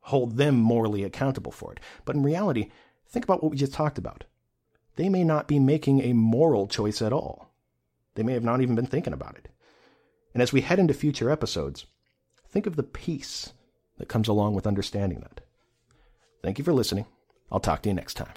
hold 0.00 0.36
them 0.36 0.56
morally 0.56 1.04
accountable 1.04 1.52
for 1.52 1.72
it. 1.72 1.80
But 2.04 2.16
in 2.16 2.22
reality, 2.22 2.70
think 3.08 3.24
about 3.24 3.42
what 3.42 3.50
we 3.50 3.56
just 3.56 3.72
talked 3.72 3.98
about. 3.98 4.24
They 4.96 5.08
may 5.08 5.24
not 5.24 5.48
be 5.48 5.58
making 5.58 6.02
a 6.02 6.12
moral 6.12 6.66
choice 6.66 7.00
at 7.00 7.12
all. 7.12 7.54
They 8.14 8.22
may 8.22 8.32
have 8.32 8.44
not 8.44 8.60
even 8.60 8.74
been 8.74 8.86
thinking 8.86 9.12
about 9.12 9.36
it. 9.36 9.48
And 10.34 10.42
as 10.42 10.52
we 10.52 10.60
head 10.60 10.78
into 10.78 10.94
future 10.94 11.30
episodes, 11.30 11.86
think 12.50 12.66
of 12.66 12.76
the 12.76 12.82
peace 12.82 13.52
that 13.98 14.08
comes 14.08 14.28
along 14.28 14.54
with 14.54 14.66
understanding 14.66 15.20
that. 15.20 15.40
Thank 16.42 16.58
you 16.58 16.64
for 16.64 16.72
listening. 16.72 17.06
I'll 17.50 17.60
talk 17.60 17.82
to 17.82 17.88
you 17.88 17.94
next 17.94 18.14
time. 18.14 18.34